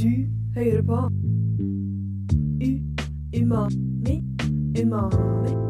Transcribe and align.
Du 0.00 0.08
hører 0.54 0.82
på. 0.82 0.96
U 2.62 2.70
Umami 3.40 4.24
Umami 4.82 5.69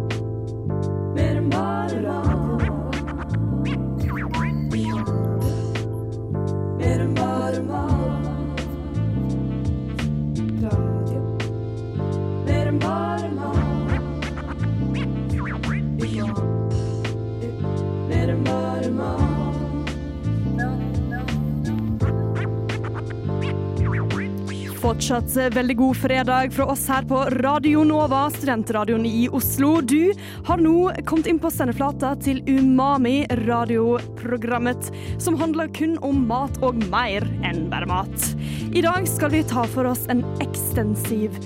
Fortsatt 24.91 25.37
veldig 25.55 25.75
god 25.79 25.97
fredag 25.97 26.49
fra 26.51 26.65
oss 26.73 26.81
her 26.91 27.05
på 27.07 27.21
Radio 27.45 27.85
Nova, 27.87 28.25
studentradioen 28.35 29.05
i 29.07 29.29
Oslo. 29.31 29.77
Du 29.87 30.11
har 30.49 30.59
nå 30.59 30.89
kommet 31.07 31.29
inn 31.31 31.39
på 31.39 31.53
sendeflata 31.55 32.17
til 32.19 32.41
Umami, 32.51 33.21
radioprogrammet 33.45 34.91
som 35.23 35.39
handler 35.39 35.71
kun 35.79 35.95
om 36.03 36.25
mat 36.27 36.59
og 36.67 36.83
mer 36.91 37.23
enn 37.47 37.69
bare 37.71 37.87
mat. 37.87 38.27
I 38.75 38.83
dag 38.83 39.07
skal 39.07 39.31
vi 39.37 39.45
ta 39.47 39.63
for 39.71 39.87
oss 39.93 40.03
en 40.11 40.25
ekstensiv 40.43 41.39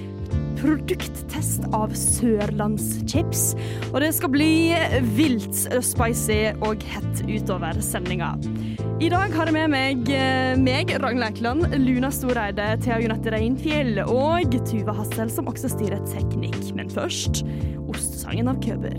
produkttest 0.62 1.68
av 1.76 1.92
sørlandschips. 2.01 3.51
Og 3.92 4.01
det 4.06 4.15
skal 4.16 4.32
bli 4.32 4.52
vilt 5.20 5.66
spicy 5.84 6.40
og 6.65 6.88
hett 6.96 7.26
utover 7.29 7.84
sendinga. 7.84 8.38
I 9.02 9.08
dag 9.10 9.32
har 9.34 9.48
jeg 9.50 9.54
med 9.56 9.72
meg 9.72 10.10
eh, 10.14 10.52
meg, 10.60 10.92
Ragnhild 11.02 11.26
Eikeland, 11.26 11.64
Luna 11.82 12.10
Storeide, 12.14 12.66
Thea 12.84 13.00
Junette 13.02 13.32
Reinfjell 13.34 13.98
og 14.04 14.54
Tuva 14.68 14.94
Hassel, 14.94 15.32
som 15.34 15.48
også 15.50 15.72
styrer 15.72 15.98
teknikk. 16.06 16.60
Men 16.78 16.92
først 16.92 17.42
ostesangen 17.90 18.52
av 18.52 18.60
Køber. 18.62 18.95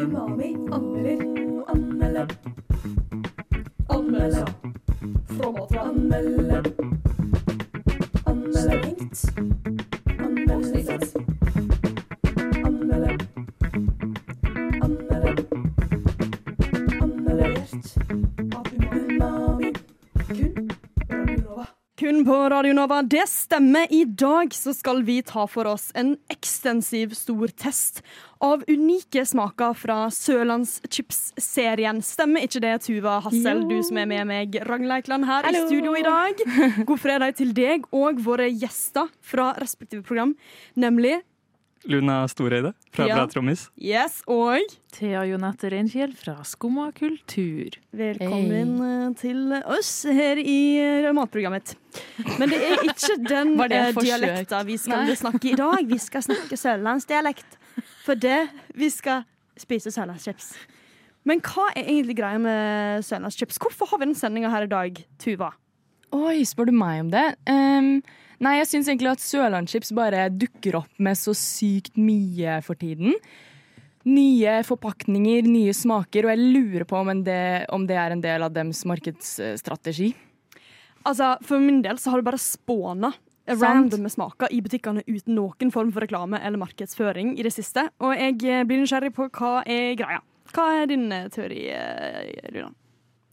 Umami 0.00 0.54
anmelder, 0.72 1.20
anmelde. 1.74 2.26
Anmelde. 3.92 4.46
Fra 5.36 5.84
Anmelde. 5.84 6.64
Anmelder. 8.24 9.79
På 22.30 22.48
Radio 22.48 22.72
Nova. 22.72 23.02
Det 23.02 23.28
stemmer. 23.28 23.86
I 23.92 24.04
dag 24.04 24.54
så 24.54 24.70
skal 24.74 25.00
vi 25.02 25.16
ta 25.26 25.48
for 25.50 25.66
oss 25.66 25.88
en 25.98 26.12
ekstensiv, 26.30 27.16
stor 27.18 27.50
test 27.58 28.04
av 28.38 28.62
unike 28.70 29.24
smaker 29.26 29.74
fra 29.74 29.96
Sørlandschips-serien. 30.14 31.98
Stemmer 32.06 32.46
ikke 32.46 32.62
det, 32.62 32.76
Tuva 32.84 33.16
Hassel, 33.24 33.64
Jo. 33.64 33.66
du 33.72 33.82
som 33.82 33.98
er 33.98 34.06
med 34.12 34.30
meg, 34.30 34.60
Ragnhild 34.62 34.94
Eikland, 35.00 35.26
her 35.26 35.42
Hallo. 35.48 35.64
i 35.64 35.66
studio 35.66 35.96
i 35.98 36.04
dag? 36.06 36.44
God 36.92 37.02
fredag 37.02 37.34
til 37.40 37.50
deg 37.56 37.90
og 37.90 38.22
våre 38.22 38.46
gjester 38.46 39.10
fra 39.20 39.50
respektive 39.58 40.06
program, 40.06 40.36
nemlig 40.78 41.18
Luna 41.88 42.28
Storeide 42.28 42.72
fra 42.92 43.06
Ja. 43.08 43.14
Bra 43.16 43.26
Trommis. 43.26 43.70
Yes 43.76 44.20
og 44.28 44.60
Thea 44.92 45.22
Jonette 45.24 45.70
Reinfjell 45.72 46.12
fra 46.16 46.42
Skumma 46.44 46.90
kultur. 46.92 47.78
Velkommen 47.96 48.74
hey. 48.82 49.14
til 49.20 49.54
oss 49.64 50.04
her 50.04 50.36
i 50.36 50.76
eh, 50.80 51.08
matprogrammet. 51.16 51.74
Men 52.38 52.52
det 52.52 52.60
er 52.68 52.84
ikke 52.84 53.16
den 53.32 53.54
eh, 53.64 53.94
dialekta 53.96 54.60
vi 54.68 54.76
skal 54.80 55.06
Nei. 55.08 55.16
snakke 55.16 55.52
i 55.52 55.56
dag. 55.56 55.80
Vi 55.88 55.98
skal 55.98 56.26
snakke 56.28 56.60
sørlandsdialekt. 56.60 57.56
For 58.04 58.18
det 58.18 58.42
vi 58.76 58.90
skal 58.92 59.24
spise 59.60 59.92
sørlandschips. 59.94 60.52
Men 61.28 61.40
hva 61.44 61.70
er 61.76 61.88
egentlig 61.88 62.16
greia 62.20 62.40
med 62.40 63.04
sørlandschips? 63.08 63.60
Hvorfor 63.60 63.88
har 63.92 64.00
vi 64.00 64.10
den 64.10 64.16
sendinga 64.18 64.52
her 64.52 64.68
i 64.68 64.70
dag, 64.72 65.00
Tuva? 65.20 65.52
Oi, 66.16 66.40
spør 66.48 66.70
du 66.70 66.74
meg 66.74 67.04
om 67.04 67.10
det? 67.12 67.26
Ehm, 67.48 68.00
nei, 68.44 68.56
jeg 68.60 68.70
syns 68.70 68.90
egentlig 68.90 69.12
at 69.12 69.22
Sørlandschips 69.24 69.94
bare 69.96 70.28
dukker 70.32 70.80
opp 70.82 71.00
med 71.02 71.18
så 71.18 71.34
sykt 71.36 71.96
mye 72.00 72.58
for 72.66 72.78
tiden. 72.80 73.16
Nye 74.08 74.60
forpakninger, 74.64 75.44
nye 75.44 75.74
smaker, 75.76 76.26
og 76.26 76.32
jeg 76.32 76.52
lurer 76.56 76.86
på 76.88 76.98
om, 77.00 77.12
en 77.12 77.24
det, 77.26 77.40
om 77.72 77.84
det 77.88 77.98
er 78.00 78.14
en 78.14 78.24
del 78.24 78.46
av 78.46 78.54
dems 78.54 78.82
markedsstrategi. 78.88 80.14
Altså, 81.08 81.34
For 81.44 81.60
min 81.60 81.82
del 81.84 82.00
så 82.00 82.12
har 82.12 82.20
det 82.20 82.28
bare 82.28 82.40
spåna 82.40 83.12
randome 83.50 84.10
smaker 84.10 84.52
i 84.52 84.60
butikkene 84.62 85.02
uten 85.06 85.34
noen 85.34 85.72
form 85.74 85.90
for 85.94 86.04
reklame 86.04 86.40
eller 86.40 86.60
markedsføring 86.60 87.36
i 87.38 87.46
det 87.46 87.52
siste. 87.54 87.88
Og 88.04 88.14
jeg 88.16 88.36
eh, 88.44 88.66
blir 88.68 88.82
nysgjerrig 88.82 89.12
på 89.16 89.30
hva 89.38 89.60
er 89.66 89.96
greia. 89.98 90.20
Hva 90.54 90.66
er 90.80 90.90
din 90.90 91.10
eh, 91.14 91.28
teori, 91.32 91.64
eh, 91.74 92.50
Runa? 92.54 92.70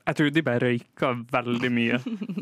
Jeg 0.08 0.16
tror 0.16 0.30
de 0.32 0.44
bare 0.46 0.64
røyka 0.64 1.10
veldig 1.34 1.70
mye 1.76 1.98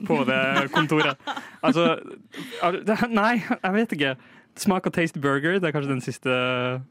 på 0.05 0.19
det 0.29 0.41
kontoret. 0.75 1.17
Altså 1.65 3.09
Nei, 3.11 3.33
jeg 3.41 3.73
vet 3.79 3.95
ikke. 3.97 4.15
Smak 4.55 4.87
og 4.87 4.93
taste 4.95 5.19
burger, 5.19 5.57
det 5.59 5.67
er 5.67 5.75
kanskje 5.75 5.91
den 5.91 6.03
siste 6.05 6.35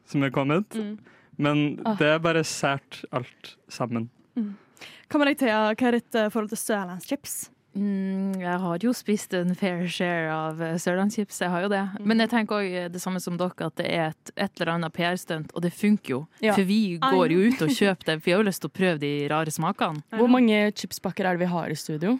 som 0.05 0.23
er 0.27 0.33
kommet. 0.35 0.69
Mm. 0.77 0.97
Men 1.37 1.63
Ah. 1.85 1.95
det 1.99 2.07
er 2.13 2.19
bare 2.23 2.43
sært 2.47 3.03
alt 3.11 3.55
sammen. 3.67 4.09
Hva 4.35 5.19
med 5.21 5.27
deg, 5.31 5.37
Thea? 5.41 5.73
Hva 5.75 5.87
er 5.89 5.99
ditt 5.99 6.15
eh, 6.15 6.29
forhold 6.33 6.49
til 6.53 6.57
sørlandschips? 6.61 7.49
Mm, 7.75 8.37
jeg 8.39 8.59
har 8.63 8.77
jo 8.79 8.93
spist 8.95 9.33
en 9.35 9.51
fair 9.57 9.81
share 9.91 10.29
av 10.31 10.61
eh, 10.63 10.77
sørlandschips, 10.79 11.41
jeg 11.43 11.51
har 11.51 11.65
jo 11.65 11.69
det. 11.73 11.81
Men 12.07 12.21
jeg 12.23 12.29
tenker 12.31 12.55
òg 12.61 12.91
det 12.93 13.01
samme 13.03 13.19
som 13.19 13.35
dere, 13.37 13.67
at 13.67 13.75
det 13.81 13.89
er 13.91 14.05
et, 14.13 14.31
et 14.37 14.61
eller 14.61 14.71
annet 14.77 14.93
PR-stunt, 14.95 15.51
og 15.53 15.61
det 15.65 15.73
funker 15.75 16.13
jo. 16.15 16.21
Ja. 16.41 16.53
For 16.55 16.63
vi 16.63 16.97
går 17.03 17.33
jo 17.35 17.41
ut 17.49 17.65
og 17.67 17.73
kjøper 17.75 18.05
det, 18.13 18.15
for 18.21 18.29
vi 18.29 18.31
har 18.37 18.39
jo 18.45 18.47
lyst 18.47 18.63
til 18.63 18.71
å 18.71 18.75
prøve 18.79 19.01
de 19.03 19.11
rare 19.33 19.51
smakene. 19.51 20.05
Hvor 20.15 20.31
mange 20.31 20.61
chipspakker 20.79 21.27
er 21.27 21.35
det 21.35 21.43
vi 21.43 21.51
har 21.51 21.67
i 21.73 21.75
studio? 21.75 22.15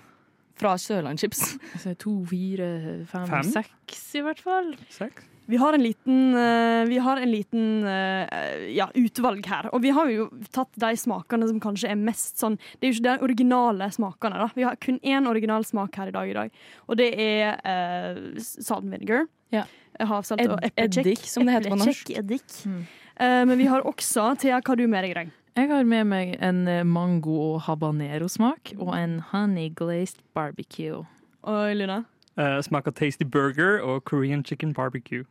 Fra 0.56 0.76
Sørlandschips. 0.80 1.40
Altså, 1.76 1.96
to, 2.00 2.18
fire, 2.30 2.68
fem, 3.12 3.26
Fem? 3.28 3.50
seks 3.52 4.04
i 4.16 4.22
hvert 4.24 4.40
fall. 4.40 4.70
Seks? 4.90 5.26
Vi 5.48 5.60
har 5.62 5.76
en 5.78 5.84
liten, 5.84 6.34
eh, 6.34 6.86
vi 6.90 6.98
har 7.06 7.20
en 7.22 7.30
liten 7.30 7.84
eh, 7.86 8.64
ja, 8.74 8.88
utvalg 8.98 9.46
her. 9.46 9.68
Og 9.76 9.84
vi 9.84 9.92
har 9.94 10.08
jo 10.10 10.30
tatt 10.56 10.72
de 10.82 10.90
smakene 10.98 11.46
som 11.52 11.60
kanskje 11.62 11.92
er 11.92 12.00
mest 12.02 12.40
sånn 12.42 12.56
Det 12.80 12.88
er 12.88 12.90
jo 12.90 12.96
ikke 12.98 13.06
de 13.06 13.28
originale 13.28 13.92
smakene. 13.94 14.40
da. 14.42 14.48
Vi 14.56 14.64
har 14.66 14.76
kun 14.82 14.98
én 15.04 15.28
original 15.30 15.64
smak 15.68 15.94
her 16.02 16.08
i 16.10 16.16
dag, 16.16 16.30
i 16.32 16.34
dag. 16.40 16.52
og 16.90 16.98
det 16.98 17.12
er 17.20 17.60
uh, 17.62 18.40
salt 18.42 18.82
and 18.88 18.96
vinegar. 18.96 19.28
Ja. 19.54 19.66
Havsalt 20.00 20.42
og 20.50 20.58
Ed- 20.64 20.72
eplekjekk. 20.74 21.06
eddik, 21.06 21.28
som 21.30 21.46
det 21.46 21.54
heter 21.60 21.70
på 21.76 21.78
norsk. 21.84 22.10
Eddik. 22.18 22.48
Mm. 22.66 22.82
Eh, 23.16 23.46
men 23.46 23.58
vi 23.62 23.66
har 23.70 23.86
også 23.86 24.32
Thea, 24.42 24.58
hva 24.62 24.74
har 24.74 24.76
du 24.82 24.88
med 24.88 25.04
deg 25.06 25.12
i 25.14 25.20
dag? 25.22 25.30
Jeg 25.56 25.70
har 25.72 25.86
med 25.88 26.04
meg 26.12 26.34
en 26.44 26.66
eh, 26.68 26.84
mango- 26.84 27.38
og 27.40 27.62
habanero-smak, 27.64 28.74
og 28.76 28.92
en 28.98 29.22
honey 29.32 29.70
glazed 29.72 30.20
barbecue. 30.36 31.06
Og 31.48 31.76
Luna? 31.80 32.02
Uh, 32.36 32.60
smak 32.60 32.90
av 32.92 32.98
tasty 33.00 33.24
burger 33.24 33.80
og 33.80 34.04
Korean 34.04 34.44
chicken 34.44 34.74
barbecue. 34.76 35.24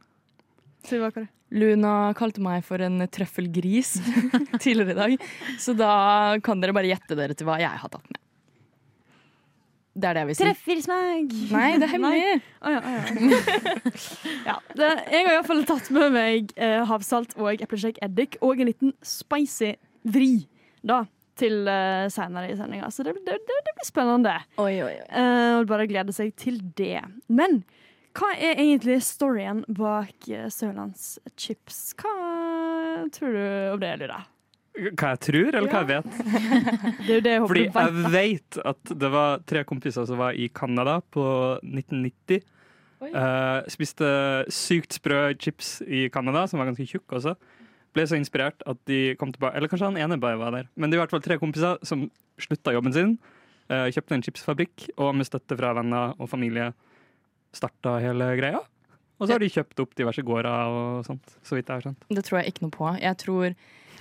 Si, 0.85 0.97
hva 0.97 1.13
det? 1.13 1.27
Luna 1.53 2.15
kalte 2.17 2.41
meg 2.41 2.65
for 2.65 2.81
en 2.81 3.05
trøffelgris 3.13 3.99
tidligere 4.65 4.95
i 4.95 4.99
dag, 5.03 5.29
så 5.61 5.77
da 5.77 5.93
kan 6.45 6.63
dere 6.63 6.73
bare 6.73 6.89
gjette 6.89 7.21
dere 7.21 7.37
til 7.37 7.51
hva 7.51 7.61
jeg 7.61 7.85
har 7.85 7.93
tatt 7.93 8.09
med. 8.09 8.21
Det 9.95 10.09
er 10.09 10.17
det 10.17 10.23
jeg 10.25 10.31
vil 10.31 10.39
si. 10.39 10.45
Trøffelsmak! 10.49 11.35
Nei, 11.53 11.71
det 11.79 11.87
er 11.87 11.93
hemmelig. 11.93 12.37
Oh, 12.65 12.73
ja, 12.73 12.81
oh, 12.81 12.95
ja. 12.97 13.41
ja, 14.49 14.57
det, 14.73 14.89
jeg 15.13 15.29
har 15.29 15.37
iallfall 15.37 15.67
tatt 15.69 15.93
med 15.95 16.17
meg 16.17 16.55
eh, 16.57 16.81
havsalt 16.89 17.37
og 17.37 17.61
eplekjekk 17.61 18.01
eddik 18.09 18.41
og 18.41 18.57
en 18.57 18.73
liten 18.73 18.97
spicy 19.05 19.77
vri 20.05 20.33
da, 20.85 21.05
til 21.39 21.65
uh, 21.67 22.07
senere 22.13 22.53
i 22.53 22.59
sendinga. 22.59 22.91
Så 22.93 23.07
det, 23.07 23.17
det, 23.27 23.39
det, 23.49 23.61
det 23.67 23.75
blir 23.79 23.89
spennende. 23.89 24.37
Oi, 24.61 24.77
oi, 24.85 24.93
oi. 25.01 25.09
Uh, 25.09 25.61
og 25.61 25.71
bare 25.71 25.89
glede 25.91 26.15
seg 26.17 26.35
til 26.41 26.61
det. 26.79 27.01
Men 27.33 27.63
hva 28.15 28.31
er 28.37 28.61
egentlig 28.63 29.01
storyen 29.03 29.65
bak 29.67 30.29
uh, 30.31 30.47
Sørlandschips? 30.53 31.81
Hva 31.99 32.15
tror 33.15 33.35
du 33.35 33.45
om 33.75 33.83
det, 33.83 33.97
Lura? 34.05 34.21
Hva 34.75 35.13
jeg 35.13 35.21
tror, 35.23 35.53
eller 35.55 35.71
hva 35.71 35.83
jeg 35.85 35.91
vet? 35.93 36.17
Det 37.07 37.13
er 37.13 37.19
jo 37.19 37.23
det 37.23 37.33
jeg 37.33 37.43
håper 37.45 37.51
Fordi 37.53 37.67
vet. 37.69 37.77
jeg 37.79 38.15
vet 38.15 38.57
at 38.73 38.95
det 39.05 39.11
var 39.15 39.45
tre 39.47 39.63
kompiser 39.69 40.07
som 40.09 40.19
var 40.19 40.35
i 40.35 40.49
Canada 40.51 40.97
på 41.15 41.27
1990. 41.63 42.43
Oi. 43.05 43.11
Eh, 43.11 43.69
spiste 43.71 44.09
sykt 44.55 44.97
sprø 44.97 45.21
chips 45.39 45.77
i 45.87 46.09
Canada, 46.11 46.47
som 46.51 46.59
var 46.59 46.71
ganske 46.71 46.87
tjukke 46.89 47.21
også. 47.21 47.37
Ble 47.95 48.07
så 48.11 48.19
inspirert 48.19 48.65
at 48.67 48.81
de 48.91 49.15
kom 49.21 49.31
tilbake 49.31 49.55
Eller 49.55 49.71
kanskje 49.71 49.87
han 49.93 50.01
ene 50.01 50.19
bare 50.21 50.41
var 50.41 50.55
der. 50.57 50.69
Men 50.75 50.91
det 50.91 50.97
er 50.97 51.03
i 51.03 51.05
hvert 51.05 51.15
fall 51.15 51.25
tre 51.25 51.39
kompiser 51.39 51.79
som 51.87 52.09
slutta 52.43 52.75
jobben 52.75 52.95
sin. 52.95 53.17
eh, 53.71 53.89
kjøpte 53.95 54.17
en 54.17 54.25
chipsfabrikk, 54.27 54.89
og 54.99 55.15
med 55.17 55.29
støtte 55.29 55.57
fra 55.57 55.73
venner 55.79 56.15
og 56.19 56.29
familie 56.29 56.73
starta 57.55 57.97
hele 58.03 58.35
greia. 58.37 58.61
Og 59.21 59.29
så 59.29 59.37
har 59.37 59.45
de 59.45 59.49
kjøpt 59.49 59.81
opp 59.81 59.95
diverse 59.97 60.23
gårder 60.27 60.75
og 60.75 61.07
sånt, 61.07 61.37
så 61.47 61.57
vidt 61.57 61.71
jeg 61.71 61.79
har 61.79 61.85
skjønt. 61.87 62.07
Det 62.11 62.25
tror 62.27 62.41
jeg 62.41 62.53
ikke 62.53 62.65
noe 62.67 62.75
på. 62.75 62.89
Jeg 62.99 63.19
tror 63.23 63.55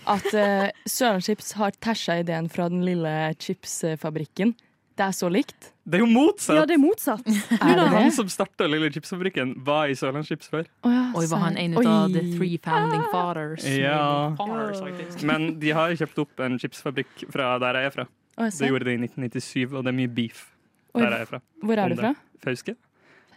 at 0.10 0.26
uh, 0.34 0.68
Sørlandschips 0.90 1.54
har 1.60 1.78
tæsja 1.80 2.18
ideen 2.24 2.50
fra 2.52 2.66
den 2.74 2.82
lille 2.84 3.14
chipsfabrikken 3.40 4.56
Det 4.94 5.06
er 5.08 5.14
så 5.18 5.30
likt. 5.32 5.72
Det 5.90 5.98
er 5.98 6.04
jo 6.04 6.08
motsatt! 6.10 6.56
Ja, 6.56 6.66
det 6.70 6.76
er 6.76 6.82
motsatt. 6.82 7.26
Er 7.58 7.80
det 7.80 7.86
Han 7.96 8.12
som 8.14 8.30
starta 8.30 8.68
Lille 8.70 8.92
Chipsfabrikken, 8.94 9.56
var 9.66 9.90
i 9.90 9.96
Sørlandschips 9.98 10.52
før. 10.54 10.68
Oh, 10.86 10.94
ja, 10.94 11.06
Oi, 11.18 11.26
var 11.32 11.42
han 11.48 11.58
en 11.58 11.78
av 11.82 12.14
the 12.14 12.22
three 12.36 12.60
founding 12.62 13.02
fathers? 13.12 13.66
Ja. 13.66 14.36
Fathers. 14.38 15.24
Men 15.26 15.56
de 15.64 15.74
har 15.74 15.96
kjøpt 15.98 16.22
opp 16.24 16.44
en 16.46 16.60
chipsfabrikk 16.62 17.26
fra 17.34 17.56
der 17.64 17.82
jeg 17.82 17.90
er 17.90 17.96
fra. 17.98 18.08
Å, 18.38 18.50
Det 18.54 18.70
gjorde 18.70 18.88
de 18.90 18.96
i 18.96 19.02
1997, 19.02 19.74
og 19.74 19.82
det 19.82 19.92
er 19.94 19.98
mye 19.98 20.14
beef 20.14 20.46
Oi, 20.94 21.02
der 21.02 21.18
jeg 21.18 21.26
er 21.26 21.32
fra. 21.34 21.42
Hvor 21.66 21.82
er 21.82 21.94
du 21.94 22.00
fra? 22.04 22.14
Fauske. 22.46 22.78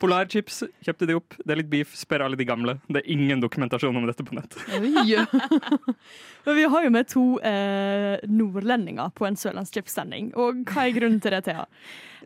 Polarchips 0.01 0.63
kjøpte 0.85 1.09
de 1.09 1.17
opp. 1.19 1.37
Det 1.43 1.55
er 1.55 1.61
litt 1.63 1.71
beef. 1.73 1.95
Spør 1.97 2.27
alle 2.27 2.39
de 2.39 2.47
gamle. 2.49 2.77
Det 2.89 3.03
er 3.03 3.13
ingen 3.13 3.43
dokumentasjon 3.43 3.97
om 3.97 4.07
dette 4.09 4.27
på 4.27 4.37
nett. 4.37 4.57
Men 6.47 6.59
vi 6.59 6.67
har 6.73 6.85
jo 6.85 6.93
med 6.95 7.09
to 7.11 7.25
eh, 7.41 8.17
nordlendinger 8.29 9.15
på 9.17 9.27
en 9.29 9.39
Sørlandschips-sending. 9.41 10.35
Og 10.39 10.63
hva 10.69 10.87
er 10.87 10.95
grunnen 10.97 11.23
til 11.23 11.35
det, 11.35 11.43
Thea? 11.49 11.65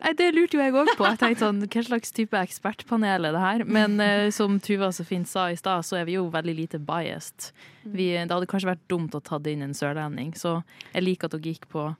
Nei, 0.01 0.15
det 0.17 0.31
lurte 0.33 0.57
jo 0.57 0.63
jeg 0.65 0.75
òg 0.75 0.93
på. 0.97 1.05
Jeg 1.05 1.21
tenkte 1.21 1.45
sånn, 1.45 1.65
Hva 1.67 1.83
slags 1.85 2.15
type 2.17 2.39
ekspertpanel 2.41 3.29
er 3.29 3.37
det 3.37 3.43
her? 3.43 3.65
Men 3.69 3.99
eh, 4.03 4.29
som 4.35 4.59
Tuva 4.65 4.91
så 4.97 5.05
fint 5.07 5.29
sa 5.29 5.51
i 5.53 5.59
stad, 5.61 5.85
så 5.87 6.01
er 6.01 6.09
vi 6.09 6.17
jo 6.17 6.29
veldig 6.33 6.57
lite 6.57 6.81
biased. 6.83 7.51
Vi, 7.85 8.13
det 8.15 8.33
hadde 8.33 8.49
kanskje 8.51 8.73
vært 8.73 8.87
dumt 8.93 9.17
å 9.17 9.23
ta 9.25 9.41
inn 9.51 9.65
en 9.67 9.77
sørlending, 9.77 10.33
så 10.37 10.61
jeg 10.93 11.05
liker 11.05 11.29
at 11.29 11.37
dere 11.37 11.53
gikk 11.53 11.69
på 11.73 11.91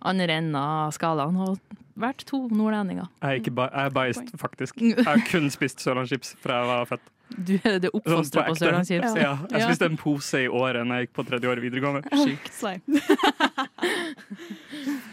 andre 0.00 0.32
enden 0.40 0.56
av 0.58 0.94
skalaen 0.96 1.36
og 1.44 1.58
vært 2.00 2.24
to 2.28 2.46
nordlendinger. 2.48 3.06
Jeg 3.20 3.28
er, 3.28 3.40
ikke 3.42 3.52
jeg 3.66 3.86
er 3.86 3.90
biased, 3.96 4.28
faktisk. 4.40 4.80
Jeg 4.96 5.04
har 5.04 5.20
kun 5.28 5.50
spist 5.52 5.82
sørlandschips 5.84 6.28
fra 6.40 6.62
jeg 6.62 6.70
var 6.70 6.88
født. 6.94 7.06
Du 7.30 7.52
er 7.60 7.76
det 7.78 7.90
Sånn 7.92 8.00
oppfostra 8.00 8.42
på 8.48 8.54
sørlandschips. 8.58 9.12
Ja, 9.20 9.34
jeg 9.52 9.60
spiste 9.68 9.86
en 9.86 9.98
pose 10.00 10.40
i 10.42 10.48
året 10.48 10.82
når 10.82 10.94
jeg 10.98 11.06
gikk 11.06 11.12
på 11.20 11.24
tredje 11.28 11.46
år 11.52 11.60
videregående. 11.62 12.00
Sykt. 12.24 12.48
Slay. 12.56 12.80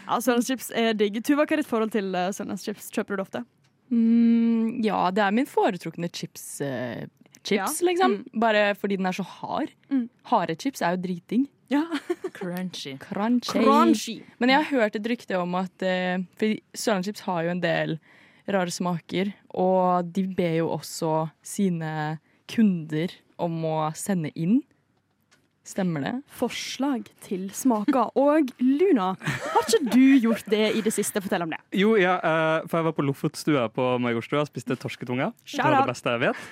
ja, 0.08 0.18
Sørlandschips 0.18 0.72
er 0.74 0.96
digg. 0.98 1.20
Tuva, 1.26 1.44
hva 1.44 1.54
er 1.54 1.62
ditt 1.62 1.70
forhold 1.70 1.92
til 1.94 2.10
uh, 2.16 2.28
Sørlandschips? 2.34 2.90
Kjøper 2.94 3.14
du 3.14 3.20
det 3.20 3.26
ofte? 3.28 3.44
Mm, 3.94 4.80
ja, 4.84 4.98
det 5.14 5.22
er 5.24 5.36
min 5.36 5.48
foretrukne 5.48 6.10
chips. 6.12 6.44
eh, 6.64 7.06
chips, 7.44 7.80
liksom. 7.84 8.20
Bare 8.40 8.74
fordi 8.78 8.98
den 9.00 9.08
er 9.08 9.16
så 9.16 9.26
hard. 9.26 9.72
Mm. 9.90 10.08
Harde 10.30 10.56
chips 10.60 10.82
er 10.82 10.96
jo 10.96 11.02
driting. 11.06 11.48
Ja. 11.72 11.84
Crunchy. 12.38 12.96
Crunchy. 13.02 13.60
Crunchy. 13.62 14.22
Men 14.38 14.52
jeg 14.52 14.62
har 14.62 14.70
hørt 14.78 14.96
et 14.96 15.10
rykte 15.10 15.36
om 15.40 15.58
at 15.60 15.84
uh, 15.84 16.24
For 16.40 16.56
Sørlandschips 16.74 17.26
har 17.28 17.44
jo 17.44 17.52
en 17.56 17.64
del 17.64 17.98
rare 18.48 18.72
smaker, 18.72 19.34
og 19.60 20.08
de 20.16 20.24
ber 20.32 20.54
jo 20.62 20.70
også 20.72 21.28
sine 21.44 22.16
kunder 22.48 23.12
om 23.36 23.60
å 23.68 23.76
sende 23.96 24.32
inn. 24.32 24.62
Stemmer 25.68 26.00
det? 26.00 26.12
Forslag 26.32 27.10
til 27.20 27.50
smaker. 27.52 28.08
Og 28.24 28.48
Luna, 28.62 29.10
har 29.20 29.66
ikke 29.66 29.92
du 29.92 30.06
gjort 30.16 30.48
det 30.48 30.70
i 30.78 30.80
det 30.84 30.94
siste? 30.96 31.20
Fortell 31.20 31.44
om 31.44 31.52
det. 31.52 31.58
Jo, 31.76 31.92
ja, 32.00 32.14
eh, 32.24 32.64
for 32.64 32.80
jeg 32.80 32.86
var 32.88 32.96
på 32.96 33.04
Lofotstua 33.04 33.66
på 33.74 33.90
Majorstua 34.00 34.46
og 34.46 34.48
spiste 34.48 34.78
torsketunga. 34.80 35.28
Det 35.44 35.60
var 35.60 35.76
det 35.76 35.90
beste 35.92 36.16
jeg 36.16 36.24
vet. 36.24 36.48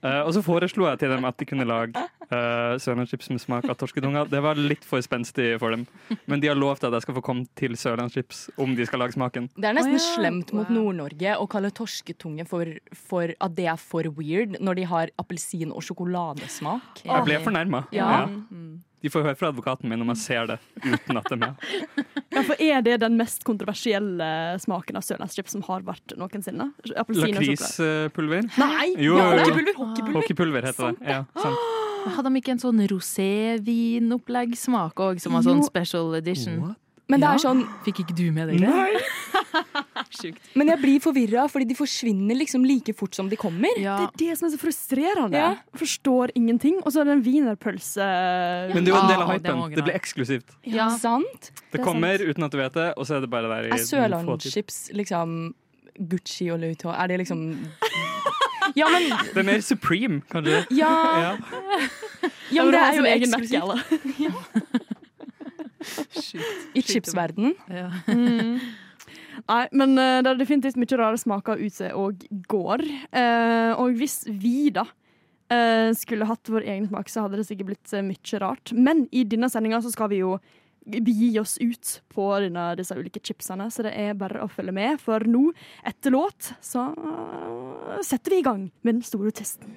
Eh, 0.00 0.22
og 0.24 0.32
så 0.32 0.40
foreslo 0.44 0.86
jeg 0.88 1.02
til 1.02 1.12
dem 1.12 1.26
at 1.28 1.36
de 1.36 1.46
kunne 1.48 1.66
lage 1.68 1.92
uh, 2.30 2.76
sørlandschips 2.80 3.30
med 3.32 3.42
smak 3.42 3.68
av 3.68 3.76
torsketunga. 3.80 4.24
Det 4.32 4.40
var 4.44 4.56
litt 4.56 4.84
for 4.86 5.02
spenstig 5.04 5.54
for 5.60 5.74
dem, 5.74 5.86
men 6.30 6.40
de 6.40 6.48
har 6.48 6.58
lovt 6.58 6.86
at 6.88 6.96
jeg 6.96 7.04
skal 7.04 7.18
få 7.18 7.24
komme 7.24 7.44
til 7.58 7.76
sørlandschips 7.76 8.46
om 8.60 8.72
de 8.78 8.86
skal 8.88 9.04
lage 9.04 9.16
smaken. 9.18 9.50
Det 9.56 9.68
er 9.68 9.76
nesten 9.76 9.96
oh, 9.96 10.00
ja, 10.00 10.14
slemt 10.16 10.54
mot. 10.56 10.72
Nord-Norge 10.72 11.36
å 11.40 11.48
kalle 11.50 11.72
torsketunge 11.76 12.46
for, 12.48 12.70
for 12.96 13.34
at 13.36 13.56
det 13.58 13.68
er 13.72 13.80
for 13.80 14.08
weird, 14.16 14.56
når 14.60 14.80
de 14.80 14.86
har 14.88 15.12
appelsin- 15.20 15.74
og 15.74 15.84
sjokoladesmak. 15.84 17.04
Jeg 17.04 17.26
ble 17.28 17.42
fornærma. 17.44 17.84
Ja. 17.94 18.24
De 19.00 19.08
får 19.08 19.22
høre 19.24 19.32
fra 19.40 19.48
advokaten 19.48 19.88
min 19.88 20.02
om 20.04 20.10
jeg 20.12 20.18
ser 20.20 20.44
det 20.50 20.58
uten 20.84 21.16
at 21.16 21.24
det 21.30 21.36
er 21.38 21.42
med. 21.46 21.54
Ja, 22.30 22.44
for 22.46 22.54
Er 22.62 22.78
det 22.86 23.00
den 23.02 23.16
mest 23.18 23.40
kontroversielle 23.42 24.22
smaken 24.62 24.94
av 25.00 25.02
sørlandschips 25.02 25.50
som 25.56 25.64
har 25.66 25.80
vært 25.82 26.12
noensinne? 26.20 26.68
Lakrispulver. 26.86 28.46
Nei! 28.60 28.86
Jo, 29.02 29.16
ja, 29.18 29.24
jo, 29.34 29.34
jo. 29.34 29.34
hockeypulver, 29.34 29.74
hockeypulver. 29.80 30.14
Hockeypulver 30.20 30.62
heter 30.70 30.92
det. 30.92 31.00
Ja, 31.10 31.24
sant. 31.42 31.58
Hadde 32.16 32.30
de 32.30 32.38
ikke 32.40 32.54
en 32.54 32.62
sånn 32.62 32.78
rosévinoppleggsmak 32.88 34.94
òg, 35.04 35.18
som 35.20 35.34
var 35.36 35.42
sånn 35.44 35.60
special 35.66 36.14
edition? 36.20 36.54
Men 37.10 37.18
det 37.20 37.26
Ja. 37.26 37.34
er 37.34 37.38
sånn 37.42 37.64
Fikk 37.84 37.98
ikke 38.04 38.14
du 38.16 38.30
med 38.32 38.48
deg 38.48 38.56
det? 38.62 38.70
Sjukt. 40.10 40.40
Men 40.58 40.66
jeg 40.72 40.80
blir 40.82 40.98
forvirra, 41.04 41.44
fordi 41.50 41.68
de 41.70 41.74
forsvinner 41.78 42.34
liksom 42.34 42.64
like 42.66 42.92
fort 42.98 43.14
som 43.14 43.28
de 43.30 43.36
kommer. 43.38 43.70
Ja. 43.78 43.96
Det 44.00 44.08
er 44.08 44.32
det 44.32 44.38
som 44.40 44.48
er 44.48 44.52
så 44.56 44.58
frustrerende. 44.58 45.38
Ja. 45.38 45.52
Forstår 45.78 46.32
ingenting. 46.34 46.80
Og 46.82 46.90
så 46.90 47.00
er 47.02 47.04
det 47.10 47.12
en 47.18 47.22
wienerpølse 47.22 48.08
Men 48.74 48.82
det 48.84 48.90
er 48.90 48.96
jo 48.96 49.02
en 49.04 49.08
del 49.12 49.22
av 49.22 49.30
Ah, 49.30 49.38
det 49.38 49.54
hypen. 49.54 49.74
Det 49.78 49.84
blir 49.86 49.94
eksklusivt. 49.94 50.50
Ja. 50.66 50.88
Sant? 50.98 51.52
Det 51.54 51.70
Det 51.72 51.80
er 51.80 51.84
kommer 51.86 52.18
sant. 52.18 52.28
uten 52.34 52.44
at 52.44 52.50
du 52.50 52.58
vet 52.58 52.72
det, 52.74 52.88
og 52.96 53.06
så 53.06 53.16
er 53.16 53.20
det 53.22 53.30
bare 53.30 53.48
der 53.54 53.70
i 53.70 53.72
Er. 53.78 53.84
Sørlandschips 53.86 54.90
liksom 54.98 55.54
Gucci 56.00 56.50
og 56.50 56.58
Louis 56.58 56.74
Vuitton? 56.74 56.94
Er 56.94 57.06
det 57.08 57.18
liksom 57.22 57.40
Ja, 58.76 58.86
men, 58.90 59.02
Det 59.34 59.36
er 59.36 59.42
mer 59.46 59.60
Supreme, 59.60 60.22
kanskje. 60.30 60.64
ja, 60.70 60.90
Ja. 61.20 61.36
ja, 62.50 62.62
men 62.64 62.72
det 62.72 62.80
er 62.80 62.94
jo 62.98 63.04
egen 63.04 63.30
eksklusivt 63.30 63.62
merkegale. 63.62 63.82
i 66.74 66.82
chipsverdenen. 66.82 67.54
Ja. 67.68 67.90
Nei, 69.50 69.64
men 69.76 69.98
eh, 69.98 70.20
det 70.24 70.32
er 70.32 70.40
definitivt 70.40 70.78
mye 70.80 70.98
rare 71.00 71.20
smaker 71.20 71.60
ute 71.60 71.92
og 71.96 72.24
går. 72.50 72.84
Eh, 73.10 73.72
og 73.74 73.98
hvis 73.98 74.22
vi 74.28 74.70
da 74.74 74.86
eh, 75.52 75.90
skulle 75.96 76.28
hatt 76.30 76.52
vår 76.52 76.66
egen 76.66 76.88
smak, 76.90 77.10
så 77.12 77.26
hadde 77.26 77.40
det 77.40 77.48
sikkert 77.48 77.72
blitt 77.72 77.94
mye 78.06 78.42
rart. 78.42 78.74
Men 78.76 79.06
i 79.12 79.24
denne 79.28 79.50
sendinga 79.52 79.82
så 79.84 79.92
skal 79.94 80.12
vi 80.12 80.22
jo 80.24 80.38
begi 80.90 81.34
oss 81.38 81.58
ut 81.60 81.98
på 82.10 82.26
denne, 82.42 82.70
disse 82.78 82.96
ulike 82.96 83.20
chipsene, 83.22 83.68
så 83.70 83.84
det 83.86 83.92
er 84.00 84.16
bare 84.18 84.42
å 84.42 84.50
følge 84.50 84.74
med. 84.74 85.00
For 85.02 85.26
nå, 85.28 85.50
etter 85.86 86.16
låt, 86.16 86.54
så 86.64 86.88
setter 88.06 88.36
vi 88.36 88.40
i 88.40 88.48
gang 88.48 88.70
med 88.82 88.98
den 88.98 89.04
store 89.06 89.34
testen. 89.36 89.76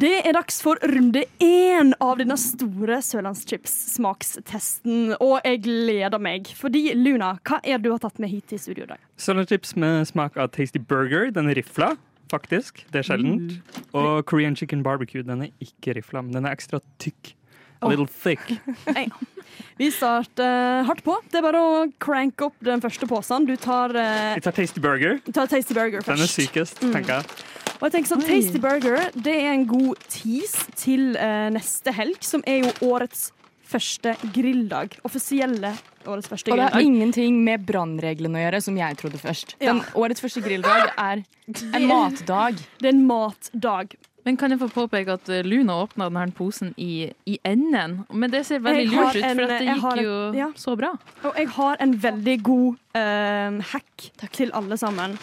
Det 0.00 0.22
er 0.24 0.32
dags 0.32 0.62
for 0.64 0.80
runde 0.88 1.26
én 1.44 1.90
av 2.00 2.16
denne 2.16 2.32
store 2.40 3.02
sørlandschips-smakstesten. 3.04 5.10
Og 5.20 5.44
jeg 5.44 5.60
gleder 5.66 6.16
meg, 6.22 6.48
fordi 6.56 6.94
Luna, 6.96 7.34
hva 7.44 7.58
er 7.60 7.76
det 7.76 7.84
du 7.84 7.90
har 7.92 8.00
tatt 8.00 8.16
med 8.22 8.30
hit 8.32 8.46
til 8.48 8.56
studio 8.62 8.84
i 8.86 8.88
dag? 8.94 9.00
Sørlandschips 9.20 9.76
med 9.76 10.08
smak 10.08 10.38
av 10.40 10.48
tasty 10.56 10.80
burger. 10.80 11.28
Den 11.36 11.52
er 11.52 11.60
rifla, 11.60 12.00
faktisk. 12.32 12.80
Det 12.94 12.98
er 13.02 13.06
sjeldent. 13.10 13.60
Og 13.92 14.24
Korean 14.30 14.56
chicken 14.56 14.80
barbecue. 14.86 15.20
Den 15.26 15.42
er 15.44 15.50
ikke 15.60 15.92
rifla, 16.00 16.24
men 16.24 16.32
den 16.38 16.44
er 16.48 16.52
ekstra 16.56 16.80
tykk. 17.02 17.34
A 17.80 17.88
little 17.88 18.06
thick. 18.06 18.40
Vi 19.80 19.88
starter 19.90 20.84
hardt 20.84 21.00
på. 21.04 21.14
Det 21.32 21.40
er 21.40 21.44
bare 21.46 21.60
å 21.64 21.76
crank 22.02 22.42
opp 22.44 22.58
den 22.64 22.82
første 22.84 23.08
posen. 23.08 23.46
Du 23.48 23.54
tar, 23.56 23.94
uh, 23.96 24.34
Vi 24.36 24.44
tar 24.44 24.56
tasty 24.56 24.82
burger. 24.84 25.16
tar 25.32 25.48
Tasty 25.48 25.74
Burger 25.74 26.04
først. 26.04 26.20
Den 26.20 26.26
er 26.26 26.32
sykest, 26.34 26.82
tenker 26.84 27.14
jeg. 27.14 27.40
Og 27.80 27.86
jeg 27.88 27.94
tenker 27.94 28.10
sånn, 28.10 28.24
Tasty 28.28 28.60
Burger 28.60 29.06
det 29.16 29.32
er 29.40 29.54
en 29.54 29.64
god 29.68 30.02
tease 30.12 30.66
til 30.76 31.14
uh, 31.16 31.48
neste 31.54 31.94
helg, 31.96 32.20
som 32.20 32.44
er 32.44 32.66
jo 32.66 32.74
årets 32.90 33.30
første 33.70 34.12
grilldag. 34.34 34.98
Offisielle 35.06 35.72
årets 36.04 36.28
første 36.28 36.50
grilldag. 36.50 36.66
Og 36.66 36.74
det 36.74 36.76
har 36.76 36.84
ingenting 36.84 37.40
med 37.44 37.64
brannreglene 37.68 38.36
å 38.40 38.44
gjøre, 38.44 38.60
som 38.64 38.76
jeg 38.76 39.00
trodde 39.00 39.20
først. 39.22 39.56
Ja. 39.60 39.72
Den, 39.72 39.82
årets 39.96 40.20
første 40.20 40.42
grilldag 40.44 40.92
er 40.92 41.24
en 41.78 41.88
matdag. 41.88 42.60
Det 42.80 42.90
er 42.90 42.94
en 42.94 43.04
matdag. 43.08 43.96
Men 44.24 44.36
kan 44.36 44.50
jeg 44.52 44.60
få 44.60 44.68
påpeke 44.74 45.14
at 45.16 45.28
eh, 45.32 45.42
Luna 45.46 45.78
åpna 45.84 46.08
denne 46.10 46.32
posen 46.36 46.74
i, 46.76 47.10
i 47.26 47.38
enden? 47.46 48.00
Men 48.12 48.30
det 48.30 48.44
ser 48.46 48.60
veldig 48.64 48.86
lurt 48.92 49.16
ut, 49.16 49.22
for 49.24 49.44
at 49.46 49.54
det 49.54 49.60
jeg 49.68 49.78
har 49.80 49.96
gikk 49.96 50.00
en- 50.00 50.04
jo 50.04 50.16
ja. 50.38 50.48
så 50.60 50.76
bra. 50.76 50.90
Og 51.24 51.36
jeg 51.40 51.48
har 51.56 51.76
en 51.80 51.94
veldig 52.02 52.36
god 52.42 52.74
uh, 52.96 53.60
hack 53.72 54.10
til 54.36 54.52
alle 54.52 54.76
sammen. 54.80 55.16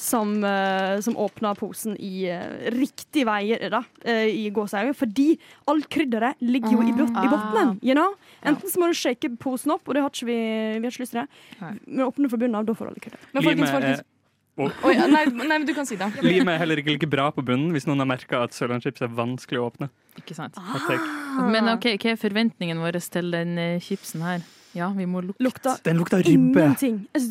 Som, 0.00 0.30
uh, 0.40 0.96
som 1.04 1.12
åpna 1.20 1.50
posen 1.58 1.92
i 2.00 2.24
uh, 2.32 2.70
riktig 2.72 3.26
vei 3.28 3.50
da, 3.68 3.82
eh, 4.08 4.30
i 4.32 4.46
gåseøyne. 4.56 4.94
Fordi 4.96 5.26
alt 5.68 5.90
krydderet 5.92 6.40
ligger 6.40 6.72
jo 6.72 6.86
i, 6.88 6.94
bot 6.96 7.10
i 7.10 7.26
Ah. 7.26 7.26
bunnen. 7.52 7.74
You 7.84 7.92
know? 7.98 8.14
Enten 8.42 8.70
så 8.72 8.80
må 8.80 8.88
du 8.88 8.96
shake 8.96 9.28
posen 9.42 9.74
opp, 9.74 9.84
og 9.86 9.94
det 9.98 10.00
har 10.00 10.08
ikke 10.08 10.30
vi, 10.30 10.38
vi 10.78 10.86
har 10.86 10.94
ikke 10.94 11.04
lyst 11.04 11.12
til 11.12 11.20
det. 11.20 11.28
Nei. 11.60 11.74
Men 11.84 12.06
åpne 12.06 12.30
for 12.32 12.40
bunnen 12.40 12.56
av, 12.62 12.64
da 12.70 12.72
får 12.78 12.88
du 12.88 12.92
alle 12.94 13.04
krydderet. 13.04 13.28
Men 13.34 13.44
folkens, 13.44 13.74
folkens 13.76 14.02
er, 14.68 14.76
oh, 14.84 14.92
ja, 14.92 15.06
nei, 15.10 15.24
nei, 15.32 15.56
men 15.56 15.66
du 15.68 15.74
kan 15.76 15.88
si 15.88 15.96
det. 16.00 16.10
limet 16.24 16.54
er 16.54 16.62
heller 16.62 16.80
ikke 16.82 16.94
like 16.94 17.08
bra 17.10 17.30
på 17.34 17.44
bunnen 17.46 17.72
hvis 17.74 17.88
noen 17.88 18.02
har 18.04 18.08
merka 18.10 18.44
at 18.44 18.56
sørlandschips 18.56 19.04
er 19.06 19.12
vanskelig 19.16 19.60
å 19.62 19.68
åpne. 19.70 19.90
Ikke 20.20 20.36
sant? 20.36 20.58
Ah. 20.60 20.90
Men 21.50 21.70
ok, 21.72 21.92
hva 22.02 22.14
er 22.14 22.20
forventningen 22.20 22.80
vår 22.82 23.00
til 23.14 23.30
den 23.34 23.58
eh, 23.60 23.76
chipsen 23.84 24.24
her? 24.26 24.42
Ja, 24.76 24.86
vi 24.94 25.06
må 25.10 25.20
lukte. 25.24 25.42
Lukta 25.42 25.76
Den 25.82 25.98
lukta 25.98 26.20
ribbe. 26.22 26.62
ingenting. 26.62 27.00
Jeg 27.16 27.22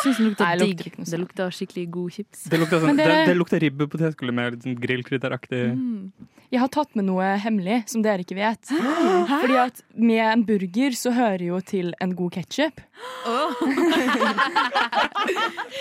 syns 0.00 0.16
den 0.16 0.30
lukta 0.30 0.50
digg. 0.56 0.84
Det 0.96 1.04
sånn. 1.04 1.24
lukta 1.26 1.50
skikkelig 1.52 1.86
god 1.92 2.14
chips. 2.16 2.46
Det 2.48 2.60
lukta, 2.60 2.80
sånn, 2.80 2.96
det... 2.96 3.08
det, 3.10 3.24
det 3.28 3.34
lukta 3.36 3.60
ribbepotetgull 3.60 4.32
med 4.32 4.56
litt 4.56 4.68
sånn 4.68 4.78
grillkrydderaktig 4.80 5.64
Mm. 5.70 6.12
Jeg 6.50 6.58
har 6.58 6.66
tatt 6.74 6.96
med 6.98 7.04
noe 7.06 7.22
hemmelig 7.38 7.84
som 7.92 8.02
dere 8.02 8.24
ikke 8.24 8.34
vet. 8.34 8.72
Fordi 9.42 9.54
at 9.62 9.76
med 9.94 10.18
en 10.24 10.42
burger 10.48 10.90
så 10.98 11.12
hører 11.14 11.44
jo 11.46 11.60
til 11.62 11.92
en 12.02 12.10
god 12.18 12.32
ketsjup. 12.34 12.80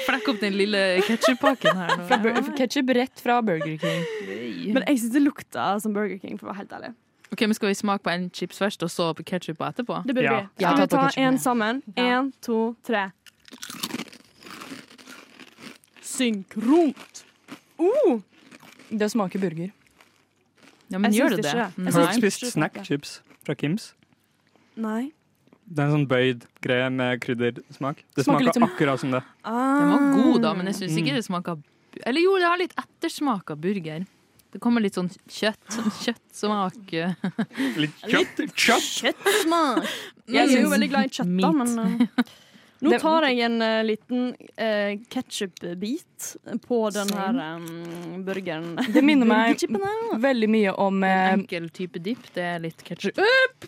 Flekk 0.05 0.27
opp 0.29 0.37
den 0.43 0.53
lille 0.59 0.81
ketsjuppakken 1.07 1.73
her 1.79 1.89
nå. 1.97 2.03
Ketsjup 2.59 2.89
rett 2.99 3.17
fra 3.23 3.39
Burger 3.45 3.77
King. 3.81 4.01
Men 4.75 4.83
jeg 4.85 4.99
syns 5.01 5.13
det 5.15 5.23
lukta 5.25 5.71
som 5.81 5.93
Burger 5.95 6.19
King, 6.21 6.37
for 6.37 6.45
å 6.47 6.49
være 6.53 6.59
helt 6.63 6.73
ærlig. 6.77 6.91
Ok, 7.33 7.41
men 7.45 7.53
Skal 7.57 7.69
vi 7.69 7.75
smake 7.77 8.01
på 8.05 8.09
en 8.13 8.29
chips 8.33 8.57
først, 8.61 8.83
og 8.85 8.89
så 8.93 9.09
på 9.17 9.23
ketsjup 9.25 9.57
etterpå? 9.65 9.95
Det 10.05 10.13
burde 10.17 10.29
Ja. 10.29 10.33
vi. 10.53 10.65
Skal 10.65 10.77
vi 10.81 10.87
ta 10.93 11.03
én 11.17 11.37
sammen? 11.41 11.81
Én, 11.95 12.29
to, 12.45 12.75
tre. 12.85 13.03
Synkront. 16.01 17.25
Uh, 17.79 18.19
Det 18.91 19.09
smaker 19.11 19.39
burger. 19.39 19.69
Ja, 20.89 20.97
men 20.97 21.11
Jeg 21.13 21.21
gjør 21.21 21.35
det 21.37 21.43
det? 21.43 21.53
ikke. 21.53 21.93
Har 21.93 22.13
du 22.13 22.19
spist 22.21 22.45
snackchips 22.53 23.21
fra 23.45 23.55
Kims? 23.55 23.93
nei. 24.75 25.11
Det 25.71 25.83
er 25.83 25.85
en 25.85 25.91
sånn 25.99 26.07
bøyd 26.09 26.45
greie 26.65 26.89
med 26.89 27.19
kryddersmak. 27.21 27.99
Det 28.15 28.23
Smaker 28.25 28.47
smaker 28.49 28.53
som- 28.53 28.63
akkurat 28.63 28.99
som 28.99 29.11
det. 29.11 29.19
Den 29.45 29.89
var 29.91 30.23
god, 30.23 30.41
da, 30.41 30.53
men 30.55 30.65
jeg 30.65 30.75
syns 30.79 30.97
ikke 30.97 31.11
Mm. 31.11 31.15
det 31.15 31.25
smaker 31.25 31.63
Eller 32.07 32.21
jo, 32.21 32.35
det 32.39 32.45
har 32.47 32.57
litt 32.57 32.73
ettersmak 32.75 33.51
av 33.51 33.57
burger. 33.61 34.05
Det 34.51 34.59
kommer 34.61 34.81
litt 34.81 34.93
sånn 34.95 35.09
kjøtt. 35.27 35.57
Sånn 35.69 35.91
kjøttsmak. 35.91 36.73
Litt 37.77 37.93
kjøtt. 38.01 38.49
kjøtt. 38.55 39.13
Kjøttsmak. 39.13 39.83
Jeg 40.27 40.47
Jeg 40.49 40.57
er 40.57 40.61
jo 40.63 40.69
veldig 40.69 40.89
glad 40.89 41.05
i 41.05 41.09
kjøtt, 41.09 41.41
da, 41.41 41.51
men 41.51 41.79
eh, 41.79 42.23
Nå 42.79 42.95
tar 42.99 43.25
jeg 43.27 43.41
en 43.43 43.59
uh, 43.59 43.81
liten 43.83 44.29
uh, 44.55 44.93
ketsjup-bit 45.11 46.29
på 46.63 46.79
den 46.95 47.11
her 47.15 47.39
um, 47.57 48.23
burgeren. 48.23 48.69
Det 48.93 49.03
minner 49.03 49.27
meg 49.27 49.65
veldig 50.23 50.49
mye 50.51 50.73
om 50.79 51.03
eh, 51.03 51.33
Enkel 51.33 51.67
type 51.75 51.99
dipp. 52.03 52.29
Det 52.35 52.45
er 52.55 52.63
litt 52.63 52.83
ketsjup 52.87 53.19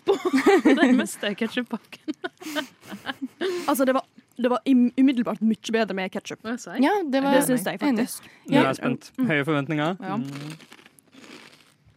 på 0.06 0.16
den 0.80 0.96
meste 1.00 1.34
ketsjuppakken. 1.38 2.16
Altså, 3.66 3.84
det 3.86 3.94
var, 3.94 4.04
det 4.38 4.48
var 4.50 4.60
umiddelbart 4.66 5.40
mye 5.44 5.72
bedre 5.74 5.94
med 5.98 6.12
ketsjup. 6.14 6.44
Ja, 6.82 6.92
det 7.04 7.22
var 7.22 7.36
Det 7.36 7.42
syns 7.46 7.66
jeg 7.66 7.80
faktisk. 7.82 8.26
Nå 8.50 8.60
er 8.60 8.68
jeg 8.70 8.78
spent. 8.78 9.08
Høye 9.18 9.44
forventninger. 9.46 9.96
Ja. 10.02 10.18
Mm. 10.18 10.56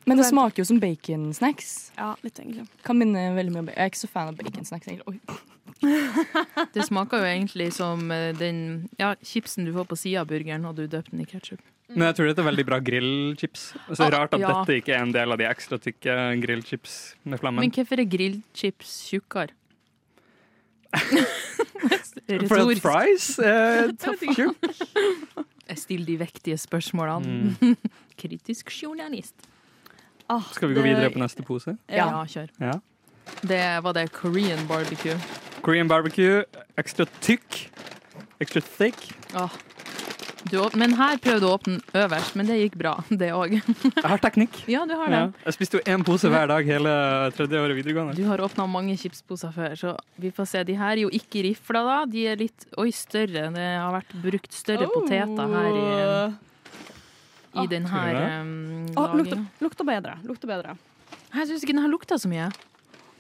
Men 0.06 0.22
det 0.22 0.28
smaker 0.30 0.62
jo 0.62 0.68
som 0.70 0.80
baconsnacks. 0.82 1.74
Ja, 1.98 2.14
litt 2.26 2.40
egentlig. 2.42 2.68
Kan 2.86 3.00
minne 3.02 3.32
veldig 3.38 3.54
mye 3.56 3.66
om 3.66 3.72
Jeg 3.74 3.82
er 3.82 3.94
ikke 3.94 4.04
så 4.04 4.12
fan 4.12 4.34
av 4.34 4.40
baconsnacks. 4.42 4.90
egentlig. 4.90 5.06
Oi. 5.10 5.55
Det 5.82 6.86
smaker 6.88 7.20
jo 7.22 7.28
egentlig 7.28 7.68
som 7.76 8.10
eh, 8.12 8.32
den 8.38 8.90
ja, 9.00 9.14
chipsen 9.24 9.66
du 9.68 9.74
får 9.76 9.86
på 9.90 9.98
sida 10.00 10.22
av 10.24 10.30
burgeren, 10.32 10.66
og 10.66 10.76
du 10.78 10.86
døper 10.88 11.12
den 11.12 11.22
i 11.26 11.28
ketsjup. 11.30 11.60
Men 11.92 12.08
jeg 12.08 12.16
tror 12.18 12.30
dette 12.32 12.42
er 12.42 12.48
veldig 12.48 12.66
bra 12.66 12.80
grillchips. 12.82 13.66
Så 13.94 14.08
Ah, 14.08 14.10
rart 14.16 14.34
at 14.34 14.42
ja. 14.42 14.48
dette 14.64 14.80
ikke 14.80 14.96
er 14.96 15.04
en 15.04 15.12
del 15.14 15.32
av 15.36 15.38
de 15.38 15.46
ekstra 15.46 15.78
tykke 15.78 16.16
grillchips 16.42 16.96
med 17.30 17.40
flammen. 17.44 17.62
Men 17.62 17.76
hvorfor 17.76 18.02
er 18.02 18.08
grillchips 18.10 18.96
tjukkere? 19.12 19.54
For 22.50 22.58
at 22.72 22.80
fries 22.82 23.28
er 23.44 23.92
tjukk. 24.02 24.56
Jeg 25.66 25.78
stiller 25.82 26.08
de 26.08 26.16
vektige 26.24 26.58
spørsmålene. 26.62 27.54
Mm. 27.62 27.76
Kritisk 28.22 28.72
journalist. 28.82 29.36
Ah, 30.32 30.42
Skal 30.56 30.72
vi 30.72 30.78
gå 30.80 30.82
videre 30.88 31.12
på 31.14 31.22
neste 31.22 31.44
pose? 31.46 31.76
Ja, 31.90 32.08
Ja. 32.10 32.24
kjør. 32.26 32.50
Ja. 32.64 32.80
Det 33.46 33.64
var 33.86 33.94
det 33.98 34.08
Korean 34.16 34.68
barbecue. 34.68 35.18
Korean 35.66 35.88
barbecue. 35.88 36.44
Ekstra 36.78 37.06
tykk. 37.22 37.62
Ekstra 38.44 38.62
thick. 38.62 39.14
Åh. 39.36 39.52
Du, 40.46 40.60
men 40.78 40.94
her 40.94 41.18
prøvde 41.18 41.42
du 41.42 41.48
å 41.48 41.56
åpne 41.56 41.80
øverst, 41.98 42.36
men 42.38 42.46
det 42.46 42.60
gikk 42.60 42.76
bra, 42.78 42.92
det 43.22 43.32
òg. 43.34 43.56
Jeg 43.58 44.06
har 44.06 44.22
teknikk. 44.22 44.60
Ja, 44.70 44.84
du 44.86 44.94
har 45.00 45.10
det. 45.10 45.22
Ja. 45.24 45.46
Jeg 45.48 45.56
spiste 45.58 45.80
jo 45.80 45.96
én 45.96 46.06
pose 46.06 46.30
hver 46.30 46.46
dag 46.52 46.68
hele 46.70 46.94
tredje 47.34 47.62
året 47.64 47.80
videregående. 47.80 48.14
Du 48.18 48.28
har 48.30 48.44
åpna 48.46 48.68
mange 48.70 48.94
chipsposer 49.02 49.54
før, 49.56 49.74
så 49.80 49.96
vi 50.22 50.30
får 50.36 50.50
se. 50.52 50.62
De 50.68 50.78
her 50.78 51.00
er 51.00 51.04
jo 51.08 51.10
ikke 51.18 51.42
rifla, 51.48 51.82
da. 51.88 51.98
De 52.12 52.28
er 52.30 52.38
litt 52.44 52.68
oi, 52.78 52.92
større. 52.94 53.48
Det 53.56 53.70
har 53.74 53.96
vært 53.98 54.14
brukt 54.28 54.54
større 54.54 54.90
poteter 54.94 55.56
her 55.56 55.80
i, 55.82 55.90
i 57.64 57.68
den 57.72 57.90
her 57.90 58.22
um, 58.22 58.54
dagen. 58.92 59.02
Oh, 59.02 59.18
lukter, 59.18 59.44
lukter 59.66 59.90
bedre. 59.90 60.20
Lukter 60.30 60.54
bedre. 60.54 60.78
Jeg 61.34 61.50
syns 61.50 61.66
ikke 61.66 61.74
den 61.74 61.86
her 61.88 61.92
lukta 61.92 62.22
så 62.22 62.30
mye. 62.30 62.52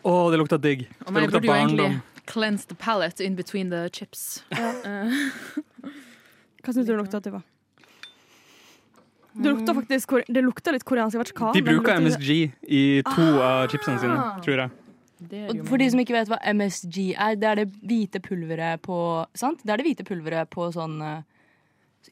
Å, 0.05 0.13
det 0.31 0.37
lukta 0.37 0.59
digg. 0.61 0.85
Det 0.85 1.07
jeg 1.09 1.25
lukta 1.25 1.39
burde 1.39 1.47
jo 1.49 1.53
egentlig 1.57 1.85
barndom. 1.89 2.01
cleanse 2.29 2.65
the 2.69 2.75
palate 2.75 3.21
in 3.25 3.35
between 3.35 3.69
the 3.73 3.87
chips. 3.93 4.43
Ja. 4.53 4.71
Hva 6.65 6.73
syns 6.73 6.85
du 6.87 6.93
det 6.93 6.97
lukta 6.99 7.21
Tuva? 7.21 7.41
Det 9.35 9.51
lukta 9.51 9.73
faktisk 9.75 10.13
Det 10.31 10.41
lukta 10.41 10.71
litt 10.71 10.85
koreansk. 10.87 11.17
Jeg 11.17 11.21
vet 11.25 11.31
ikke 11.33 11.43
hva. 11.43 11.53
De 11.57 11.61
bruker 11.65 11.99
MSG 12.05 12.29
i 12.71 12.83
to 13.03 13.25
av 13.43 13.65
chipsene 13.73 13.99
sine, 13.99 14.17
tror 14.45 14.61
jeg. 14.63 14.71
Og 15.51 15.61
for 15.67 15.81
de 15.81 15.87
som 15.91 15.99
ikke 16.01 16.15
vet 16.15 16.29
hva 16.31 16.39
MSG 16.55 16.99
er, 17.13 17.35
det 17.39 17.49
er 17.49 17.59
det 17.63 17.65
hvite 17.87 18.21
pulveret 18.23 18.81
på 18.85 18.97
Sant? 19.35 19.61
Det 19.65 19.73
er 19.73 19.81
det 19.81 19.87
hvite 19.89 20.05
pulveret 20.07 20.49
på 20.53 20.69
sånn 20.75 20.95
eh, 21.03 21.21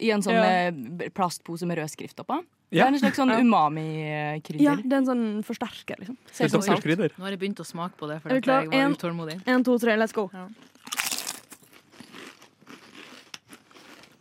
I 0.04 0.12
en 0.16 0.24
sånn 0.26 0.36
Ja. 0.36 0.68
eh, 0.68 1.10
plastpose 1.16 1.68
med 1.70 1.80
rød 1.80 1.92
skrift 1.94 2.20
oppå. 2.24 2.42
Det 2.74 2.82
er 2.82 2.88
en 2.90 3.00
slags 3.00 3.18
sånn 3.22 3.30
umami-krydder. 3.38 4.62
Ja, 4.66 4.74
det 4.82 4.92
er 4.94 4.98
en 5.04 5.06
sånn 5.06 5.26
forsterker, 5.46 6.00
liksom. 6.02 6.18
Ser 6.32 6.46
ut 6.50 6.52
som 6.58 6.62
salt. 6.66 6.86
Nå 6.86 7.24
har 7.28 7.30
jeg 7.36 7.40
begynt 7.44 7.60
å 7.62 7.66
smake 7.68 7.94
på 8.00 8.08
det, 8.10 8.20
for 8.24 8.30
Er 8.34 8.34
du 8.34 8.38
at 8.42 8.44
klar? 8.48 8.62
jeg 8.64 8.72
var 8.74 8.80
En- 8.88 8.96
utålmodig. 8.98 9.36
Én, 9.46 9.64
to, 9.64 9.78
tre, 9.78 9.96
let's 9.96 10.12
go. 10.14 10.30
Ja. 10.34 10.48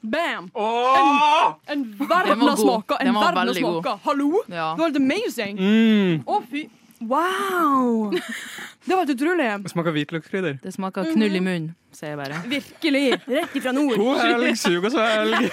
Bam! 0.04 0.50
Åh! 0.54 1.54
En 1.66 1.82
Den 1.98 2.08
verden 2.08 2.38
var 2.40 2.50
av 2.50 2.56
god. 2.56 2.58
smaker! 2.58 2.96
En 3.00 3.06
Den 3.06 3.14
var 3.14 3.22
verden 3.22 3.38
av 3.38 3.46
veldig 3.46 3.62
god. 3.62 3.82
smaker! 3.82 3.98
Hallo! 4.04 4.42
Ja. 4.48 4.74
Det 4.74 4.80
var 4.80 4.88
helt 4.90 4.96
amazing! 4.96 5.58
Mm. 5.58 6.24
Å, 6.26 6.42
fy 6.50 6.64
Wow! 7.08 8.10
Det 8.12 8.94
var 8.94 9.04
helt 9.04 9.14
utrolig. 9.14 9.46
Det 9.62 9.70
smaker 9.70 9.94
hvitløkskrydder. 9.94 10.58
Det 10.62 10.72
smaker 10.74 11.08
knull 11.12 11.36
i 11.38 11.42
munnen, 11.42 11.70
sier 11.94 12.12
jeg 12.14 12.18
bare. 12.20 12.40
Virkelig. 12.50 13.04
Rett 13.30 13.56
ifra 13.58 13.72
nord. 13.74 13.96
God 14.00 14.20
helg, 14.22 14.56
sug 14.58 14.88
oss 14.90 14.98
helg. 14.98 15.48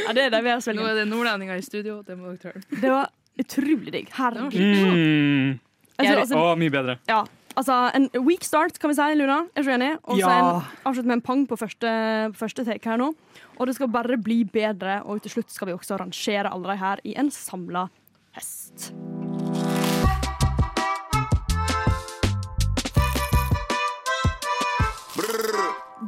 Ja, 0.00 0.14
det 0.16 0.22
er 0.26 0.32
det 0.32 0.40
vi 0.42 0.50
har 0.50 0.74
Nå 0.74 0.84
er 0.88 0.96
det 0.98 1.04
nordlendinger 1.06 1.58
i 1.60 1.62
studio, 1.62 2.00
det 2.06 2.16
må 2.18 2.32
dere 2.32 2.40
tåle. 2.40 2.80
Det 2.82 2.90
var 2.90 3.10
utrolig 3.38 3.92
digg. 3.94 4.08
Herregud. 4.16 4.56
Mm. 4.56 5.60
Altså, 6.00 6.14
altså, 6.24 6.40
Å, 6.40 6.56
mye 6.58 6.72
bedre. 6.72 6.96
ja. 7.08 7.20
altså, 7.54 7.76
en 7.94 8.08
weak 8.26 8.44
start, 8.46 8.78
kan 8.80 8.90
vi 8.90 8.96
si, 8.98 9.08
Luna. 9.20 9.42
Er 9.54 9.66
du 9.66 9.70
enig? 9.76 9.92
Og 10.02 10.18
så 10.18 10.32
Ja. 10.32 11.02
med 11.02 11.12
en 11.18 11.20
pang 11.20 11.46
på 11.46 11.58
første, 11.60 11.92
første 12.34 12.64
take 12.64 12.90
her 12.90 12.98
nå. 12.98 13.12
Og 13.58 13.66
det 13.66 13.76
skal 13.76 13.88
bare 13.88 14.16
bli 14.16 14.42
bedre, 14.44 15.02
og 15.04 15.22
til 15.22 15.30
slutt 15.36 15.50
skal 15.52 15.68
vi 15.68 15.76
også 15.78 16.00
rangere 16.00 16.50
alle 16.50 16.72
de 16.72 16.76
her 16.76 17.00
i 17.04 17.14
en 17.16 17.30
samla 17.30 17.88
hest. 18.34 18.92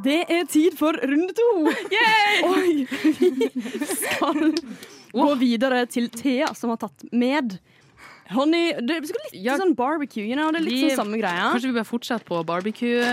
Det 0.03 0.19
er 0.29 0.43
tid 0.51 0.75
for 0.77 0.93
runde 0.99 1.33
to. 1.37 1.49
Oi! 2.49 2.87
Vi 2.87 3.85
skal 3.87 4.53
gå 5.13 5.29
videre 5.39 5.85
til 5.87 6.09
Thea, 6.09 6.49
som 6.57 6.73
har 6.73 6.77
tatt 6.81 7.05
med 7.13 7.57
Honey, 8.33 8.71
det 8.79 8.95
er 8.95 9.01
litt 9.03 9.33
Ja. 9.35 9.57
sånn 9.59 9.73
barbecue. 9.75 10.23
You 10.23 10.35
know? 10.37 10.49
Det 10.51 10.61
er 10.61 10.63
litt 10.63 10.73
Vi- 10.73 10.89
sånn 10.95 11.03
samme 11.03 11.17
greia. 11.19 11.49
Kanskje 11.53 11.69
vi 11.73 11.75
bør 11.79 11.85
fortsette 11.85 12.23
på 12.25 12.39
barbecue. 12.47 13.03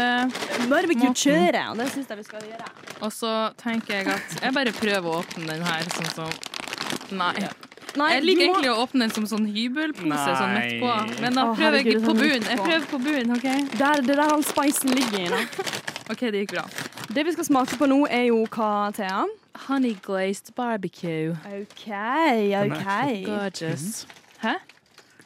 Barbecue-kjøret. 0.70 1.76
Det 1.76 1.88
syns 1.92 2.08
jeg 2.08 2.16
vi 2.20 2.22
skal 2.28 2.40
gjøre. 2.46 2.68
Og 3.02 3.10
så 3.12 3.32
tenker 3.60 3.98
jeg 3.98 4.06
at 4.14 4.38
jeg 4.40 4.54
bare 4.54 4.72
prøver 4.72 5.10
å 5.10 5.18
åpne 5.24 5.46
den 5.50 5.62
her 5.66 5.82
sånn 5.90 6.14
som 6.14 6.30
Nei. 7.18 7.48
Nei, 7.98 8.08
Jeg 8.14 8.22
liker 8.22 8.46
må- 8.46 8.54
egentlig 8.54 8.70
å 8.70 8.78
åpne 8.86 8.98
den 9.00 9.10
som 9.10 9.24
sånn 9.26 9.46
hybelpose 9.50 10.30
sånn 10.38 10.54
midt 10.54 10.80
på. 10.80 11.20
Men 11.20 11.34
da 11.34 11.42
prøver 11.54 11.58
jeg 11.58 11.84
herregud, 11.84 12.02
ikke 12.02 12.06
på 12.06 12.14
bunnen. 12.14 12.44
Jeg 12.46 12.58
prøver 12.58 12.86
på 12.86 12.98
bunnen, 13.02 13.30
OK? 13.36 13.78
Der, 13.78 14.00
det 14.00 14.10
er 14.10 14.16
der 14.22 14.32
all 14.32 14.42
spicen 14.46 14.94
ligger. 14.94 15.34
OK, 16.10 16.24
det 16.34 16.44
gikk 16.44 16.56
bra. 16.56 16.64
Det 17.14 17.24
vi 17.26 17.32
skal 17.36 17.46
smake 17.48 17.78
på 17.80 17.86
nå, 17.90 18.00
er 18.10 18.26
jo 18.30 18.42
hva, 18.50 18.70
Thea? 18.96 19.22
Honey 19.68 19.94
glazed 20.02 20.52
barbecue. 20.56 21.36
OK, 21.46 21.86
OK. 22.64 22.90
Gorgeous. 23.26 24.06
Hæ? 24.42 24.56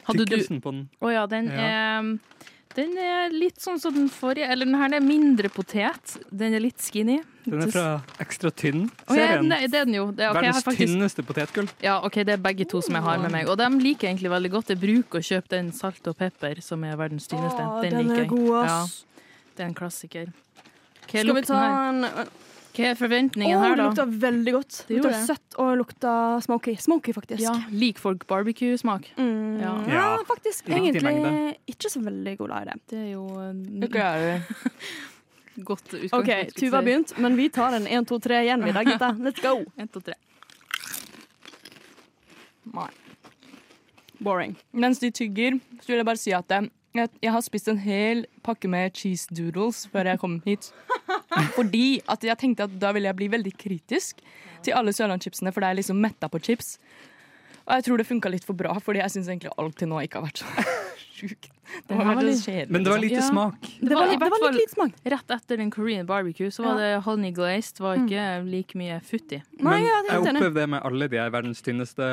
Hadde 0.05 0.21
du 0.21 0.25
Tykkelsen 0.35 0.61
på 0.61 0.71
den. 0.75 0.87
Å 1.01 1.11
ja, 1.13 1.25
den 1.29 1.47
Ja. 1.49 1.69
er 1.69 2.17
den 2.75 2.97
er 2.99 3.29
litt 3.31 3.55
sånn 3.63 3.79
som 3.79 3.93
den 3.95 4.09
forrige. 4.11 4.49
Eller 4.51 4.65
den 4.67 4.75
her 4.75 4.91
er 4.97 4.99
mindre 4.99 5.47
potet. 5.47 6.17
Den 6.29 6.53
er 6.53 6.59
litt 6.59 6.77
skinny. 6.83 7.21
Den 7.45 7.61
er 7.63 7.71
fra 7.71 7.85
Ekstra 8.19 8.49
Å 8.49 8.51
ja, 8.51 8.57
tynn-serien. 8.59 9.47
nei, 9.47 9.61
det 9.71 9.79
er 9.79 9.85
den 9.85 9.93
jo. 9.95 10.11
Det, 10.11 10.25
er- 10.25 10.29
ok, 10.33 10.35
jeg 10.35 10.43
har 10.43 10.59
Verdens 10.59 10.63
faktisk, 10.65 10.91
tynneste 10.91 11.23
potetgull. 11.25 11.69
ja, 11.81 12.01
ok, 12.03 12.13
det 12.27 12.33
er 12.35 12.37
begge 12.43 12.67
to 12.67 12.81
som 12.81 12.95
jeg 12.95 13.03
har 13.03 13.17
med 13.23 13.31
meg. 13.31 13.47
Og 13.47 13.57
de 13.57 13.69
liker 13.79 14.07
jeg 14.09 14.17
egentlig 14.17 14.29
veldig 14.35 14.51
godt. 14.51 14.67
Jeg 14.75 14.79
bruker 14.81 15.19
å 15.19 15.23
kjøpe 15.23 15.47
den 15.55 15.71
salt 15.71 16.05
og 16.11 16.17
pepper, 16.17 16.59
som 16.61 16.83
er 16.83 16.97
verdens 16.97 17.27
tynneste. 17.31 17.63
Å, 17.63 17.81
den, 17.81 17.91
den 17.95 18.07
liker 18.09 18.17
er 18.17 18.25
jeg. 18.25 18.29
god, 18.29 18.65
ass. 18.65 19.05
Det 19.55 19.63
er 19.63 19.67
en 19.69 19.73
klassiker. 19.73 20.33
Hva 21.15 21.21
er, 21.21 21.23
Skal 21.23 21.33
vi 21.33 21.39
lukten 21.39 21.55
ta 21.55 21.61
her? 21.61 21.87
en 21.89 22.33
Hva 22.75 22.87
er 22.91 22.97
forventningen 22.99 23.55
Å, 23.55 23.61
her, 23.63 23.75
det 23.79 23.83
lukta 23.87 24.05
veldig 24.25 24.51
godt. 24.51 24.77
Det 24.89 24.97
Det 24.99 25.11
det. 25.13 25.19
søtt 25.29 25.55
og 25.63 25.69
lukta 25.79 26.13
smoky. 26.43 26.73
Smoky, 26.75 27.13
faktisk. 27.15 27.39
Ja, 27.45 27.53
Liker 27.71 28.03
folk 28.03 28.25
barbecue-smak? 28.27 29.13
Mm, 29.15 29.61
Ja. 29.61 29.73
ja. 29.87 30.07
Faktisk 30.27 30.67
egentlig 30.67 31.55
ikke 31.71 31.89
så 31.89 32.03
veldig 32.03 32.37
god 32.37 32.51
i 32.59 32.63
det. 32.67 32.79
Det 32.91 32.99
er 32.99 33.11
jo 33.13 33.27
det. 33.79 34.41
godt 35.63 35.87
utgangspunkt. 35.93 36.13
OK, 36.19 36.51
Tuva 36.59 36.77
har 36.81 36.83
begynt, 36.83 37.15
men 37.17 37.37
vi 37.39 37.47
tar 37.49 37.73
en 37.77 37.87
1, 37.87 38.05
2, 38.11 38.19
3 38.19 38.41
igjen, 38.43 38.65
vi 38.65 38.71
da, 38.75 38.83
gutta. 38.83 39.13
Let's 39.23 39.41
go. 39.41 39.63
En, 39.79 39.87
to, 39.87 40.01
tre. 40.03 40.13
Nei. 42.73 42.89
Boring. 44.19 44.55
Mens 44.71 44.99
de 44.99 45.11
tygger, 45.11 45.59
så 45.81 45.91
vil 45.93 46.01
jeg 46.01 46.05
bare 46.07 46.19
si 46.19 46.33
at 46.35 46.51
eh, 46.51 46.67
jeg, 46.95 47.09
jeg 47.21 47.31
har 47.35 47.41
spist 47.45 47.67
en 47.71 47.77
hel 47.81 48.25
pakke 48.45 48.69
med 48.71 48.93
cheese 48.97 49.27
doodles 49.35 49.85
før 49.91 50.09
jeg 50.13 50.19
kom 50.21 50.37
hit. 50.45 50.71
Fordi 51.55 52.01
at 52.11 52.23
jeg 52.23 52.37
tenkte 52.41 52.67
at 52.69 52.77
da 52.81 52.91
ville 52.95 53.09
jeg 53.11 53.17
bli 53.19 53.27
veldig 53.33 53.53
kritisk 53.59 54.21
til 54.65 54.73
alle 54.77 54.93
sørlandschipsene, 54.95 55.51
for 55.53 55.61
det 55.65 55.69
er 55.73 55.79
liksom 55.81 55.99
metta 56.01 56.29
på 56.31 56.39
chips. 56.43 56.77
Og 57.65 57.73
jeg 57.79 57.85
tror 57.87 57.97
det 57.97 58.05
funka 58.05 58.29
litt 58.29 58.43
for 58.45 58.53
bra, 58.57 58.75
fordi 58.79 58.99
jeg 59.01 59.09
syns 59.15 59.29
egentlig 59.31 59.51
alt 59.57 59.75
til 59.79 59.89
nå 59.89 59.99
ikke 60.05 60.19
har 60.21 60.27
vært 60.27 60.41
så 60.43 60.65
sjukt. 61.17 61.47
Det 61.89 61.97
her 61.97 62.05
var 62.11 62.21
litt- 62.21 62.43
kjedelig. 62.45 62.69
Men 62.75 62.83
det 62.85 62.91
var 62.93 62.99
liksom. 63.01 63.09
lite 63.09 63.23
Ja. 63.23 63.29
smak. 63.31 63.59
Det 63.81 63.89
var, 63.95 64.05
var 64.05 64.13
det 64.13 64.29
var 64.43 64.51
litt 64.53 64.61
lite 64.61 64.75
smak. 64.75 64.91
Rett 65.15 65.33
etter 65.39 65.57
den 65.63 65.71
Korean 65.73 66.05
barbecue 66.05 66.51
så 66.53 66.63
var 66.67 66.77
det 66.77 66.91
honey 67.07 67.31
glazed. 67.33 67.79
Var 67.81 68.03
ikke 68.03 68.25
like 68.45 68.77
mye 68.77 68.99
futt 69.01 69.33
i. 69.33 69.41
Men 69.65 69.81
ja, 69.81 69.97
jeg 70.11 70.21
opplevde 70.21 70.53
det 70.61 70.67
med 70.75 70.85
alle 70.85 71.07
de 71.09 71.25
verdens 71.33 71.61
tynneste 71.65 72.09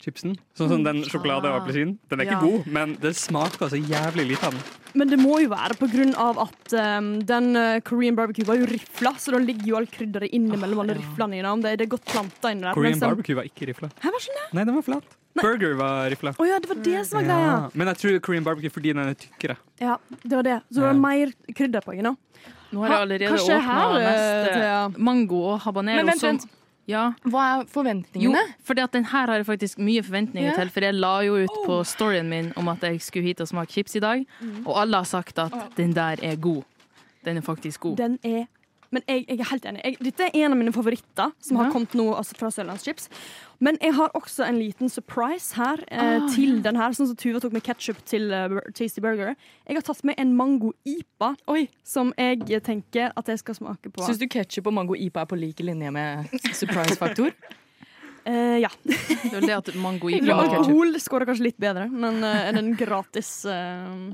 chipsen. 0.00 0.36
Sånn 0.56 0.68
som 0.72 0.82
den 0.84 1.02
sjokolade 1.04 1.44
og 1.50 1.54
Ah. 1.54 1.60
appelsin. 1.60 1.98
Den 2.08 2.20
er 2.20 2.24
ikke 2.24 2.38
Ja. 2.38 2.40
god, 2.40 2.66
men 2.66 2.94
det 3.00 3.14
smaker 3.16 3.68
så 3.68 3.76
jævlig 3.78 4.28
lite 4.28 4.44
av 4.46 4.52
den. 4.52 4.62
Men 4.94 5.08
det 5.08 5.18
må 5.20 5.38
jo 5.40 5.48
være 5.50 5.76
på 5.78 5.86
grunn 5.92 6.14
av 6.16 6.38
at 6.38 6.72
um, 6.72 7.20
den 7.20 7.54
uh, 7.56 7.78
Korean 7.80 8.16
barbecue 8.16 8.44
var 8.44 8.56
jo 8.56 8.66
rifla, 8.66 9.12
så 9.18 9.30
da 9.32 9.38
ligger 9.38 9.66
jo 9.66 9.76
all 9.76 9.86
krydderet 9.86 10.32
innimellom 10.32 10.80
alle 10.80 10.94
ja. 10.96 11.00
riflene 11.00 11.38
i 11.38 11.42
den. 11.42 11.60
Det, 11.62 11.76
det 11.78 11.86
er 11.86 11.90
godt 11.96 12.04
planta 12.06 12.50
inni 12.50 12.62
der. 12.62 12.74
Korean 12.74 12.98
den- 12.98 13.08
barbecue 13.08 13.36
var 13.36 13.44
ikke 13.44 13.68
rifla. 13.70 13.90
Hæ, 14.00 14.10
var 14.10 14.20
sånn 14.20 14.38
det? 14.40 14.54
Nei, 14.54 14.64
den 14.64 14.74
var 14.74 14.82
flat. 14.82 15.04
Burger 15.40 15.74
var 15.78 16.10
rifla. 16.10 16.34
Oh, 16.40 16.44
ja, 16.46 16.58
det 16.58 16.68
var 16.68 16.80
det 16.82 17.06
som 17.06 17.20
var 17.20 17.24
greia. 17.28 17.46
Ja. 17.46 17.68
Men 17.72 17.86
jeg 17.86 17.96
tror 17.98 18.18
Korean 18.20 18.42
barbecue 18.44 18.68
fordi 18.70 18.92
den 18.92 18.98
er 19.08 19.14
tykkere. 19.14 19.56
Ja, 19.80 19.96
det 20.26 20.32
var 20.34 20.42
det. 20.42 20.56
Så 20.72 20.74
det 20.74 20.82
var 20.82 20.92
Ja. 20.94 20.98
mer 20.98 21.32
krydder 21.54 21.80
på 21.86 21.94
den. 21.94 22.02
da. 22.02 22.16
Nå 22.72 22.80
har 22.86 22.88
jeg 22.88 23.20
allerede 23.20 23.38
åpna 23.38 24.00
eh, 24.00 24.90
neste 24.90 24.98
mango 24.98 25.40
og 25.54 25.60
habanero. 25.60 25.96
Men 25.96 26.06
vent, 26.06 26.20
som- 26.20 26.36
vent. 26.38 26.46
Ja. 26.90 27.04
Hva 27.24 27.42
er 27.46 27.60
Jo, 27.62 27.66
forventningene? 27.70 28.42
for 28.66 28.74
den 28.74 29.04
her 29.04 29.26
har 29.30 29.36
jeg 29.40 29.46
faktisk 29.46 29.78
mye 29.78 30.02
forventninger 30.02 30.50
Ja. 30.50 30.56
til. 30.58 30.70
For 30.74 30.80
jeg 30.80 30.94
la 30.94 31.14
jo 31.26 31.36
ut 31.44 31.56
på 31.66 31.80
storyen 31.86 32.28
min 32.28 32.52
om 32.56 32.68
at 32.68 32.82
jeg 32.82 33.00
skulle 33.00 33.24
hit 33.30 33.40
og 33.40 33.48
smake 33.48 33.70
chips 33.72 33.94
i 33.96 34.00
dag. 34.00 34.26
Og 34.66 34.74
alle 34.80 34.96
har 34.96 35.04
sagt 35.04 35.38
at 35.38 35.52
den 35.76 35.92
der 35.94 36.16
er 36.22 36.36
god. 36.36 36.62
Den 37.24 37.36
er 37.36 37.40
faktisk 37.46 37.80
god. 37.80 37.96
Den 37.96 38.18
er 38.24 38.44
Men 38.90 39.04
jeg, 39.06 39.22
jeg 39.28 39.38
er 39.38 39.48
helt 39.52 39.66
enig. 39.70 39.82
Jeg, 39.86 39.96
dette 40.02 40.26
er 40.26 40.36
en 40.44 40.54
av 40.56 40.58
mine 40.58 40.72
favoritter 40.74 41.30
som 41.46 41.60
har 41.60 41.70
kommet 41.70 41.92
nå 41.94 42.08
altså 42.16 42.34
fra 42.38 42.50
Sørlandschips. 42.50 43.06
Men 43.62 43.76
jeg 43.84 43.94
har 43.94 44.10
også 44.18 44.42
en 44.48 44.58
liten 44.58 44.90
surprise 44.90 45.54
her 45.54 45.82
eh, 45.86 46.00
Ah, 46.00 46.26
til 46.34 46.58
den 46.64 46.78
her. 46.80 46.94
Sånn 46.96 47.10
som 47.10 47.18
Tuva 47.20 47.42
tok 47.42 47.54
med 47.54 47.62
ketsjup 47.66 48.00
til 48.08 48.32
uh, 48.34 48.58
Tasty 48.74 49.02
Burger. 49.04 49.36
Jeg 49.68 49.78
har 49.78 49.86
tatt 49.86 50.02
med 50.08 50.18
en 50.18 50.34
mango-ipa 50.34 51.34
som 51.86 52.10
jeg 52.18 52.62
tenker 52.66 53.14
at 53.14 53.30
jeg 53.30 53.42
skal 53.44 53.60
smake 53.60 53.92
på. 53.92 54.02
Syns 54.08 54.18
du 54.18 54.26
ketsjup 54.30 54.72
og 54.72 54.78
mango 54.80 54.98
ipa 54.98 55.22
er 55.22 55.30
på 55.30 55.38
like 55.38 55.66
linje 55.66 55.92
med 55.94 56.32
surprise-faktor? 56.48 57.34
Uh, 58.26 58.58
ja. 58.64 58.72
Det 58.82 59.36
er 59.38 59.46
det 59.46 59.56
at 59.60 59.74
mango 59.78 60.10
ipa 60.10 60.24
og 60.34 60.48
ketchup. 60.48 60.62
Alkohol 60.64 60.98
skårer 61.04 61.30
kanskje 61.30 61.50
litt 61.52 61.60
bedre, 61.62 61.86
men 61.92 62.24
uh, 62.24 62.48
er 62.48 62.56
den 62.58 62.74
gratis 62.80 63.36
uh... 63.46 64.10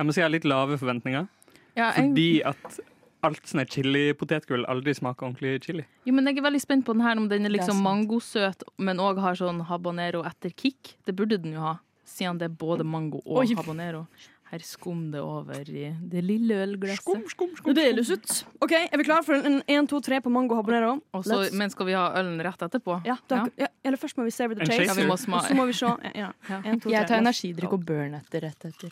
Jeg 0.00 0.08
må 0.08 0.16
si 0.16 0.22
jeg 0.22 0.26
har 0.26 0.32
litt 0.32 0.48
lave 0.48 0.80
forventninger. 0.80 1.28
Ja, 1.76 1.92
jeg, 1.92 2.08
Fordi 2.08 2.30
at 2.48 2.80
alt 3.22 3.44
sånn 3.46 3.60
her 3.62 3.66
chili-potetgull 3.66 4.64
aldri 4.70 4.94
smaker 4.96 5.26
ordentlig 5.28 5.62
chili. 5.66 5.84
jo, 6.06 6.12
men 6.16 6.26
jeg 6.26 6.38
er 6.38 6.42
veldig 6.48 6.60
spent 6.62 6.84
på 6.86 6.92
den 6.96 7.02
her 7.04 7.16
om 7.20 7.28
den 7.28 7.44
er 7.46 7.50
er 7.50 7.56
liksom 7.58 7.82
mangosøt, 7.84 8.62
men 8.78 8.96
òg 8.98 9.18
har 9.20 9.34
sånn 9.34 9.62
habanero 9.68 10.22
etter 10.24 10.50
kick. 10.56 10.96
Det 11.06 11.14
burde 11.16 11.38
den 11.42 11.52
jo 11.52 11.60
ha, 11.60 11.78
siden 12.04 12.38
det 12.38 12.50
er 12.50 12.54
både 12.56 12.84
mango 12.84 13.20
og 13.26 13.44
Oi. 13.44 13.54
habanero. 13.54 14.06
Her 14.50 14.58
skum 14.66 15.12
det 15.12 15.20
over 15.22 15.60
i 15.70 15.94
det 16.10 16.24
lille 16.26 16.56
ølglasset. 16.64 17.22
Det 17.64 17.74
deles 17.76 18.08
ut. 18.10 18.32
OK, 18.60 18.72
er 18.72 18.96
vi 18.98 19.04
klare 19.06 19.22
for 19.22 19.34
en 19.38 19.60
1, 19.62 19.86
2, 19.92 20.00
3 20.02 20.18
på 20.24 20.32
mango 20.34 20.56
habanero? 20.58 20.96
Også, 21.14 21.52
men 21.54 21.70
skal 21.70 21.86
vi 21.86 21.92
ha 21.94 22.08
ølen 22.18 22.40
rett 22.42 22.58
etterpå? 22.66 22.96
ja, 23.06 23.14
da, 23.28 23.44
ja. 23.56 23.68
Eller 23.84 23.96
først 23.96 24.18
må 24.18 24.24
vi 24.26 24.30
savor 24.34 24.56
the 24.58 24.66
taste 24.66 24.82
chase. 24.88 24.90
Ja, 24.90 24.94
vi 24.98 25.06
må 25.06 25.14
Og 25.14 25.44
så 25.46 25.54
må 25.54 25.66
vi 25.70 25.72
se. 25.72 25.86
Ja, 26.16 26.32
Ja. 26.48 26.62
en, 26.64 26.80
to, 26.80 26.90
Jeg 26.90 27.06
tar 27.06 27.14
tre. 27.14 27.18
energidrikk 27.22 27.72
og 27.78 27.84
burn 27.86 28.14
etter 28.18 28.40
rett 28.42 28.64
etter. 28.64 28.90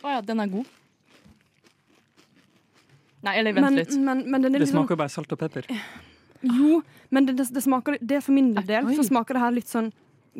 Å 0.00 0.14
ja, 0.16 0.20
den 0.24 0.40
er 0.40 0.52
god. 0.52 0.68
Nei, 3.20 3.34
eller 3.36 3.52
vent 3.52 3.66
Men, 3.66 3.76
litt. 3.76 3.96
men, 4.00 4.22
men 4.32 4.44
den 4.46 4.54
er 4.56 4.62
Det 4.62 4.70
sånn 4.70 4.78
smaker 4.80 4.96
jo 4.96 5.00
bare 5.02 5.12
salt 5.12 5.32
og 5.34 5.40
pepper. 5.42 5.66
Jo, 6.40 6.78
men 7.12 7.26
det, 7.28 7.34
det, 7.36 7.50
det 7.52 7.60
smaker 7.60 7.98
Det 8.00 8.16
er 8.16 8.22
for 8.24 8.32
min 8.32 8.54
del. 8.56 8.86
Oi. 8.88 8.94
Så 8.96 9.04
smaker 9.10 9.36
det 9.36 9.42
her 9.42 9.52
litt 9.58 9.68
sånn 9.68 9.90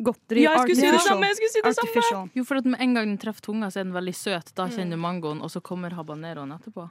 godteri. 0.01 0.45
Ja, 0.47 0.55
jeg 0.55 0.71
skulle 0.71 0.79
si 0.79 0.95
det 0.95 1.03
samme! 1.05 1.29
Jeg 1.29 1.37
skulle 1.37 1.51
si 1.53 1.61
det 1.61 2.05
samme. 2.07 2.31
Jo, 2.37 2.45
for 2.47 2.61
at 2.61 2.65
med 2.65 2.81
en 2.81 2.95
gang 2.97 3.11
den 3.11 3.19
treffer 3.21 3.51
tunga, 3.51 3.69
så 3.69 3.81
er 3.81 3.85
den 3.85 3.93
veldig 3.93 4.15
søt. 4.17 4.49
Da 4.57 4.65
kjenner 4.71 4.97
du 4.97 5.03
mangoen, 5.03 5.43
og 5.45 5.51
så 5.53 5.61
kommer 5.61 5.93
habaneroen 5.97 6.55
etterpå. 6.55 6.87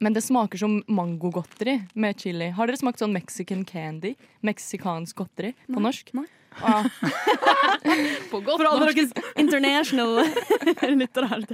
Men 0.00 0.14
det 0.14 0.22
smaker 0.22 0.60
som 0.62 0.78
mangogodteri 0.86 1.74
med 1.98 2.20
chili. 2.22 2.52
Har 2.54 2.70
dere 2.70 2.78
smakt 2.78 3.02
sånn 3.02 3.12
Mexican 3.12 3.64
candy? 3.66 4.14
Meksikansk 4.46 5.18
godteri 5.18 5.52
på 5.66 5.82
norsk? 5.82 6.14
Nei. 6.14 6.28
Ah, 6.60 6.84
På 8.30 8.40
godt 8.42 8.58
For 8.58 8.66
alle 8.66 8.88
deres 8.92 9.12
international 9.38 10.24
lyttere 11.00 11.28
her. 11.30 11.44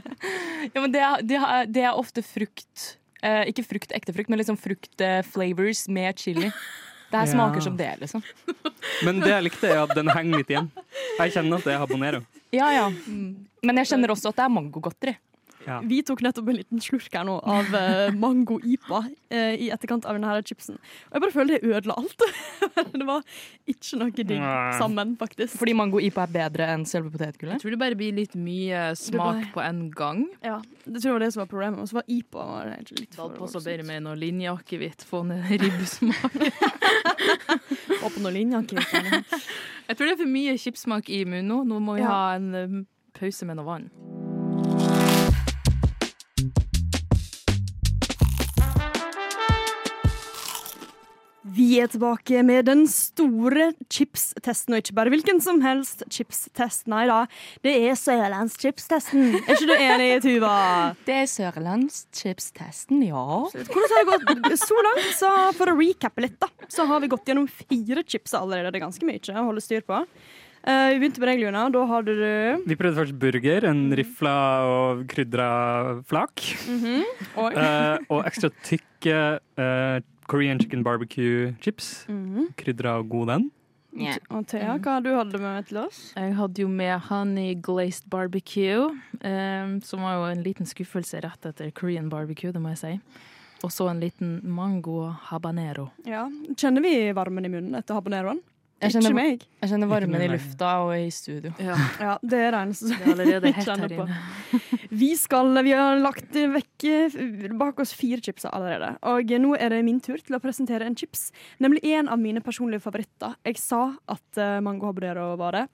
ja, 0.72 0.80
men 0.80 0.92
det, 0.94 1.02
er, 1.04 1.22
det, 1.22 1.36
er, 1.40 1.66
det 1.68 1.82
er 1.84 1.98
ofte 2.00 2.22
frukt. 2.24 2.84
Eh, 3.24 3.42
ikke 3.52 3.64
frukt, 3.66 3.92
ekte 3.96 4.14
frukt, 4.16 4.30
men 4.32 4.40
liksom 4.40 4.56
frukt-flavors 4.60 5.84
med 5.92 6.18
chili. 6.20 6.50
Det 7.10 7.20
her 7.20 7.26
Ja. 7.28 7.32
smaker 7.32 7.60
som 7.62 7.76
det, 7.78 7.90
liksom. 8.00 8.22
Men 9.04 9.20
det 9.22 9.30
jeg 9.30 9.44
likte, 9.46 9.68
er 9.70 9.82
at 9.84 9.92
den 9.94 10.08
henger 10.10 10.40
litt 10.40 10.50
igjen. 10.50 10.70
Jeg 11.20 11.32
kjenner 11.36 11.60
at 11.60 11.68
det 11.68 11.74
er 11.76 11.78
habanero. 11.84 12.22
Ja, 12.54 12.70
ja. 12.74 12.88
Men 13.64 13.78
jeg 13.80 13.86
kjenner 13.92 14.12
også 14.14 14.32
at 14.32 14.40
det 14.40 14.44
er 14.48 14.52
mangogodteri. 14.56 15.14
Ja. 15.66 15.80
Vi 15.84 16.00
tok 16.06 16.22
nettopp 16.24 16.48
en 16.50 16.58
liten 16.58 16.82
slurk 16.82 17.14
her 17.14 17.26
nå 17.26 17.38
av 17.40 17.74
eh, 17.76 18.14
mango-ipa 18.24 19.04
eh, 19.32 19.54
i 19.66 19.70
etterkant 19.74 20.06
av 20.08 20.18
denne 20.18 20.34
chipsen. 20.46 20.78
Og 20.78 21.16
jeg 21.16 21.24
bare 21.24 21.34
føler 21.34 21.56
det 21.58 21.74
ødela 21.74 21.96
alt. 22.00 22.26
det 22.98 23.06
var 23.08 23.24
ikke 23.70 24.00
noe 24.00 24.14
digg 24.14 24.44
sammen, 24.78 25.14
faktisk. 25.20 25.56
Fordi 25.60 25.76
mango-ipa 25.78 26.26
er 26.26 26.34
bedre 26.38 26.68
enn 26.74 26.86
selve 26.88 27.12
Jeg 27.14 27.60
tror 27.62 27.74
det 27.74 27.80
bare 27.80 27.98
blir 27.98 28.14
litt 28.16 28.36
mye 28.36 28.90
smak 28.98 29.20
bare... 29.24 29.50
på 29.54 29.64
en 29.64 29.82
gang. 29.94 30.24
Ja, 30.44 30.60
det 30.84 31.00
tror 31.00 31.14
jeg 31.14 31.18
var 31.18 31.26
det 31.26 31.32
som 31.34 31.44
var 31.44 31.50
problemet. 31.52 31.80
Og 31.84 31.90
så 31.90 32.00
var 32.00 32.08
ipa 32.10 32.46
var 32.50 32.72
egentlig 32.74 33.04
litt 33.04 33.18
for 33.18 33.32
Da 33.32 33.40
passa 33.40 33.62
bedre 33.64 33.86
med 33.88 34.04
noe 34.06 34.18
linjeakevitt. 34.20 35.06
Få 35.08 35.22
ned 35.28 35.44
ribbesmaken. 35.64 36.48
Og 38.02 38.08
på 38.10 38.20
noen 38.20 38.34
linjer. 38.36 38.68
Jeg 39.84 39.96
tror 39.96 40.06
det 40.08 40.14
er 40.14 40.20
for 40.22 40.30
mye 40.36 40.56
chipsmak 40.60 41.10
i 41.12 41.24
munnen 41.28 41.50
nå. 41.50 41.62
Nå 41.68 41.80
må 41.80 41.98
vi 41.98 42.04
Ja. 42.04 42.12
ha 42.12 42.34
en 42.36 42.54
um, 42.54 42.86
pause 43.14 43.46
med 43.46 43.56
noe 43.56 43.68
vann. 43.68 44.33
Vi 51.64 51.78
er 51.80 51.88
tilbake 51.88 52.42
med 52.44 52.66
den 52.68 52.82
store 52.90 53.70
chipstesten, 53.92 54.74
og 54.74 54.82
ikke 54.82 54.96
bare 54.98 55.12
hvilken 55.14 55.38
som 55.40 55.62
helst 55.64 56.02
chipstest. 56.12 56.84
Nei 56.92 57.06
da, 57.08 57.22
det 57.64 57.72
er 57.86 57.96
Sørlandschipstesten. 57.96 59.38
Er 59.38 59.54
ikke 59.54 59.70
du 59.70 59.72
enig, 59.72 60.08
Tuva? 60.24 60.52
Det 61.08 61.16
er 61.22 61.30
sørlandschipstesten, 61.30 63.00
ja. 63.06 63.24
Hvordan 63.54 63.94
har 63.94 64.04
det 64.04 64.36
gått 64.44 64.60
så 64.60 64.84
langt? 64.88 65.10
Så 65.16 65.32
for 65.56 65.72
å 65.72 65.76
recappe 65.78 66.26
litt, 66.26 66.36
da, 66.42 66.50
så 66.68 66.84
har 66.90 67.00
vi 67.00 67.12
gått 67.12 67.32
gjennom 67.32 67.48
fire 67.48 68.04
chips 68.04 68.36
allerede. 68.36 68.74
Det 68.74 68.82
er 68.82 68.86
ganske 68.88 69.08
mye 69.08 69.22
å 69.32 69.48
holde 69.48 69.64
styr 69.64 69.84
på. 69.88 70.04
Eh, 70.64 70.94
vi 70.94 71.00
begynte 71.00 71.20
med 71.20 71.30
deg, 71.32 71.44
Luna. 71.44 71.66
Da 71.72 71.84
hadde 71.90 72.14
du 72.16 72.64
Vi 72.68 72.76
prøvde 72.80 73.00
først 73.02 73.16
burger, 73.20 73.66
en 73.68 73.86
rifla 73.96 74.36
og 74.68 75.04
krydra 75.08 75.48
flak. 76.08 76.44
Mm 76.68 76.80
-hmm. 76.80 78.06
og 78.08 78.26
ekstra 78.26 78.50
tykke 78.64 79.40
eh, 79.56 80.00
Korean 80.26 80.58
chicken 80.58 80.82
barbecue 80.82 81.54
chips. 81.60 82.06
Mhm. 82.08 82.54
Krydra 82.56 82.98
og 83.00 83.08
god 83.08 83.26
den. 83.34 83.50
Og 84.34 84.46
Thea, 84.50 84.74
hva 84.82 84.96
du 85.02 85.12
hadde 85.14 85.38
med 85.38 85.68
til 85.68 85.78
oss? 85.84 86.00
Jeg 86.16 86.34
hadde 86.34 86.64
jo 86.64 86.68
med 86.68 86.98
honey 87.06 87.54
glazed 87.54 88.08
barbecue, 88.10 88.88
um, 89.22 89.76
som 89.86 90.02
var 90.02 90.16
jo 90.18 90.24
en 90.32 90.42
liten 90.42 90.66
skuffelse 90.66 91.20
rett 91.22 91.46
etter 91.46 91.70
Korean 91.70 92.08
barbecue, 92.10 92.50
det 92.50 92.62
må 92.62 92.72
jeg 92.74 92.80
si. 92.82 92.92
Og 93.62 93.70
så 93.70 93.86
en 93.88 94.02
liten 94.02 94.40
mango 94.42 95.12
habanero. 95.30 95.90
Ja, 96.04 96.26
Kjenner 96.58 96.82
vi 96.82 97.12
varmen 97.16 97.46
i 97.46 97.52
munnen 97.52 97.78
etter 97.78 97.94
habaneroen? 97.94 98.42
Jeg 98.84 98.94
kjenner, 98.94 99.14
meg. 99.16 99.44
jeg 99.62 99.70
kjenner 99.72 99.90
varmen 99.90 100.22
i 100.24 100.28
lufta 100.30 100.70
og 100.84 100.92
i 100.96 101.10
studio. 101.14 101.52
Ja, 101.62 101.76
Ja, 102.00 102.14
Det 102.22 102.40
er 102.40 102.50
det 102.54 102.60
eneste 102.60 102.90
som 102.90 102.96
er 103.00 103.12
allerede 103.14 103.52
hett 103.56 103.68
kjenner 103.68 103.88
her 103.88 103.96
på. 103.98 104.06
inne. 104.08 104.88
Vi 104.94 105.10
skal, 105.18 105.52
vi 105.66 105.72
har 105.74 105.98
lagt 106.02 106.36
vekk 106.54 106.88
bak 107.58 107.80
oss 107.82 107.94
fire 107.96 108.20
chips 108.22 108.44
allerede. 108.50 108.94
Og 109.10 109.32
nå 109.40 109.54
er 109.58 109.74
det 109.74 109.84
min 109.86 110.00
tur 110.04 110.20
til 110.20 110.36
å 110.36 110.42
presentere 110.42 110.86
en 110.86 110.96
chips. 110.98 111.30
Nemlig 111.62 111.82
en 111.96 112.08
av 112.12 112.20
mine 112.20 112.42
personlige 112.44 112.84
favoritter. 112.84 113.34
Jeg 113.48 113.58
sa 113.62 113.86
at 114.06 114.38
eh, 114.40 114.60
mango 114.64 114.86
habanero 114.90 115.32
var 115.40 115.56
det, 115.58 115.64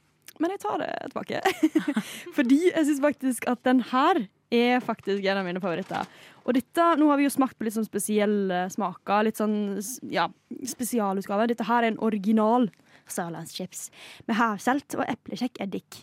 men 0.41 0.55
jeg 0.55 0.63
tar 0.63 0.79
det 0.81 0.91
tilbake. 1.11 1.41
Fordi 2.37 2.61
jeg 2.71 2.87
syns 2.89 3.01
faktisk 3.05 3.49
at 3.51 3.61
den 3.67 3.83
her 3.91 4.23
er 4.51 4.81
faktisk 4.83 5.23
en 5.31 5.39
av 5.39 5.45
mine 5.47 5.61
favoritter. 5.63 6.09
Og 6.49 6.55
dette, 6.57 6.87
nå 6.99 7.07
har 7.11 7.19
vi 7.21 7.27
jo 7.29 7.31
smakt 7.31 7.59
på 7.59 7.67
litt 7.67 7.77
sånn 7.77 7.87
spesielle 7.87 8.65
smaker. 8.73 9.27
Litt 9.29 9.39
sånn 9.39 9.77
ja, 10.11 10.25
spesialutgave. 10.67 11.47
Dette 11.53 11.67
her 11.69 11.85
er 11.85 11.93
en 11.93 12.01
original 12.03 12.71
sørlandschips 13.15 13.89
med 14.29 14.37
havsalt 14.41 14.97
og 14.99 15.05
eplekjekk 15.09 15.61
eddik. 15.67 16.03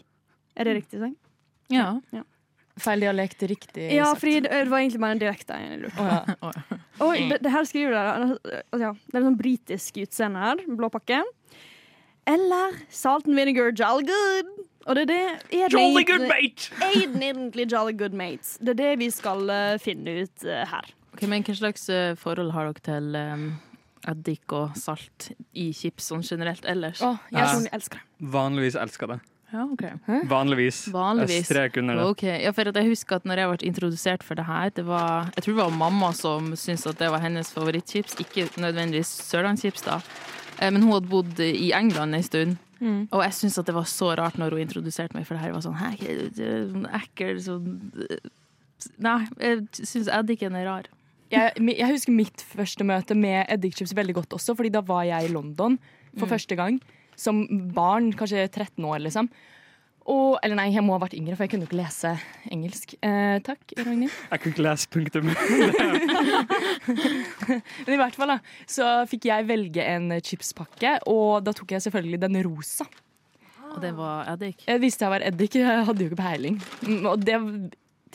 Er 0.58 0.68
det 0.70 0.76
riktig 0.82 1.02
sang? 1.04 1.16
Ja. 1.74 2.00
Feil 2.78 3.02
dialekt, 3.02 3.42
riktig 3.50 3.88
Ja, 3.92 4.12
sagt. 4.12 4.22
fordi 4.22 4.40
det 4.46 4.52
det 4.52 4.70
var 4.70 4.80
egentlig 4.84 5.02
bare 5.02 5.12
en 5.16 5.22
en 5.22 5.72
jeg 5.72 5.80
lurte 5.82 6.04
Å, 6.04 6.52
ja. 6.52 6.78
Oi, 7.08 7.18
det, 7.30 7.40
det 7.44 7.52
her 7.52 7.66
skriver 7.66 7.92
dere 7.92 8.14
altså, 8.14 8.38
ja, 8.80 8.92
Det 8.94 9.16
er 9.16 9.22
en 9.22 9.28
sånn 9.32 9.40
britisk 9.42 9.98
utseende 10.04 10.40
her. 10.44 10.62
Blå 10.78 10.90
pakke. 10.94 11.24
Eller 12.28 12.78
salt 12.90 13.26
and 13.28 13.36
vinegar 13.36 13.72
jolly 13.72 14.06
good. 14.06 14.52
Og 14.88 14.96
det 14.96 15.04
er 15.04 15.10
det 15.50 15.62
er 15.64 15.70
Jolly 15.74 16.04
egentlig- 16.04 16.30
mate! 16.30 16.70
Aiden 16.88 17.20
den 17.20 17.24
egentlig 17.24 17.68
jolly 17.72 17.94
good 17.94 18.14
mates. 18.14 18.58
Det 18.62 18.76
er 18.76 18.80
det 18.84 19.00
vi 19.00 19.10
skal 19.12 19.50
uh, 19.50 19.78
finne 19.82 20.22
ut 20.24 20.46
uh, 20.46 20.64
her. 20.70 20.94
Ok, 21.14 21.26
men 21.28 21.44
Hva 21.44 21.56
slags 21.58 21.90
uh, 21.90 22.16
forhold 22.16 22.54
har 22.54 22.70
dere 22.70 22.86
til 22.86 23.16
um, 23.18 23.48
eddik 24.08 24.54
og 24.54 24.76
salt 24.80 25.32
i 25.54 25.72
chips 25.74 26.10
sånn 26.12 26.24
generelt 26.24 26.66
ellers. 26.66 27.02
Å, 27.02 27.18
Jeg 27.32 27.40
Ja. 27.40 27.46
personlig 27.46 27.74
elsker 27.74 28.00
det. 28.00 28.32
Vanligvis 28.32 28.76
elsker 28.76 29.08
det. 29.08 29.20
Ja, 29.54 29.64
ok. 29.64 29.84
Vanligvis. 30.28 30.90
Vanligvis. 30.92 31.46
Strek 31.48 31.78
under 31.78 31.96
det. 31.96 32.04
Okay. 32.12 32.44
ja, 32.44 32.52
for 32.52 32.68
at 32.68 32.76
jeg 32.76 32.90
husker 32.90 33.16
at 33.16 33.24
når 33.24 33.38
jeg 33.38 33.48
ble 33.54 33.68
introdusert 33.70 34.24
for 34.24 34.36
det 34.36 34.44
her, 34.46 34.70
det 34.76 34.84
var, 34.86 35.32
jeg 35.38 35.44
tror 35.46 35.56
det 35.56 35.64
var 35.64 35.78
mamma 35.78 36.10
som 36.14 36.52
syntes 36.60 36.86
at 36.88 36.98
det 37.00 37.10
var 37.10 37.20
hennes 37.24 37.52
favorittchips, 37.56 38.16
ikke 38.20 38.50
nødvendigvis 38.60 39.08
Sørlandschips 39.30 39.84
da, 39.86 40.02
Eh, 40.60 40.72
men 40.72 40.82
hun 40.82 40.92
hadde 40.92 41.08
bodd 41.08 41.40
i 41.40 41.72
England 41.72 42.16
en 42.16 42.24
stund, 42.24 42.58
Mm. 42.82 43.08
og 43.12 43.22
jeg 43.24 43.32
syntes 43.32 43.64
det 43.66 43.74
var 43.76 43.84
så 43.86 44.16
rart 44.18 44.38
når 44.38 44.50
hun 44.52 44.60
introduserte 44.68 45.14
meg, 45.14 45.26
for 45.28 45.36
det 45.36 45.42
her 45.44 45.52
var 45.54 45.62
sånn, 45.62 45.78
hæ, 45.78 45.94
er 46.02 46.26
er 46.26 46.68
sånn 46.74 46.90
ekkel, 46.92 47.38
sånn, 47.38 48.20
nei, 48.98 49.28
jeg 49.40 49.68
syns 49.72 50.08
eddiken 50.14 50.56
er 50.56 50.66
rar. 50.66 50.84
Jeg, 51.32 51.52
jeg 51.78 51.90
husker 51.92 52.14
mitt 52.16 52.44
første 52.54 52.86
møte 52.88 53.16
med 53.18 53.46
eddikchips 53.52 53.96
veldig 53.98 54.16
godt 54.22 54.38
også, 54.38 54.56
fordi 54.56 54.72
da 54.74 54.82
var 54.86 55.04
jeg 55.10 55.28
i 55.28 55.34
London 55.34 55.78
for 56.18 56.30
første 56.32 56.56
gang. 56.56 56.80
Som 57.18 57.44
barn, 57.74 58.12
kanskje 58.14 58.46
13 58.48 58.86
år, 58.86 59.00
liksom. 59.04 59.30
Og, 60.08 60.38
eller 60.40 60.56
nei, 60.56 60.70
jeg 60.72 60.86
må 60.88 60.94
ha 60.96 61.02
vært 61.02 61.18
yngre, 61.18 61.36
for 61.36 61.44
jeg 61.44 61.52
kunne 61.52 61.66
jo 61.66 61.68
ikke 61.68 61.82
lese 61.82 62.14
engelsk. 62.56 62.94
Eh, 63.04 63.40
takk, 63.44 63.74
Ragnhild. 63.76 64.14
Jeg 64.32 64.40
kunne 64.40 64.54
ikke 64.54 64.64
lese 64.64 64.88
punktum. 64.94 65.28
Men 67.50 67.92
i 67.92 68.00
hvert 68.00 68.16
fall 68.16 68.32
da, 68.32 68.38
så 68.72 68.88
fikk 69.12 69.28
jeg 69.28 69.48
velge 69.50 69.84
en 69.84 70.14
chipspakke, 70.24 70.94
og 71.12 71.44
da 71.44 71.52
tok 71.58 71.76
jeg 71.76 71.84
selvfølgelig 71.90 72.22
den 72.24 72.40
rosa. 72.48 72.88
Og 73.74 73.82
det 73.84 73.92
var 73.98 74.32
eddik. 74.32 74.64
Jeg 74.70 74.80
visste 74.82 75.04
jeg 75.04 75.12
var 75.18 75.28
eddik, 75.28 75.60
jeg 75.60 75.84
hadde 75.90 76.06
jo 76.06 76.10
ikke 76.12 76.22
peiling. 76.22 76.56
Mm, 76.88 77.04
Og 77.12 77.26
det 77.28 77.36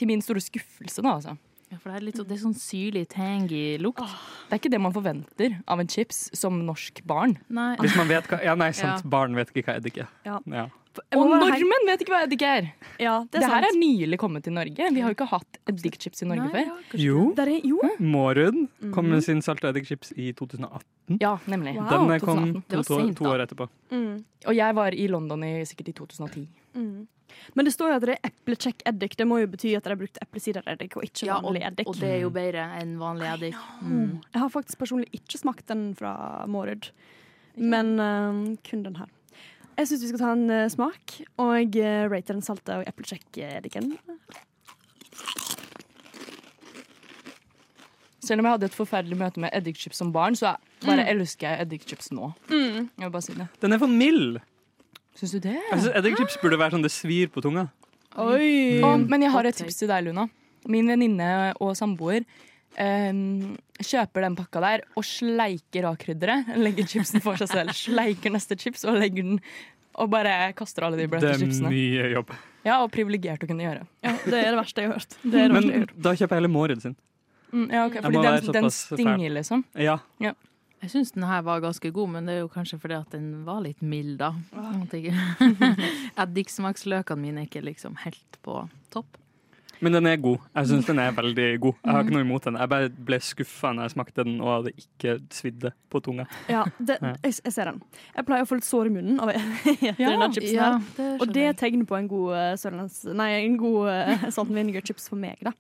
til 0.01 0.09
min 0.09 0.25
store 0.25 0.41
skuffelse, 0.41 1.05
da, 1.05 1.19
altså. 1.19 1.37
Ja, 1.73 1.79
for 1.81 1.89
det 1.89 1.97
er 1.97 2.05
litt 2.05 2.19
sånn, 2.21 2.29
det 2.29 2.37
er 2.37 2.43
sånn 2.43 2.59
syrlig, 2.59 3.07
tangy 3.09 3.63
lukt. 3.81 4.03
Det 4.05 4.59
er 4.59 4.61
ikke 4.61 4.73
det 4.75 4.81
man 4.85 4.93
forventer 4.93 5.55
av 5.67 5.81
en 5.81 5.89
chips 5.89 6.27
som 6.37 6.59
norsk 6.67 7.01
barn. 7.09 7.39
Nei, 7.49 7.73
Hvis 7.81 7.97
man 7.97 8.11
vet 8.13 8.29
hva 8.29 8.43
Ja, 8.45 8.55
nei, 8.55 8.71
sant. 8.77 9.01
Ja. 9.01 9.09
Barn 9.09 9.35
vet 9.39 9.49
ikke 9.55 9.65
hva 9.71 9.79
eddik 9.81 10.03
er. 10.05 10.11
Ja. 10.29 10.39
Ja. 10.53 10.69
Og 11.17 11.25
nordmenn 11.31 11.87
vet 11.89 12.03
ikke 12.05 12.13
hva 12.13 12.19
eddik 12.27 12.43
er! 12.45 12.67
Ja, 13.01 13.23
det 13.25 13.41
Det 13.41 13.47
er 13.47 13.49
her 13.49 13.65
sant. 13.65 13.73
er 13.73 13.79
nylig 13.81 14.19
kommet 14.21 14.45
til 14.45 14.53
Norge. 14.53 14.89
Vi 14.93 15.01
har 15.01 15.09
jo 15.09 15.17
ikke 15.17 15.29
hatt 15.31 15.59
eddikchips 15.73 16.21
i 16.21 16.29
Norge 16.29 16.51
Nei, 16.51 16.53
før. 16.53 16.67
ja, 16.69 16.99
Jo, 17.01 17.23
Der 17.39 17.49
er, 17.49 17.61
jo. 17.65 17.79
Mårud 17.99 18.59
kom 18.93 19.09
med 19.09 19.25
sin 19.25 19.41
salte 19.41 19.71
eddikchips 19.73 20.13
i 20.21 20.33
2018. 20.37 21.17
Ja, 21.21 21.39
nemlig. 21.49 21.77
Wow. 21.79 21.89
Den 21.89 22.11
eh, 22.13 22.21
kom 22.21 22.37
2018. 22.45 22.65
Det 22.69 22.77
var 22.77 22.85
to, 22.85 22.99
sent, 23.01 23.17
to 23.17 23.25
da. 23.25 23.31
år 23.31 23.47
etterpå. 23.47 23.69
Mm. 23.91 24.25
Og 24.47 24.55
jeg 24.55 24.75
var 24.75 24.93
i 24.93 25.09
London 25.09 25.45
i, 25.45 25.53
sikkert 25.65 25.89
i 25.89 25.93
2010. 25.93 26.47
Mm. 26.77 27.09
Men 27.55 27.67
det 27.67 27.73
står 27.75 27.93
jo 27.93 27.97
at 27.99 28.05
det 28.07 28.17
er 28.17 28.31
eplekjekk-eddik. 28.31 29.17
Det 29.19 29.27
må 29.29 29.41
jo 29.43 29.49
bety 29.53 29.73
at 29.77 29.87
de 29.87 29.93
har 29.93 30.01
brukt 30.01 30.21
eplesidereddik 30.23 30.97
og 30.99 31.07
ikke 31.07 31.27
Ja, 31.27 31.39
og, 31.39 31.51
vanlig 31.51 31.65
eddik. 31.69 31.89
og 31.91 31.99
det 32.01 32.11
er 32.11 32.21
jo 32.25 32.31
bedre 32.35 32.67
enn 32.81 32.95
vanlig 33.01 33.31
eddik. 33.33 33.59
Mm. 33.83 34.21
Jeg 34.29 34.45
har 34.45 34.53
faktisk 34.53 34.79
personlig 34.83 35.09
ikke 35.17 35.41
smakt 35.41 35.67
den 35.69 35.91
fra 35.99 36.15
Mårud, 36.51 36.91
men 37.57 37.97
uh, 38.01 38.45
kun 38.69 38.87
den 38.87 39.01
her. 39.01 39.11
Jeg 39.79 39.89
syns 39.89 40.05
vi 40.05 40.13
skal 40.13 40.23
ta 40.23 40.33
en 40.37 40.47
uh, 40.53 40.69
smak, 40.73 41.19
og 41.41 41.81
uh, 41.81 42.05
rate 42.13 42.33
den 42.33 42.45
salte 42.45 42.81
og 42.81 42.89
eplekjekk-eddiken. 42.93 43.95
Selv 48.23 48.39
om 48.39 48.47
jeg 48.47 48.55
hadde 48.55 48.69
et 48.71 48.77
forferdelig 48.77 49.19
møte 49.19 49.43
med 49.43 49.51
eddikchips 49.57 49.99
som 49.99 50.13
barn, 50.15 50.37
så 50.39 50.55
bare 50.87 51.09
elsker 51.11 51.49
jeg 51.49 51.67
eddikchips 51.67 52.13
nå. 52.15 52.31
Jeg 52.53 52.87
vil 53.03 53.11
bare 53.11 53.25
si 53.25 53.35
det. 53.35 53.49
Den 53.65 53.75
er 53.75 53.83
for 53.83 53.91
mild! 53.91 54.39
Syns 55.19 55.35
du 55.37 55.41
det? 55.45 55.59
Jeg 55.59 55.81
synes 55.81 55.97
Eddikchips 56.01 56.39
burde 56.43 56.59
være 56.61 56.77
sånn 56.77 56.85
det 56.85 56.93
svir 56.95 57.33
på 57.33 57.43
tunga. 57.45 57.67
Oi! 58.21 58.81
Å, 58.85 58.95
men 59.01 59.25
jeg 59.25 59.33
har 59.33 59.49
et 59.49 59.59
tips 59.61 59.83
til 59.83 59.91
deg, 59.91 60.07
Luna. 60.09 60.29
Min 60.71 60.89
venninne 60.89 61.29
og 61.63 61.75
samboer 61.77 62.23
um, 62.79 63.53
kjøper 63.83 64.27
den 64.27 64.37
pakka 64.39 64.63
der 64.63 64.85
og 64.95 65.07
sleiker 65.07 65.89
av 65.91 65.99
krydderet. 66.01 66.53
Legger 66.61 66.89
chipsen 66.89 67.25
for 67.25 67.41
seg 67.41 67.51
selv. 67.53 67.77
Sleiker 67.85 68.35
neste 68.35 68.59
chips 68.61 68.87
og 68.89 69.01
legger 69.01 69.27
den 69.33 69.41
og 70.01 70.09
bare 70.09 70.53
kaster 70.57 70.87
alle 70.87 71.03
de 71.03 71.07
Det 71.21 71.35
er 71.35 71.43
mye 71.69 72.07
jobb. 72.15 72.31
Ja, 72.65 72.79
og 72.85 72.93
privilegert 72.95 73.43
å 73.45 73.49
kunne 73.51 73.65
gjøre. 73.67 73.83
Ja, 74.05 74.15
det 74.25 74.39
er 74.39 74.53
det 74.55 74.61
verste 74.61 74.85
jeg 74.85 74.89
har 74.89 75.01
hørt. 75.01 75.17
Det 75.21 75.35
er 75.35 75.51
det 75.51 75.57
Men 75.57 75.67
jeg 75.67 75.75
har 75.75 75.83
hørt. 75.83 75.97
da 76.07 76.15
kjøper 76.17 76.33
jeg 76.33 76.41
heller 76.41 76.53
Mårud 76.55 76.85
sin. 76.85 76.95
Mm, 77.53 77.67
ja, 77.69 77.83
ok, 77.85 77.99
Fordi 78.07 78.23
den, 78.25 78.53
den 78.57 78.71
stinger, 78.73 79.35
liksom. 79.37 79.65
Ja. 79.77 79.99
Ja. 80.23 80.33
Jeg 80.83 80.91
syns 80.91 81.13
den 81.15 81.23
her 81.23 81.45
var 81.47 81.61
ganske 81.63 81.91
god, 81.95 82.09
men 82.11 82.27
det 82.27 82.35
er 82.35 82.41
jo 82.43 82.51
kanskje 82.51 82.79
fordi 82.83 82.97
at 82.99 83.13
den 83.15 83.45
var 83.47 83.61
litt 83.63 83.83
mild, 83.87 84.19
da. 84.19 84.33
Eddiksmaksløkene 86.19 87.23
mine 87.25 87.45
er 87.45 87.47
ikke 87.47 87.63
liksom 87.63 88.01
helt 88.03 88.41
på 88.43 88.65
topp. 88.91 89.21
Men 89.83 89.97
den 89.97 90.07
er 90.07 90.19
god. 90.23 90.43
Jeg 90.55 90.69
syns 90.71 90.87
den 90.87 90.99
er 91.03 91.15
veldig 91.15 91.47
god. 91.63 91.79
Jeg 91.85 91.95
har 91.95 92.05
ikke 92.05 92.15
noe 92.15 92.23
imot 92.23 92.45
den. 92.47 92.59
Jeg 92.59 92.71
bare 92.71 92.91
ble 93.11 93.19
skuffa 93.23 93.73
når 93.75 93.89
jeg 93.89 93.95
smakte 93.97 94.25
den 94.27 94.37
og 94.39 94.69
det 94.69 94.75
ikke 94.79 95.17
svidde 95.35 95.73
på 95.91 96.01
tunga. 96.03 96.27
Ja, 96.51 96.63
det, 96.79 97.01
jeg, 97.03 97.35
jeg 97.45 97.55
ser 97.55 97.73
den. 97.73 97.81
Jeg 98.15 98.27
pleier 98.29 98.47
å 98.47 98.51
få 98.51 98.59
litt 98.61 98.67
sår 98.69 98.91
i 98.91 98.95
munnen 98.95 99.19
av 99.23 99.33
ja, 99.89 99.95
denne 99.99 100.31
chipsen 100.35 100.63
her. 100.63 100.79
det 100.99 101.09
Og 101.19 101.35
det 101.35 101.49
er 101.51 101.59
tegn 101.59 101.83
på 101.87 101.99
en 101.99 102.11
god 102.11 102.31
uh, 102.35 102.53
sørlands... 102.63 103.03
Nei, 103.11 103.33
en 103.41 103.59
god 103.59 103.91
uh, 103.95 104.31
salt 104.35 104.55
vinegar-chips 104.55 105.11
for 105.11 105.19
meg, 105.19 105.43
da. 105.43 105.55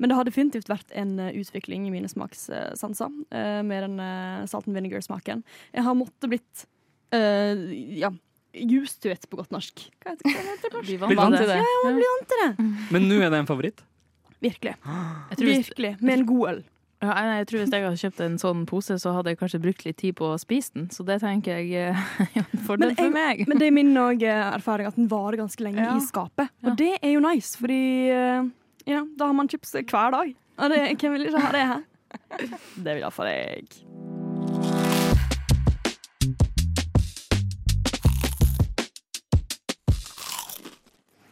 Men 0.00 0.08
det 0.10 0.16
har 0.16 0.24
definitivt 0.24 0.70
vært 0.72 0.90
en 0.96 1.12
uh, 1.20 1.28
utvikling 1.36 1.84
i 1.86 1.92
mine 1.92 2.08
smakssanser 2.08 3.12
uh, 3.12 3.60
med 3.68 3.84
den 3.84 4.00
uh, 4.00 4.46
salt 4.48 4.66
and 4.70 4.78
vinegar-smaken. 4.78 5.44
Jeg 5.76 5.84
har 5.84 5.98
måttet 5.98 6.30
blitt 6.32 6.64
uh, 7.12 7.68
ja, 8.00 8.08
used 8.56 9.02
to 9.04 9.12
it 9.12 9.28
på 9.30 9.36
godt 9.42 9.52
norsk. 9.54 9.84
Hva 10.02 10.14
heter 10.16 10.24
det? 10.32 10.70
på 10.70 10.74
norsk? 10.78 10.88
Blir 10.88 11.02
vant 11.04 11.20
Vant 11.20 11.36
til 11.36 11.52
Ja, 11.52 11.60
det. 11.60 11.94
blir 12.00 12.10
Vant 12.16 12.28
til 12.32 12.42
det. 12.46 12.68
Men 12.96 13.08
nå 13.12 13.20
er 13.20 13.30
det 13.34 13.42
en 13.44 13.50
favoritt. 13.50 13.84
Virkelig. 14.40 14.74
Jeg 15.30 15.36
tror, 15.42 15.48
Virkelig. 15.52 15.96
Med 16.00 16.14
en 16.18 16.26
god 16.32 16.48
øl. 16.54 16.62
ja, 17.00 17.12
nei, 17.16 17.36
jeg 17.38 17.46
tror 17.48 17.60
hvis 17.62 17.70
jeg 17.72 17.84
hadde 17.86 17.98
kjøpt 18.00 18.18
en 18.24 18.34
sånn 18.40 18.64
pose, 18.68 18.96
så 19.00 19.12
hadde 19.16 19.32
jeg 19.32 19.38
kanskje 19.40 19.60
brukt 19.64 19.84
litt 19.86 19.96
tid 20.02 20.16
på 20.18 20.26
å 20.34 20.38
spise 20.40 20.74
den. 20.74 20.88
Så 20.92 21.04
det 21.08 21.14
tenker 21.22 21.56
jeg 21.62 21.70
eh, 21.92 22.02
er 22.36 22.42
en 22.42 22.64
fordel 22.66 22.92
for 22.98 23.12
meg. 23.14 23.40
Men 23.48 23.60
det 23.60 23.68
er 23.70 23.72
min 23.76 23.94
erfaring 23.96 24.88
at 24.90 24.96
den 25.00 25.08
varer 25.08 25.40
ganske 25.40 25.64
lenge 25.64 25.80
Ja. 25.80 25.94
i 25.96 26.04
skapet. 26.04 26.50
Og 26.64 26.72
Ja. 26.72 26.74
det 26.82 26.90
er 27.00 27.14
jo 27.14 27.22
nice, 27.24 27.56
fordi 27.56 27.78
ja, 28.90 29.04
da 29.16 29.30
har 29.30 29.36
man 29.38 29.48
chips 29.50 29.76
hver 29.78 30.10
dag. 30.14 30.34
Og 30.60 30.72
det, 30.72 30.82
hvem 30.98 31.14
vil 31.14 31.28
ikke 31.28 31.44
ha 31.46 31.52
det 31.54 31.66
her? 31.72 31.86
Det 32.74 32.94
vil 32.96 33.04
iallfall 33.04 33.30
jeg. 33.30 33.68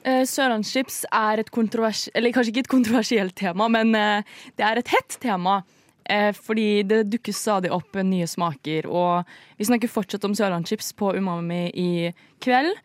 Eh, 0.09 0.23
Sørlandschips 0.29 1.03
er 1.13 1.43
et 1.43 1.51
kontroversielt 1.53 2.15
Eller 2.17 2.33
kanskje 2.33 2.53
ikke 2.55 2.63
et 2.65 2.71
kontroversielt 2.71 3.35
tema, 3.37 3.67
men 3.73 3.91
eh, 3.99 4.39
det 4.57 4.65
er 4.65 4.81
et 4.81 4.95
hett 4.95 5.19
tema. 5.21 5.61
Eh, 6.09 6.31
fordi 6.33 6.85
det 6.89 7.03
dukker 7.13 7.35
stadig 7.37 7.73
opp 7.75 7.99
nye 8.07 8.27
smaker, 8.31 8.87
og 8.89 9.29
vi 9.59 9.67
snakker 9.69 9.91
fortsatt 9.93 10.25
om 10.25 10.37
sørlandschips 10.39 10.95
på 10.97 11.11
Umami 11.19 11.67
i 11.77 11.91
kveld. 12.41 12.79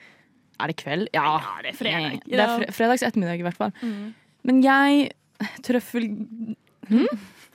Er 0.59 0.71
det 0.71 0.75
kveld? 0.81 1.07
Ja, 1.15 1.37
det 1.63 1.71
er 1.71 1.77
fredag. 1.77 2.19
Det 2.27 2.41
er 2.43 2.75
fredags 2.75 3.05
ettermiddag, 3.05 3.39
i 3.39 3.47
hvert 3.47 3.61
fall. 3.61 3.71
Men 4.47 4.63
jeg 4.63 5.11
Trøffel... 5.65 6.09
Hm? 6.89 7.07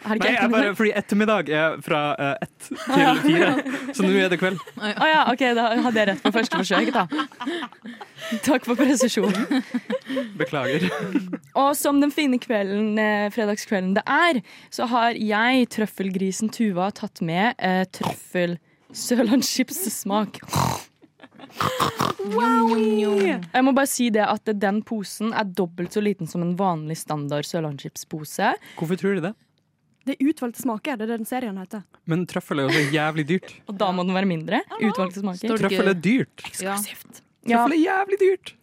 Er 0.06 0.14
det 0.14 0.22
Nei, 0.22 0.30
ikke 0.30 0.42
jeg 0.42 0.50
bare, 0.52 0.74
fordi 0.78 0.90
ettermiddag 0.94 1.48
er 1.50 1.72
fra 1.82 2.00
uh, 2.14 2.34
ett 2.44 2.68
til 2.68 3.22
fire, 3.24 3.48
så 3.96 4.04
nå 4.04 4.12
er 4.14 4.30
det 4.30 4.38
kveld. 4.38 4.60
Å 4.78 5.08
ja, 5.10 5.24
OK, 5.32 5.42
da 5.58 5.64
hadde 5.74 5.98
jeg 5.98 6.08
rett 6.12 6.22
på 6.22 6.32
første 6.36 6.60
forsøk, 6.60 6.92
da. 6.94 7.02
Takk 8.46 8.68
for 8.68 8.78
presisjonen. 8.78 9.64
Beklager. 10.38 10.86
Og 11.58 11.72
som 11.74 11.98
den 11.98 12.14
fine 12.14 12.38
kvelden, 12.38 12.92
eh, 13.02 13.26
fredagskvelden 13.34 13.96
det 13.98 14.04
er, 14.06 14.38
så 14.70 14.86
har 14.92 15.18
jeg, 15.18 15.66
trøffelgrisen 15.74 16.54
Tuva, 16.54 16.92
tatt 16.94 17.18
med 17.18 17.58
eh, 17.58 17.82
trøffel 17.90 18.54
sørlandschips-smak. 18.94 20.38
Jeg 23.52 23.64
må 23.64 23.72
bare 23.76 23.88
si 23.90 24.08
det 24.14 24.24
at 24.26 24.50
den 24.60 24.80
posen 24.86 25.32
er 25.32 25.48
dobbelt 25.48 25.94
så 25.94 26.02
liten 26.04 26.28
som 26.30 26.42
en 26.44 26.56
vanlig 26.58 26.98
standard 27.00 27.46
sørlandschips-pose. 27.48 28.54
Hvorfor 28.78 29.00
tror 29.00 29.18
du 29.18 29.28
det? 29.28 29.34
Det 30.08 30.16
er 30.16 30.30
utvalgte 30.30 30.62
smaker. 30.64 30.96
Det 30.96 31.04
er 31.04 31.12
det 31.12 31.20
den 31.20 31.28
serien 31.28 31.56
heter. 31.60 31.84
Men 32.08 32.24
trøffel 32.28 32.62
er 32.62 32.68
jo 32.68 32.76
så 32.76 32.84
jævlig 32.94 33.26
dyrt. 33.28 33.54
Og 33.68 33.76
da 33.80 33.90
må 33.92 34.06
den 34.08 34.16
være 34.16 34.28
mindre. 34.30 34.62
Utvalgte 34.80 35.20
smaker. 35.24 35.56
Trøffel 35.60 35.92
er 35.92 35.98
dyrt. 35.98 36.44
Eksklusivt. 36.48 37.22
Ja, 37.48 37.62
Trøffel 37.62 37.76
er 37.76 37.82
jævlig 37.82 38.18
dyrt. 38.20 38.54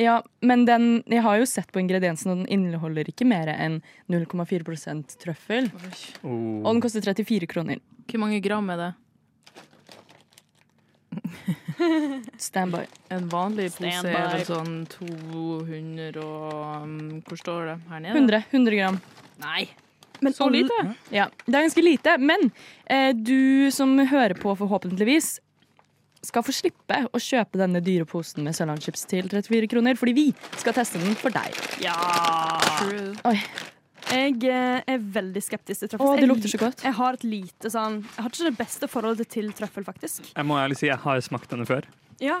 ja, 0.00 0.20
men 0.42 0.64
den, 0.66 0.86
jeg 1.10 1.22
har 1.22 1.40
jo 1.40 1.46
sett 1.46 1.72
på 1.74 1.82
ingrediensene, 1.82 2.32
og 2.34 2.42
den 2.42 2.52
inneholder 2.54 3.10
ikke 3.10 3.26
mer 3.28 3.50
enn 3.52 3.80
0,4 4.10 5.18
trøffel. 5.22 5.68
Oh. 6.22 6.62
Og 6.64 6.70
den 6.72 6.82
koster 6.82 7.02
34 7.06 7.50
kroner. 7.50 7.82
Hvor 8.06 8.22
mange 8.22 8.40
gram 8.42 8.70
er 8.70 8.82
det? 8.82 8.92
Standby. 12.48 12.84
En 13.14 13.26
vanlig 13.32 13.70
pose 13.76 13.90
Stand 13.92 14.12
er 14.12 14.28
vel 14.34 14.44
sånn 14.48 14.76
200 14.92 16.22
og 16.22 16.84
um, 16.84 16.94
Hvor 17.26 17.40
står 17.40 17.72
det 17.72 17.76
her 17.90 18.04
nede? 18.04 18.14
100, 18.18 18.42
100 18.52 18.78
gram. 18.80 19.00
Nei. 19.42 19.66
Men 20.24 20.32
Så 20.32 20.48
lite? 20.48 20.76
Ja, 21.12 21.28
det 21.44 21.52
er 21.52 21.66
ganske 21.66 21.82
lite, 21.84 22.16
men 22.18 22.50
eh, 22.88 23.10
du 23.12 23.68
som 23.74 23.98
hører 23.98 24.32
på 24.38 24.54
forhåpentligvis 24.56 25.36
skal 26.26 26.42
få 26.42 26.54
slippe 26.56 27.02
å 27.12 27.20
kjøpe 27.22 27.60
denne 27.60 27.82
dyre 27.84 28.06
posen 28.08 28.46
med 28.46 28.56
Sørlandschips 28.56 29.04
til 29.10 29.28
34 29.30 29.68
kroner, 29.70 29.98
fordi 30.00 30.14
vi 30.16 30.26
skal 30.56 30.74
teste 30.76 30.98
den 31.02 31.14
for 31.20 31.34
deg. 31.34 31.54
Ja! 31.84 31.96
True. 32.80 33.12
Oi. 33.28 33.36
Jeg 34.06 34.36
eh, 34.46 34.80
er 34.86 34.98
veldig 35.16 35.42
skeptisk 35.42 35.82
til 35.82 35.90
trøffel. 35.92 36.06
Å, 36.06 36.16
det 36.20 36.28
lukter 36.30 36.52
så 36.52 36.60
godt. 36.60 36.82
Jeg 36.86 36.94
har 36.98 37.16
et 37.18 37.24
lite 37.26 37.70
sånn 37.72 38.00
Jeg 38.04 38.22
har 38.22 38.32
ikke 38.32 38.48
det 38.48 38.56
beste 38.60 38.88
forholdet 38.90 39.30
til 39.34 39.48
trøffel, 39.56 39.86
faktisk. 39.86 40.30
Jeg 40.32 40.46
må 40.46 40.58
ærlig 40.60 40.78
si 40.80 40.90
jeg 40.90 41.00
har 41.02 41.22
smakt 41.26 41.50
denne 41.52 41.66
før. 41.68 41.88
Ja, 42.22 42.38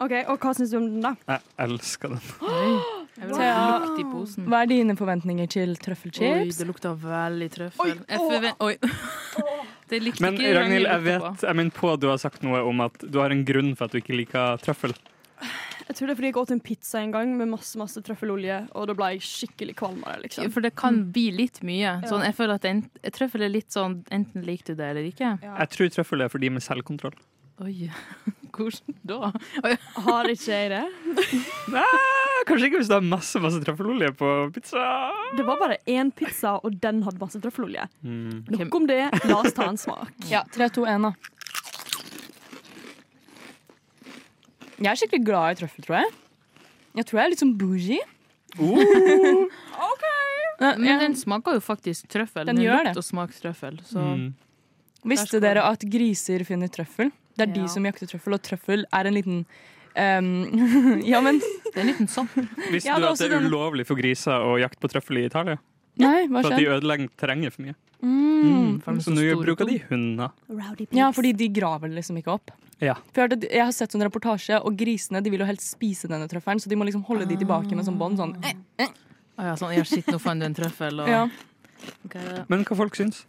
ok, 0.00 0.12
Og 0.32 0.38
hva 0.40 0.54
syns 0.56 0.70
du 0.72 0.78
om 0.78 0.86
den, 0.88 1.02
da? 1.04 1.10
Jeg 1.28 1.42
elsker 1.66 2.14
den. 2.14 2.22
Jeg 3.20 3.26
vil 3.28 3.34
lukt 3.36 3.98
i 4.00 4.06
posen. 4.08 4.46
Hva 4.48 4.62
er 4.64 4.70
dine 4.70 4.96
forventninger 4.96 5.50
til 5.52 5.74
Oi, 5.74 5.80
trøffelchips? 5.82 6.60
det 6.62 6.68
lukta 6.70 6.94
veldig 7.02 7.50
trøffel. 7.52 7.90
Oi, 7.90 7.98
Jeg 8.08 8.22
forven- 8.24 8.56
Oi. 8.64 8.76
Det 9.90 9.98
likte 10.04 10.22
Men 10.22 10.36
ikke 10.38 10.52
Ragnhild, 10.54 10.86
jeg 10.86 11.02
vet 11.02 11.42
Jeg 11.42 11.56
minner 11.58 11.74
på 11.74 11.88
at 11.90 11.98
du 12.00 12.06
har 12.06 12.18
sagt 12.22 12.44
noe 12.46 12.60
om 12.62 12.80
at 12.84 12.94
du 13.02 13.18
har 13.18 13.32
en 13.34 13.40
grunn 13.44 13.72
for 13.74 13.88
at 13.88 13.96
du 13.96 13.98
ikke 13.98 14.14
liker 14.14 14.60
trøffel. 14.62 14.94
Jeg 15.90 15.96
tror 15.98 16.06
det 16.06 16.12
er 16.14 16.18
fordi 16.20 16.28
jeg 16.30 16.38
åt 16.38 16.50
en 16.54 16.60
pizza 16.62 17.00
en 17.02 17.10
gang 17.10 17.32
med 17.34 17.50
masse 17.50 17.78
masse 17.80 17.98
trøffelolje, 18.06 18.60
og 18.78 18.84
da 18.86 18.94
ble 18.94 19.08
jeg 19.16 19.24
skikkelig 19.26 19.74
kvalm 19.80 20.04
av 20.06 20.20
det. 20.20 20.28
liksom. 20.28 20.52
For 20.54 20.62
det 20.62 20.70
kan 20.78 21.00
bli 21.10 21.24
litt 21.34 21.58
mye. 21.66 21.96
Sånn, 22.06 22.22
jeg 22.22 22.36
føler 22.38 22.60
at 22.60 22.68
en, 22.70 22.84
trøffel 23.10 23.42
er 23.42 23.50
litt 23.50 23.74
sånn 23.74 24.04
enten 24.14 24.46
liker 24.46 24.70
du 24.70 24.78
det 24.78 24.92
eller 24.92 25.08
ikke. 25.10 25.32
Ja. 25.42 25.56
Jeg 25.64 25.72
tror 25.74 25.90
trøffel 25.96 26.22
er 26.22 26.30
for 26.30 26.42
de 26.42 26.52
med 26.54 26.62
selvkontroll. 26.62 27.18
Oi, 27.60 27.90
hvordan 28.54 28.94
da? 29.10 29.32
Har 30.06 30.30
ikke 30.30 30.54
jeg 30.54 30.70
det? 30.72 30.84
Nei, 31.74 31.82
kanskje 32.48 32.70
ikke 32.70 32.80
hvis 32.84 32.88
du 32.92 32.94
har 32.94 33.04
masse 33.04 33.42
masse 33.42 33.58
trøffelolje 33.66 34.14
på 34.16 34.30
pizza. 34.54 34.86
Det 35.36 35.44
var 35.48 35.58
bare 35.60 35.82
én 35.90 36.14
pizza, 36.14 36.54
og 36.62 36.78
den 36.80 37.02
hadde 37.04 37.20
masse 37.20 37.42
trøffelolje. 37.42 37.90
Mm. 38.06 38.46
Nok 38.62 38.78
om 38.78 38.88
det. 38.88 39.02
La 39.26 39.42
oss 39.42 39.58
ta 39.58 39.66
en 39.68 39.80
smak. 39.80 40.14
Ja, 40.30 40.46
3, 40.54 40.70
2, 40.78 40.86
1, 40.94 41.10
da. 41.10 41.36
Jeg 44.80 44.90
er 44.90 45.00
skikkelig 45.00 45.24
glad 45.26 45.54
i 45.54 45.60
trøffel, 45.60 45.84
tror 45.84 46.00
jeg. 46.00 46.12
Jeg 46.98 47.06
tror 47.06 47.20
jeg 47.20 47.26
er 47.26 47.32
litt 47.34 47.42
sånn 47.42 47.56
bougie. 47.60 48.00
Uh, 48.58 49.44
ok! 49.90 50.06
Men 50.60 51.02
den 51.04 51.16
smaker 51.16 51.56
jo 51.56 51.64
faktisk 51.64 52.08
trøffel. 52.10 52.48
Den 52.48 52.58
Den, 52.58 52.64
gjør 52.66 52.88
det. 52.90 52.94
og 52.98 53.34
trøffel. 53.36 53.80
Så 53.86 54.00
mm. 54.02 54.30
Visste 55.08 55.28
skal 55.30 55.44
dere 55.44 55.64
at 55.64 55.84
griser 55.88 56.44
finner 56.44 56.68
trøffel? 56.72 57.12
Det 57.36 57.46
er 57.46 57.52
Ja. 57.54 57.62
de 57.62 57.68
som 57.72 57.84
jakter 57.86 58.10
trøffel, 58.10 58.34
og 58.36 58.42
trøffel 58.44 58.84
er 58.92 59.06
en 59.06 59.14
liten 59.14 59.38
um, 59.96 61.00
Ja, 61.12 61.20
men 61.24 61.40
det 61.40 61.76
er 61.76 61.80
en 61.80 61.92
liten 61.92 62.08
sopp. 62.10 62.34
Visste 62.70 62.90
Ja, 62.90 62.98
du 62.98 63.06
at 63.08 63.18
det 63.18 63.30
er 63.32 63.46
ulovlig 63.46 63.86
for 63.88 63.96
griser 63.96 64.44
å 64.44 64.58
jakte 64.60 64.80
på 64.82 64.90
trøffel 64.92 65.22
i 65.22 65.26
Italia? 65.30 65.56
Nei, 65.98 66.26
hva 66.28 66.42
skjer? 66.42 66.50
For 66.50 66.52
at 66.52 66.60
de 66.60 66.68
ødelegger 66.76 67.08
terrenget 67.20 67.54
for 67.56 67.62
mye. 67.66 67.74
Mm. 68.00 68.80
For 68.80 68.96
er 68.96 69.04
Så 69.04 69.12
nå 69.12 69.24
bruker 69.42 69.68
de 69.68 69.78
hunder. 69.90 70.30
Ja, 70.96 71.10
fordi 71.12 71.32
de 71.36 71.48
graver 71.52 71.92
liksom 71.92 72.16
ikke 72.20 72.32
opp. 72.38 72.50
Ja. 72.80 72.94
For 73.12 73.20
jeg, 73.26 73.28
har, 73.28 73.48
jeg 73.50 73.64
har 73.66 73.74
sett 73.76 73.92
sånn 73.92 74.04
reportasje, 74.06 74.56
og 74.64 74.78
grisene 74.80 75.20
de 75.20 75.32
vil 75.32 75.42
jo 75.44 75.48
helst 75.50 75.74
spise 75.74 76.08
denne 76.08 76.28
trøffelen, 76.30 76.62
så 76.62 76.70
de 76.72 76.78
må 76.80 76.86
liksom 76.88 77.04
holde 77.10 77.28
de 77.28 77.36
tilbake 77.36 77.76
med 77.76 77.84
sånn 77.84 77.98
bånd. 78.00 78.16
Sånn. 78.20 78.32
Eh, 78.40 78.88
ja, 79.36 79.52
sånn, 79.60 79.74
ja, 79.76 79.84
shit, 79.84 80.08
nå 80.08 80.20
fant 80.22 80.40
du 80.40 80.48
en 80.48 80.56
trøffel. 80.56 81.02
Og, 81.04 81.08
Ja. 81.08 81.28
Okay. 82.04 82.42
Men 82.48 82.64
hva 82.68 82.76
folk 82.76 82.96
syns? 82.96 83.22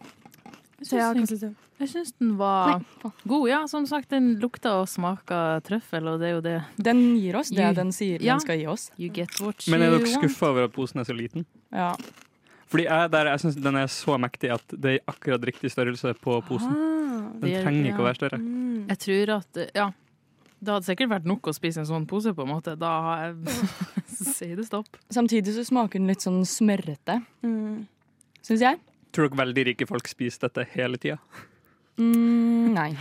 Jeg 0.82 1.90
syns 1.90 2.12
den 2.20 2.34
var 2.40 2.80
Nei, 2.82 3.12
god. 3.28 3.46
Ja, 3.50 3.60
som 3.70 3.86
sagt, 3.88 4.10
den 4.10 4.34
lukta 4.42 4.82
og 4.82 4.90
smaka 4.92 5.62
trøffel, 5.66 6.10
og 6.10 6.20
det 6.20 6.32
er 6.32 6.34
jo 6.36 6.42
det. 6.46 6.58
Den 6.78 7.04
gir 7.20 7.38
oss 7.40 7.52
det 7.54 7.64
you, 7.64 7.74
den 7.78 7.94
sier 7.96 8.22
Ja. 8.22 8.34
den 8.36 8.44
skal 8.44 8.58
gi 8.60 8.68
oss. 8.68 8.90
You 8.98 9.10
get 9.14 9.40
what 9.40 9.64
Men 9.68 9.82
er 9.82 9.92
dere 9.98 10.10
skuffa 10.10 10.50
over 10.52 10.68
at 10.68 10.74
posen 10.74 11.00
er 11.00 11.08
så 11.08 11.16
liten? 11.16 11.46
Ja. 11.72 11.96
Fordi 12.72 12.86
jeg, 12.88 13.12
der, 13.12 13.28
jeg 13.34 13.40
syns 13.44 13.58
den 13.60 13.76
er 13.82 13.90
så 13.92 14.16
mektig 14.22 14.52
at 14.56 14.76
det 14.80 14.94
er 14.98 15.02
akkurat 15.12 15.44
riktig 15.50 15.72
størrelse 15.74 16.14
på 16.24 16.38
posen. 16.48 16.72
Ah. 16.72 17.26
Den 17.42 17.50
er- 17.52 17.66
trenger 17.66 17.90
ikke 17.92 18.00
å 18.04 18.08
være 18.08 18.20
større. 18.22 18.40
Mm. 18.40 18.86
Jeg 18.94 18.98
tror 19.06 19.34
at 19.40 19.62
Ja. 19.76 19.90
Det 20.62 20.70
hadde 20.76 20.86
sikkert 20.86 21.10
vært 21.10 21.26
nok 21.26 21.48
å 21.50 21.54
spise 21.58 21.80
en 21.82 21.88
sånn 21.90 22.04
pose, 22.06 22.36
på 22.38 22.44
en 22.46 22.52
måte. 22.54 22.76
Da 22.78 22.90
har 23.02 23.22
jeg 23.26 23.56
Sier 24.38 24.56
det 24.60 24.68
stopp. 24.68 24.96
Samtidig 25.10 25.56
så 25.56 25.64
smaker 25.66 25.98
den 25.98 26.06
litt 26.08 26.22
sånn 26.22 26.44
smørrete, 26.46 27.20
Mm. 27.44 27.88
syns 28.46 28.62
jeg. 28.62 28.78
Tror 29.12 29.28
dere 29.28 29.40
veldig 29.42 29.66
rike 29.72 29.88
folk 29.90 30.08
spiser 30.08 30.48
dette 30.48 30.68
hele 30.76 30.98
tida? 31.02 31.18
Mm, 31.98 32.74
nei. 32.78 32.92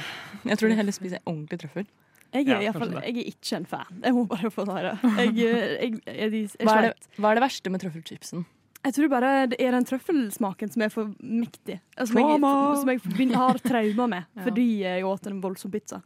Jeg 0.48 0.58
tror 0.58 0.72
de 0.72 0.78
heller 0.80 0.92
spiser 0.96 1.20
ordentlig 1.28 1.60
trøffel. 1.62 1.86
Jeg, 2.32 2.46
er, 2.48 2.60
ja, 2.62 2.72
fall- 2.72 2.92
jeg 3.02 3.16
er 3.18 3.28
ikke 3.30 3.56
en 3.60 3.64
fan. 3.66 4.00
Jeg 4.04 4.14
må 4.14 4.24
bare 4.30 4.50
få 4.54 4.64
det. 4.64 4.80
Jeg, 5.02 5.36
jeg, 5.36 5.36
jeg, 5.36 6.00
jeg, 6.06 6.32
jeg, 6.32 6.48
Hva 6.66 6.76
er, 6.78 6.88
det, 6.88 7.08
hva 7.18 7.30
er 7.32 7.38
det 7.40 7.42
verste 7.44 7.70
med 7.74 7.82
trøffelchipsen? 7.84 8.44
Jeg 8.84 8.94
tror 8.96 9.08
bare 9.12 9.30
det 9.52 9.58
er 9.60 9.74
den 9.76 9.84
trøffelsmaken 9.84 10.70
som 10.72 10.82
er 10.86 10.88
for 10.92 11.10
mektig. 11.20 11.80
Altså, 11.98 12.14
Som 12.14 12.20
jeg, 12.22 12.40
som 12.80 12.88
jeg 12.94 13.00
forbind- 13.04 13.34
har 13.36 13.58
traumer 13.60 14.08
med 14.08 14.24
Ja. 14.36 14.42
fordi 14.46 14.66
jeg 14.86 15.04
åt 15.04 15.26
en 15.28 15.40
voldsom 15.42 15.70
pizza. 15.74 16.00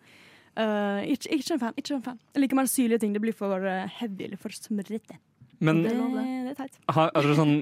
Uh, 0.58 1.02
ikke, 1.10 1.30
ikke 1.34 1.52
en 1.54 1.58
fan. 1.60 1.72
ikke 1.76 1.94
en 1.96 2.02
fan 2.02 2.18
Jeg 2.34 2.42
liker 2.44 2.56
mer 2.58 2.66
syrlige 2.70 3.00
ting. 3.02 3.12
Det 3.14 3.22
blir 3.22 3.34
for 3.34 3.54
uh, 3.58 3.87
heavy 4.00 4.24
eller 4.28 4.37
for 4.38 4.50
smørrete. 4.54 5.16
Men 5.60 5.82
Det, 5.84 5.92
det 5.94 6.50
er 6.50 6.54
teit. 6.58 6.78
har, 6.90 7.10
altså 7.14 7.34
sånn, 7.38 7.52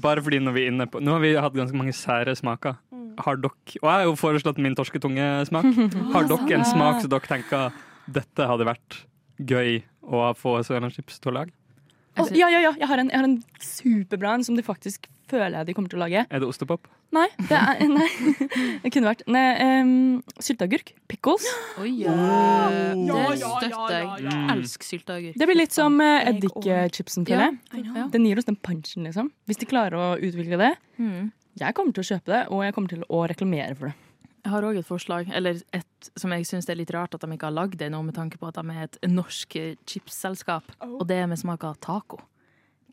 bare 0.00 0.22
fordi 0.24 0.38
når 0.40 0.52
vi 0.56 0.62
er 0.64 0.70
inne 0.72 0.86
på 0.90 1.00
Nå 1.04 1.12
har 1.12 1.20
vi 1.20 1.34
hatt 1.36 1.52
ganske 1.54 1.76
mange 1.76 1.92
sære 1.92 2.32
smaker. 2.36 2.78
Har 3.20 3.36
dere, 3.36 3.52
og 3.52 3.84
jeg 3.84 3.92
har 3.92 4.04
jo 4.08 4.14
foreslått 4.16 4.58
min 4.64 4.74
torsketungesmak. 4.78 5.64
Har 6.14 6.24
dere 6.30 6.56
en 6.56 6.64
smak 6.64 7.00
som 7.04 7.10
dere 7.12 7.28
tenker 7.28 7.72
dette 8.08 8.46
hadde 8.48 8.64
vært 8.64 9.02
gøy 9.38 9.82
å 10.08 10.32
få 10.38 10.56
sørlandschips 10.64 11.20
til 11.20 11.32
å 11.32 11.36
lage? 11.42 11.52
Å, 12.18 12.28
ja, 12.36 12.48
ja, 12.52 12.60
ja, 12.66 12.72
jeg 12.78 12.88
har 12.90 13.02
en, 13.02 13.10
jeg 13.12 13.20
har 13.20 13.28
en 13.28 13.38
superbra 13.62 14.34
en 14.38 14.44
som 14.46 14.58
de 14.58 14.64
faktisk 14.66 15.08
føler 15.28 15.58
jeg 15.58 15.68
de 15.68 15.74
kommer 15.76 15.92
til 15.92 16.00
å 16.00 16.04
lage. 16.06 16.24
Er 16.24 16.40
det 16.42 16.48
ostepop? 16.48 16.88
Nei, 17.14 17.26
det 17.48 17.56
er 17.56 17.82
Nei, 17.98 18.08
det 18.82 18.90
kunne 18.92 19.08
vært 19.10 19.22
Nei, 19.30 19.44
um, 19.82 19.92
sylteagurk. 20.44 20.92
Pickles. 21.08 21.46
Oi, 21.82 21.92
Ja, 22.02 22.14
det 22.72 23.38
støtter 23.40 23.94
jeg. 23.94 24.08
ja, 24.24 24.32
ja. 24.32 24.42
Elsker 24.56 24.90
sylteagurk. 24.90 25.38
Det 25.40 25.48
blir 25.48 25.60
litt 25.60 25.76
som 25.76 25.96
eh, 26.04 26.28
eddikchipsen, 26.32 27.28
føler 27.28 27.48
jeg. 27.48 28.10
Den 28.12 28.28
gir 28.28 28.40
oss 28.40 28.48
den 28.48 28.58
punchen, 28.60 29.08
liksom. 29.08 29.32
Hvis 29.48 29.60
de 29.60 29.68
klarer 29.70 29.96
å 29.96 30.10
utvikle 30.16 30.60
det. 30.60 30.74
Mm. 31.00 31.30
Jeg 31.58 31.74
kommer 31.74 31.96
til 31.96 32.04
å 32.04 32.10
kjøpe 32.12 32.32
det, 32.34 32.42
og 32.54 32.62
jeg 32.66 32.76
kommer 32.76 32.92
til 32.92 33.06
å 33.08 33.24
reklamere 33.30 33.74
for 33.78 33.90
det. 33.90 33.96
Jeg 34.48 34.54
har 34.54 34.64
òg 34.64 34.78
et 34.80 34.86
forslag, 34.88 35.26
eller 35.36 35.58
et 35.76 36.06
som 36.16 36.32
jeg 36.32 36.46
syns 36.48 36.70
er 36.72 36.78
litt 36.80 36.92
rart 36.96 37.12
at 37.12 37.20
de 37.20 37.28
ikke 37.34 37.50
har 37.50 37.52
lagd 37.52 37.74
det 37.82 37.90
nå, 37.92 37.98
med 38.06 38.16
tanke 38.16 38.38
på 38.40 38.48
at 38.48 38.56
de 38.56 38.72
er 38.72 38.86
et 38.86 38.96
norsk 39.12 39.58
chipsselskap, 39.84 40.70
og 40.80 41.02
det 41.10 41.18
er 41.20 41.28
med 41.28 41.36
smak 41.36 41.66
av 41.68 41.76
taco. 41.84 42.22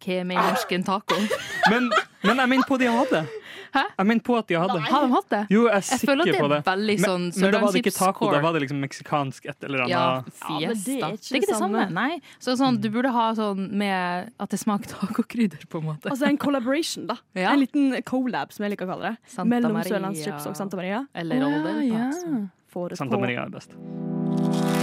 Hva 0.05 0.19
er 0.21 0.27
med 0.29 0.37
i 0.37 0.43
norsken 0.51 0.83
taco? 0.85 1.17
Men, 1.71 1.89
men 2.21 2.37
jeg 2.43 2.49
mente 2.51 2.67
på 2.69 2.77
de 2.77 2.85
hadde. 2.93 3.19
Hæ? 3.75 3.81
Jeg 3.97 4.05
mente 4.07 4.23
på 4.23 4.35
at 4.37 4.47
de 4.47 4.55
hadde. 4.55 4.75
Har 4.85 5.03
de 5.03 5.09
hatt 5.11 5.31
det? 5.33 5.39
Jo, 5.51 5.63
jeg 5.65 5.73
er 5.81 5.87
Jeg 5.89 5.99
føler 6.07 6.27
sikker 6.29 6.43
på 6.45 6.49
det 6.51 6.59
veldig 6.67 6.95
sånn 7.01 7.23
Men, 7.25 7.39
men 7.41 7.51
da 7.55 7.59
var 7.63 7.73
det 7.75 7.81
ikke 7.81 7.93
taco, 7.95 8.29
da 8.31 8.39
var 8.43 8.53
det 8.55 8.61
liksom 8.63 8.79
meksikansk 8.85 9.49
et 9.51 9.65
eller 9.67 9.83
Ja, 9.89 10.03
annet. 10.21 10.37
Ja, 10.45 10.53
men 10.53 10.69
det 10.69 10.77
fiesta. 10.85 11.09
er 11.09 11.17
ikke 11.17 11.25
det 11.25 11.33
er 11.33 11.41
ikke 11.41 11.49
det 11.51 11.57
samme. 11.59 11.81
samme. 11.87 11.97
Nei. 11.97 12.37
Så 12.45 12.55
sånn, 12.61 12.77
du 12.85 12.87
burde 12.93 13.11
ha 13.17 13.25
sånn 13.35 13.65
med 13.81 14.31
at 14.45 14.53
det 14.55 14.61
smaker 14.61 14.93
tacokrydder, 14.93 15.65
på 15.73 15.81
en 15.81 15.89
måte. 15.89 16.13
Altså 16.13 16.29
en 16.29 16.39
collaboration, 16.39 17.09
da. 17.11 17.17
Ja. 17.41 17.51
En 17.51 17.65
liten 17.65 17.97
collab, 18.07 18.53
som 18.55 18.63
jeg 18.67 18.75
liker 18.77 18.87
å 18.87 18.93
kalle 18.93 19.11
det. 19.15 19.33
Santa 19.33 19.49
Mellom 19.57 19.75
Maria. 19.75 19.91
Sørlandschips 19.97 20.47
og 20.53 20.55
Santa 20.61 20.79
Maria. 20.79 21.03
Eller 21.17 21.43
Å, 21.43 21.51
ja, 21.83 22.07
ja. 22.13 22.45
Får 22.71 22.95
Santa 23.01 23.17
på. 23.17 23.25
Maria 23.25 23.43
er 23.49 23.53
best. 23.57 24.74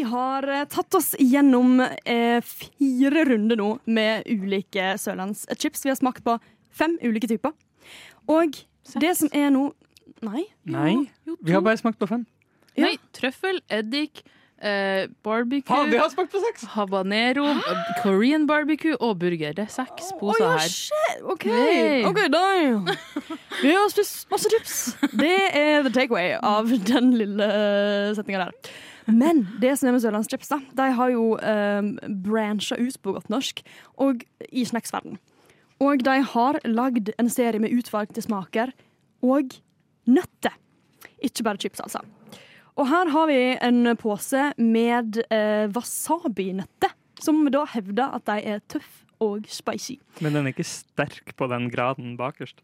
Vi 0.00 0.04
har 0.08 0.48
eh, 0.48 0.64
tatt 0.64 0.94
oss 0.96 1.10
gjennom 1.18 1.80
eh, 1.84 2.40
fire 2.40 3.24
runder 3.28 3.58
nå 3.60 3.66
med 3.84 4.24
ulike 4.32 4.94
sørlandschips. 4.96 5.82
Vi 5.84 5.90
har 5.92 5.98
smakt 5.98 6.24
på 6.24 6.38
fem 6.72 6.94
ulike 7.04 7.28
typer. 7.28 7.52
Og 8.24 8.56
det 9.02 9.12
som 9.20 9.28
er 9.36 9.52
nå 9.52 9.66
Nei. 10.24 10.46
Nei, 10.68 10.94
Jo, 11.28 11.36
vi 11.44 11.52
har 11.52 11.62
bare 11.64 11.80
smakt 11.80 12.00
på 12.00 12.08
fem. 12.08 12.24
Nei, 12.80 12.94
trøffel, 13.16 13.60
eddik, 13.72 14.22
eh, 14.60 15.06
barbecue, 15.24 15.68
Faen, 15.68 15.92
vi 15.92 16.00
har 16.00 16.10
smakt 16.12 16.32
på 16.32 16.40
seks! 16.44 16.64
habanero, 16.74 17.46
korean 18.02 18.44
barbecue 18.48 18.96
og 19.00 19.18
burger. 19.20 19.52
Det 19.56 19.64
er 19.68 19.72
seks 19.72 20.12
poser 20.20 20.44
ja, 20.44 20.58
her. 20.60 21.24
OK, 21.32 21.48
Hey. 21.48 22.04
ok, 22.08 22.20
da 22.32 22.44
Vi 23.64 23.72
har 23.76 23.88
spist 23.92 24.28
masse 24.32 24.52
chips. 24.52 24.76
Det 25.12 25.34
er 25.56 25.82
the 25.84 25.92
takeaway 25.92 26.38
av 26.40 26.72
den 26.88 27.12
lille 27.20 27.50
setninga 28.16 28.48
der. 28.48 28.78
Men 29.12 29.44
det 29.62 29.76
som 29.78 29.90
er 29.90 29.96
med 29.96 30.04
Sørlandschips, 30.04 30.52
de 30.76 30.86
har 30.96 31.12
jo 31.14 31.34
eh, 31.38 31.82
brancha 32.24 32.78
ut 32.78 33.00
på 33.02 33.16
godt 33.16 33.30
norsk 33.32 33.62
og 34.00 34.24
i 34.50 34.64
snacksverden. 34.68 35.18
Og 35.80 36.04
de 36.04 36.16
har 36.32 36.60
lagd 36.68 37.12
en 37.16 37.30
serie 37.32 37.60
med 37.62 37.72
utvalgte 37.72 38.22
smaker 38.24 38.72
og 39.24 39.54
nøtter. 40.10 40.56
Ikke 41.24 41.44
bare 41.46 41.60
chips, 41.60 41.80
altså. 41.80 42.02
Og 42.80 42.88
her 42.88 43.10
har 43.12 43.28
vi 43.28 43.40
en 43.60 43.96
pose 44.00 44.50
med 44.60 45.20
eh, 45.28 45.66
wasabi-nøtter, 45.74 46.92
som 47.20 47.42
da 47.52 47.66
hevder 47.74 48.16
at 48.16 48.26
de 48.28 48.38
er 48.54 48.62
tøff 48.72 49.02
og 49.20 49.44
spicy. 49.52 49.98
Men 50.24 50.36
den 50.36 50.48
er 50.48 50.54
ikke 50.54 50.68
sterk 50.68 51.34
på 51.36 51.48
den 51.52 51.68
graden 51.72 52.16
bakerst. 52.20 52.62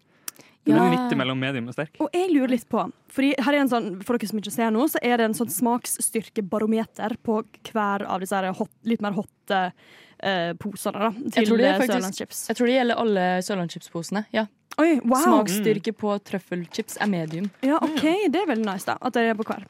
Den 0.66 0.74
Ja. 0.74 0.84
er 0.84 0.90
midt 0.96 1.12
imellom 1.14 1.38
medium 1.38 1.68
og 1.68 1.74
sterk. 1.74 1.94
Og 2.02 2.10
jeg 2.12 2.30
lurer 2.32 2.50
litt 2.50 2.68
på 2.68 2.82
fordi 3.16 3.34
her 3.38 3.54
er 3.54 3.60
en 3.62 3.68
sånn, 3.70 4.02
For 4.04 4.18
dere 4.18 4.28
som 4.28 4.40
ikke 4.40 4.52
ser 4.52 4.70
nå, 4.74 4.82
så 4.90 4.98
er 5.00 5.16
det 5.16 5.24
en 5.28 5.36
sånn 5.38 5.48
smaksstyrkebarometer 5.48 7.16
på 7.22 7.38
hver 7.70 8.04
av 8.06 8.20
disse 8.20 8.52
hot, 8.58 8.70
litt 8.84 9.00
mer 9.00 9.12
hotte 9.16 9.60
uh, 9.72 10.52
posene 10.60 10.98
da, 10.98 11.10
til 11.32 11.46
tror 11.46 11.62
det 11.62 11.70
eh, 11.70 11.86
Sørlandschips. 11.86 12.48
Jeg 12.50 12.58
tror 12.58 12.66
det 12.66 12.76
gjelder 12.76 13.00
alle 13.02 13.26
sørlandschipsposene. 13.46 14.24
Ja. 14.36 14.46
Oi, 14.76 14.98
wow! 15.04 15.22
Smaksstyrke 15.22 15.94
på 15.96 16.18
trøffelchips 16.28 16.98
er 17.00 17.08
medium. 17.08 17.48
Ja, 17.64 17.78
OK, 17.80 18.02
det 18.28 18.42
er 18.42 18.50
veldig 18.50 18.66
nice, 18.66 18.84
da. 18.84 18.98
At 19.00 19.16
det 19.16 19.30
er 19.30 19.38
på 19.38 19.46
hver. 19.48 19.64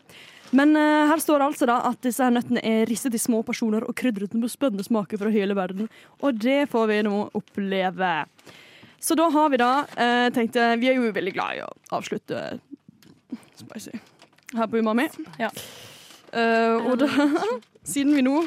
Men 0.56 0.74
uh, 0.78 1.06
her 1.10 1.22
står 1.22 1.42
det 1.42 1.48
altså 1.52 1.66
da 1.70 1.78
at 1.90 2.02
disse 2.06 2.22
her 2.22 2.34
nøttene 2.34 2.62
er 2.66 2.86
risset 2.90 3.14
i 3.14 3.20
små 3.20 3.42
porsjoner 3.46 3.86
og 3.86 3.94
krydret 3.98 4.34
med 4.34 4.50
spennende 4.50 4.86
smaker 4.86 5.20
fra 5.20 5.30
hele 5.34 5.54
verden. 5.58 5.90
Og 6.22 6.38
det 6.42 6.64
får 6.72 6.86
vi 6.90 7.00
nå 7.06 7.26
oppleve. 7.38 8.12
Så 9.00 9.14
da 9.18 9.28
har 9.30 9.50
vi 9.52 9.60
da 9.60 9.70
eh, 9.94 10.28
tenkt 10.34 10.56
eh, 10.56 10.74
Vi 10.80 10.88
er 10.90 10.98
jo 10.98 11.10
veldig 11.14 11.34
glad 11.36 11.58
i 11.58 11.64
å 11.64 11.70
avslutte 11.94 12.58
spicy 13.56 13.92
her 14.56 14.68
på 14.70 14.78
Umami. 14.78 15.08
Ja. 15.40 15.50
Eh, 16.32 16.86
og 16.86 16.98
da, 17.02 17.08
siden 17.92 18.14
vi 18.16 18.24
nå 18.26 18.40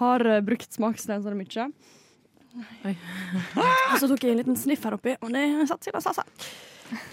har 0.00 0.26
eh, 0.26 0.42
brukt 0.44 0.72
smakslensene 0.72 1.36
mye 1.38 1.68
Og 2.80 4.00
så 4.00 4.08
tok 4.10 4.24
jeg 4.26 4.34
en 4.34 4.42
liten 4.42 4.58
sniff 4.58 4.84
her 4.86 4.96
oppi, 4.96 5.14
og 5.20 5.32
det 5.34 5.46
satt 5.70 5.86
seg, 5.86 6.00
seg. 6.02 6.50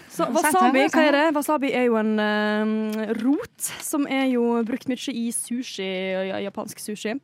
Så 0.09 0.25
wasabi, 0.33 0.87
hva 0.89 1.03
er 1.05 1.13
det? 1.13 1.25
Wasabi 1.35 1.69
er 1.77 1.85
jo 1.85 1.97
en 1.99 2.15
eh, 2.23 3.13
rot 3.19 3.71
som 3.85 4.07
er 4.09 4.25
jo 4.31 4.63
brukt 4.65 4.89
mye 4.89 5.13
i 5.13 5.27
sushi, 5.35 5.89
japansk 6.47 6.81
sushi. 6.81 7.17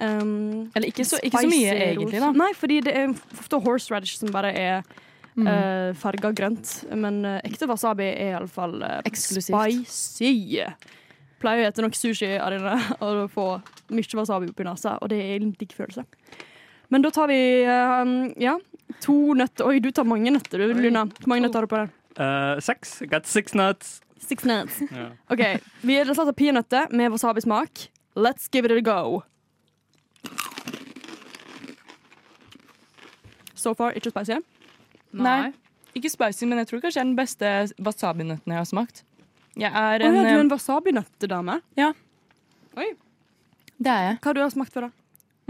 Um, 0.00 0.70
Eller 0.76 0.88
ikke 0.92 1.04
så, 1.04 1.18
ikke 1.22 1.40
så 1.42 1.50
mye, 1.50 1.72
egentlig, 1.74 2.20
da. 2.22 2.30
Nei, 2.36 2.52
fordi 2.54 2.80
det 2.86 2.94
er 2.94 3.08
ofte 3.10 3.58
horseradish 3.64 4.18
som 4.20 4.32
bare 4.34 4.54
er 4.54 4.82
Mm. 5.38 5.46
uh, 5.46 5.94
farga 5.94 6.32
grønt. 6.34 6.70
Men 6.98 7.20
uh, 7.24 7.36
ekte 7.46 7.68
wasabi 7.70 8.08
er 8.08 8.32
iallfall 8.32 8.72
uh, 8.82 8.96
Eksklusivt. 9.06 9.54
spicy. 9.54 10.64
Pleier 11.38 11.68
å 11.68 11.70
spise 11.70 11.84
nok 11.84 11.94
sushi 11.94 12.30
av 12.42 12.56
og 13.06 13.30
få 13.36 13.44
mye 13.94 14.18
wasabi 14.18 14.50
oppi 14.50 14.66
nesa, 14.66 14.96
og 14.98 15.12
det 15.12 15.20
er 15.22 15.44
en 15.44 15.52
digg 15.54 15.76
følelse. 15.78 16.02
Men 16.90 17.04
da 17.06 17.12
tar 17.14 17.30
vi 17.30 17.38
uh, 17.68 18.34
ja, 18.42 18.56
to 19.04 19.14
nøtter. 19.38 19.68
Oi, 19.68 19.78
du 19.78 19.92
tar 19.94 20.08
mange 20.10 20.32
nøtter, 20.34 20.58
du, 20.58 20.74
Luna. 20.74 21.06
Hvor 21.20 21.30
mange 21.30 21.46
nøtter 21.46 21.62
har 21.62 21.68
du 21.68 21.72
på 21.76 21.82
den? 21.84 21.94
Uh, 22.18 22.58
seks. 22.64 22.98
Got 23.06 23.30
six 23.30 23.54
nuts. 23.54 24.00
Six 24.18 24.42
nuts. 24.48 24.82
Yeah. 24.90 25.12
OK. 25.30 25.44
Vi 25.86 26.00
har 26.00 26.10
av 26.18 26.34
peanøtter 26.34 26.90
med 26.90 27.14
wasabismak. 27.14 27.86
Let's 28.18 28.48
give 28.50 28.66
it 28.66 28.72
a 28.74 28.80
go. 28.82 29.22
So 33.58 33.74
far, 33.78 33.96
ikke 33.98 34.12
spicy. 34.14 34.38
Nei. 35.18 35.50
Ikke 35.98 36.10
spicy, 36.12 36.46
men 36.46 36.60
jeg 36.62 36.70
tror 36.70 36.82
kanskje 36.84 37.00
det 37.00 37.04
er 37.04 37.08
den 37.10 37.18
beste 37.18 37.52
wasabinøtten 37.82 38.54
jeg 38.54 38.60
har 38.60 38.68
smakt. 38.68 39.02
Jeg 39.58 39.72
er 39.72 40.04
Å 40.04 40.06
en, 40.06 40.14
ja, 40.14 40.22
du 40.22 40.28
er 40.28 40.36
eh, 40.36 40.44
en 40.44 40.52
wasabinøttedame. 40.52 41.58
Det 43.78 43.92
er 43.92 44.04
jeg. 44.04 44.18
Hva 44.22 44.30
har 44.30 44.38
du 44.38 44.54
smakt 44.54 44.74
før, 44.74 44.88
da? 44.88 44.90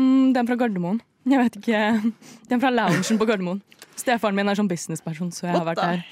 Mm, 0.01 0.33
den 0.37 0.49
fra 0.49 0.57
Gardermoen. 0.61 1.01
Jeg 1.29 1.42
vet 1.42 1.57
ikke. 1.61 1.81
Den 2.51 2.61
fra 2.62 2.71
loungen 2.73 3.18
på 3.21 3.27
Gardermoen. 3.29 3.59
Stefaren 3.99 4.37
min 4.38 4.49
er 4.49 4.57
sånn 4.57 4.68
businessperson, 4.71 5.33
så 5.35 5.49
jeg 5.49 5.57
har 5.57 5.64
vært 5.66 5.81
der. 5.83 6.05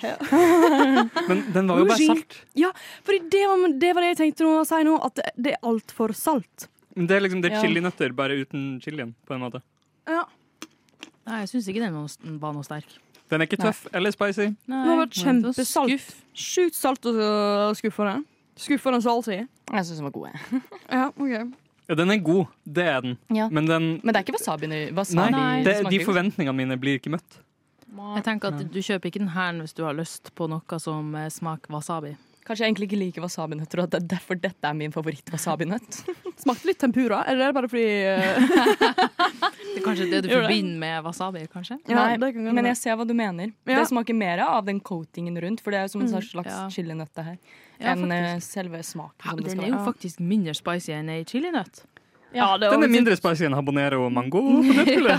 Men 1.30 1.44
den 1.54 1.70
var 1.70 1.78
jo 1.80 1.86
bare 1.86 2.00
salt. 2.02 2.40
salt. 2.50 2.80
for 3.06 3.28
det 3.32 3.42
var, 3.46 3.62
det 3.78 3.92
var 3.94 4.04
det 4.04 4.08
jeg 4.10 4.18
tenkte 4.24 4.48
å 4.50 4.64
si 4.66 4.80
nå, 4.88 4.96
at 5.06 5.20
det, 5.20 5.30
det 5.38 5.52
er 5.54 5.68
altfor 5.70 6.12
salt. 6.18 6.66
Men 6.98 7.06
det 7.08 7.16
er 7.16 7.24
liksom 7.24 7.44
det 7.44 7.52
er 7.52 7.62
chilinøtter, 7.62 8.12
bare 8.18 8.40
uten 8.42 8.66
chilien, 8.82 9.14
på 9.28 9.36
en 9.36 9.44
måte. 9.44 9.62
Ja. 10.10 10.24
Nei, 11.26 11.40
jeg 11.42 11.48
syns 11.50 11.68
ikke 11.68 11.80
den 11.82 12.38
var 12.40 12.52
noe- 12.54 12.64
sterk. 12.64 12.84
Den 13.28 13.40
er 13.42 13.46
ikke 13.48 13.58
Nei. 13.58 13.66
tøff 13.72 13.86
eller 13.92 14.10
spicy. 14.14 14.46
Nei, 14.70 14.82
Det 14.86 14.96
var 14.96 15.06
vært 15.06 15.16
kjempesalt. 15.18 15.90
skuff. 15.90 16.24
Sjukt 16.34 16.74
salt 16.74 17.06
og 17.06 17.16
Skuffer 17.74 17.74
skuffende. 17.80 18.24
Skuffende 18.56 19.02
salty. 19.02 19.38
Jeg 19.72 19.84
syns 19.84 19.96
den 19.98 20.04
var 20.04 20.10
god. 20.14 20.28
jeg. 20.30 20.62
Ja, 20.90 21.06
OK. 21.08 21.52
Ja, 21.88 21.94
den 21.94 22.10
er 22.10 22.18
god, 22.18 22.46
det 22.66 22.84
er 22.86 23.00
den. 23.00 23.18
Ja. 23.34 23.48
Men 23.48 23.66
den 23.66 24.00
Men 24.02 24.14
det 24.14 24.16
er 24.16 24.22
ikke 24.24 24.38
wasabi. 24.38 24.66
wasabi 24.94 25.30
Nei, 25.30 25.62
det, 25.62 25.74
de 25.90 25.98
forventningene 26.04 26.54
mine 26.56 26.76
blir 26.78 26.98
ikke 27.00 27.10
møtt. 27.10 27.40
Jeg 27.96 28.24
tenker 28.24 28.48
at 28.52 28.58
Du 28.72 28.80
kjøper 28.82 29.06
ikke 29.06 29.18
den 29.22 29.28
her 29.34 29.52
hvis 29.60 29.72
du 29.74 29.84
har 29.84 29.94
lyst 29.94 30.32
på 30.34 30.48
noe 30.48 30.78
som 30.80 31.14
smaker 31.30 31.70
wasabi. 31.70 32.16
Kanskje 32.46 32.62
jeg 32.62 32.70
egentlig 32.70 32.86
ikke 32.86 32.98
liker 33.00 33.24
wasabinøtter, 33.24 33.80
og 33.82 33.90
det 33.90 33.98
er 33.98 34.04
derfor 34.12 34.38
dette 34.38 34.68
er 34.70 34.74
min 34.78 34.92
favoritt-wasabinøtt. 34.94 35.96
Smakte 36.44 36.68
litt 36.68 36.78
tempura. 36.78 37.24
Eller 37.26 37.48
er 37.48 37.50
det 37.50 37.56
bare 37.56 37.70
fordi 37.72 37.88
uh, 38.06 38.86
Det 39.76 39.80
er 39.80 39.84
kanskje 39.84 40.06
det 40.12 40.20
du 40.24 40.28
forbinder 40.30 40.78
med 40.84 41.02
wasabi, 41.08 41.42
kanskje? 41.52 41.76
Ja, 41.90 42.04
Nei, 42.14 42.30
men 42.54 42.68
jeg 42.70 42.78
ser 42.78 42.96
hva 43.00 43.06
du 43.08 43.12
mener. 43.18 43.50
Ja. 43.66 43.80
Det 43.80 43.88
smaker 43.90 44.14
mer 44.16 44.44
av 44.46 44.62
den 44.68 44.78
coatingen 44.80 45.36
rundt, 45.42 45.60
for 45.64 45.74
det 45.74 45.80
er 45.82 45.88
jo 45.88 45.94
som 45.96 46.04
en 46.06 46.12
Mm, 46.14 46.22
slags 46.22 46.52
ja. 46.54 46.62
chilinøtt 46.72 47.18
her, 47.26 47.36
enn 47.82 48.12
eh, 48.14 48.38
selve 48.46 48.78
smaken. 48.86 49.26
Ja, 49.26 49.34
som 49.34 49.42
det 49.42 49.50
den 49.50 49.58
skal 49.58 49.66
er 49.66 49.74
jo 49.74 49.82
faktisk 49.90 50.22
mindre 50.22 50.54
spicy 50.56 50.94
enn 50.96 51.10
ei 51.12 51.24
chilinøtt. 51.28 51.82
Ja, 52.36 52.52
Den 52.62 52.86
er 52.86 52.90
mindre 52.92 53.16
spicy 53.18 53.46
enn 53.48 53.56
habanero 53.58 54.06
mango 54.12 54.40
på 54.46 54.62
nøttebulle. 54.70 55.18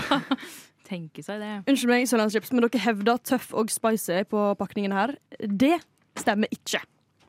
Tenker 0.88 1.22
seg 1.26 1.42
det. 1.44 1.52
Unnskyld 1.68 1.92
meg, 1.92 2.08
Sørlandschips, 2.08 2.50
men 2.56 2.64
dere 2.64 2.80
hevder 2.88 3.18
tøff 3.20 3.50
og 3.52 3.68
spicy 3.72 4.22
på 4.32 4.46
pakningen 4.56 4.96
her. 4.96 5.12
Det 5.44 5.76
stemmer 6.18 6.48
ikke. 6.56 6.80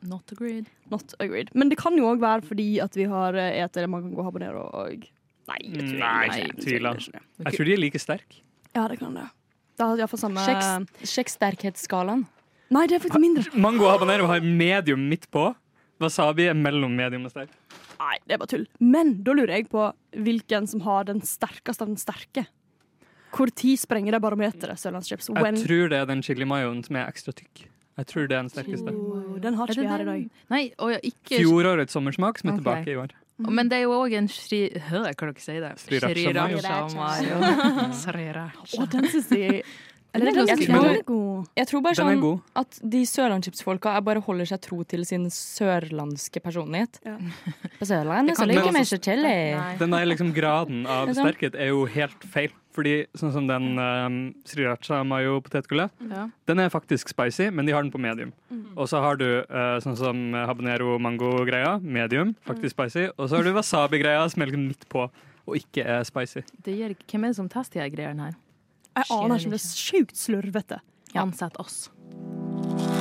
Not 0.02 0.32
agreed. 0.32 0.68
Not 0.90 1.14
agreed. 1.20 1.50
Men 1.54 1.68
det 1.68 1.78
kan 1.80 1.96
jo 1.98 2.08
òg 2.08 2.22
være 2.22 2.46
fordi 2.46 2.68
at 2.80 2.96
vi 2.96 3.04
har 3.10 3.36
eh, 3.36 3.86
man 3.86 4.06
kan 4.06 4.14
gå 4.14 4.24
og 4.24 5.08
Nei, 5.50 5.58
jeg 5.66 5.82
tror 5.82 5.98
Nei, 5.98 6.24
ikke. 6.24 6.40
jeg 6.40 6.56
tviler. 6.62 6.98
Jeg, 7.00 7.12
det. 7.12 7.44
Jeg 7.44 7.56
tror 7.56 7.66
de 7.66 7.72
er 7.72 7.80
like 7.80 7.98
sterke. 8.00 8.42
Ja, 8.76 8.84
det 8.86 8.98
kan 9.00 9.16
det. 9.18 9.24
Det 9.80 9.86
har 9.86 10.02
iallfall 10.02 10.20
samme 10.20 10.44
Sjekk, 10.44 11.00
sjekk 11.08 11.32
sterkhetsskalaen. 11.32 12.26
Nei, 12.70 12.84
det 12.86 12.98
er 12.98 13.02
faktisk 13.02 13.22
mindre. 13.24 13.44
Mango 13.58 13.88
og 13.88 13.96
habanero 13.96 14.28
har 14.30 14.44
medium 14.44 15.08
midt 15.10 15.26
på. 15.34 15.48
Wasabi 16.00 16.46
er 16.52 16.54
mellom 16.56 16.94
medium 16.96 17.26
og 17.26 17.32
sterk. 17.34 17.50
Nei, 18.00 18.14
det 18.28 18.36
er 18.36 18.40
bare 18.40 18.52
tull. 18.52 18.68
Men 18.78 19.16
da 19.26 19.34
lurer 19.36 19.56
jeg 19.58 19.66
på 19.72 19.88
hvilken 20.16 20.68
som 20.70 20.84
har 20.86 21.08
den 21.10 21.24
sterkeste 21.26 21.84
av 21.84 21.90
den 21.90 21.98
sterke. 22.00 22.46
Hvor 23.34 23.50
tid 23.54 23.78
sprenger 23.78 24.16
det 24.16 24.22
barometeret? 24.22 24.80
Jeg 24.80 25.64
tror 25.64 25.90
det 25.90 25.98
er 25.98 26.08
den 26.08 26.22
chili 26.26 26.46
mayoen 26.48 26.80
som 26.86 26.98
er 26.98 27.10
ekstra 27.10 27.34
tykk. 27.36 27.66
Jeg 27.98 28.06
tror 28.06 28.28
det 28.28 28.36
er 28.36 28.42
den 28.42 28.48
sterkeste. 28.52 28.92
Oh, 28.94 29.38
Den 29.42 29.54
har 29.58 29.66
ikke 29.66 29.80
vi 29.82 29.86
her 29.90 30.00
i 30.00 30.04
dag. 30.08 30.30
Nei, 30.50 30.62
og 30.78 30.94
ikke 31.02 31.40
Fjorårets 31.42 31.92
sommersmak 31.92 32.38
som 32.38 32.50
er 32.50 32.54
Ok. 32.54 32.60
tilbake 32.62 32.88
i 32.94 32.96
år. 32.96 33.10
Men 33.40 33.68
det 33.68 33.78
er 33.78 33.82
jo 33.88 33.92
òg 33.96 34.12
en 34.18 34.28
shri... 34.28 34.66
Hører 34.90 35.06
jeg 35.10 35.16
hva 35.16 35.28
dere 35.30 35.40
sier 35.40 35.60
det. 35.64 35.72
Sriracha 35.80 36.32
mayo. 36.32 37.38
Mayo. 37.40 37.92
Sriracha. 37.96 38.82
Å, 38.82 38.88
den 38.92 39.08
syns 39.08 39.30
jeg 39.32 39.62
Eller 40.12 40.26
Den 40.34 40.40
er 40.40 40.56
den 40.56 40.66
ganske 40.66 40.66
god. 40.74 40.84
jeg 40.90 40.98
er 40.98 41.04
god. 41.06 41.44
Jeg 41.60 41.66
tror 41.70 41.82
bare 41.84 41.94
Den 41.94 42.08
er 42.08 42.14
sånn 42.16 42.22
god. 42.24 42.38
at 42.58 42.78
de 42.94 43.00
sørlandschipsfolka 43.06 43.92
er 43.94 44.00
bare 44.08 44.22
holder 44.26 44.48
seg 44.50 44.60
tro 44.64 44.80
til 44.90 45.04
sin 45.06 45.28
sørlandske 45.30 46.42
personlighet. 46.42 46.98
Ja. 47.06 47.14
På 47.78 47.86
Sørlandet 47.86 48.32
Det 48.32 48.36
så 48.40 48.42
kan 48.42 48.50
liker 48.50 48.66
du 48.66 48.74
vi 48.74 48.82
ikke 48.88 48.98
chili. 49.06 49.36
Den 49.78 49.94
der 49.94 50.08
liksom 50.10 50.32
graden 50.34 50.80
av 50.90 51.06
Det 51.06 51.14
er 51.14 51.20
sterkhet 51.22 51.54
er 51.62 51.70
jo 51.70 51.84
helt 51.94 52.26
feil. 52.34 52.50
Fordi 52.72 53.06
sånn 53.18 53.32
som 53.34 53.46
den 53.48 53.64
um, 53.82 54.18
sriracha 54.46 55.00
mayo 55.04 55.40
potetgullet, 55.42 55.90
Ja. 56.08 56.28
den 56.46 56.60
er 56.60 56.68
faktisk 56.70 57.08
spicy, 57.10 57.50
men 57.50 57.66
de 57.66 57.72
har 57.72 57.82
den 57.82 57.90
på 57.90 57.98
medium. 57.98 58.32
Mm. 58.50 58.76
Og 58.76 58.86
så 58.88 59.00
har 59.02 59.16
du 59.16 59.26
uh, 59.42 59.80
sånn 59.82 59.96
som 59.98 60.20
habanero 60.34 60.98
mango-greia, 61.02 61.80
medium, 61.82 62.36
faktisk 62.46 62.76
Mm. 62.76 62.76
spicy. 62.78 63.08
Og 63.18 63.28
så 63.28 63.36
har 63.36 63.42
du 63.42 63.52
wasabi-greia 63.52 64.30
som 64.30 64.42
er 64.42 64.46
litt 64.52 64.58
midt 64.68 64.88
på, 64.88 65.10
og 65.48 65.56
ikke 65.56 65.84
er 65.84 66.04
spicy. 66.04 66.44
Det 66.62 66.76
gjør, 66.78 66.94
hvem 67.10 67.24
er 67.24 67.28
det 67.34 67.36
som 67.36 67.48
tester 67.48 67.82
de 67.82 67.90
greiene 67.96 68.20
her? 68.30 68.34
Jeg 68.96 69.04
aner 69.10 69.36
ikke, 69.36 69.50
men 69.50 69.58
det 69.58 69.60
er 69.60 69.74
sjukt 69.74 70.16
slurvete. 70.16 70.80
Ansett 71.14 71.56
oss. 71.58 72.99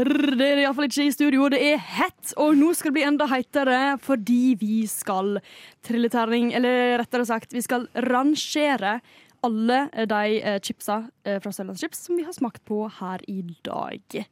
Brr, 0.00 0.36
det 0.38 0.46
er 0.46 0.62
iallfall 0.62 0.86
ikke 0.88 1.04
i 1.04 1.12
studio, 1.12 1.48
det 1.52 1.60
er 1.74 1.80
hett, 1.98 2.32
og 2.40 2.54
nå 2.56 2.70
skal 2.76 2.88
det 2.90 2.96
bli 2.96 3.02
enda 3.04 3.26
heitere 3.28 3.80
fordi 4.00 4.54
vi 4.60 4.84
skal 4.88 5.36
trille 5.84 6.08
terning, 6.12 6.54
eller 6.56 6.96
rettere 7.02 7.26
sagt, 7.28 7.52
vi 7.52 7.60
skal 7.64 7.84
rangere 8.08 9.00
alle 9.44 9.80
de 10.08 10.40
eh, 10.40 10.58
chipsa 10.64 11.02
eh, 11.24 11.40
fra 11.40 11.52
Sørlandschips 11.52 12.06
som 12.06 12.16
vi 12.16 12.24
har 12.26 12.36
smakt 12.36 12.64
på 12.68 12.84
her 13.00 13.24
i 13.28 13.42
dag. 13.66 14.22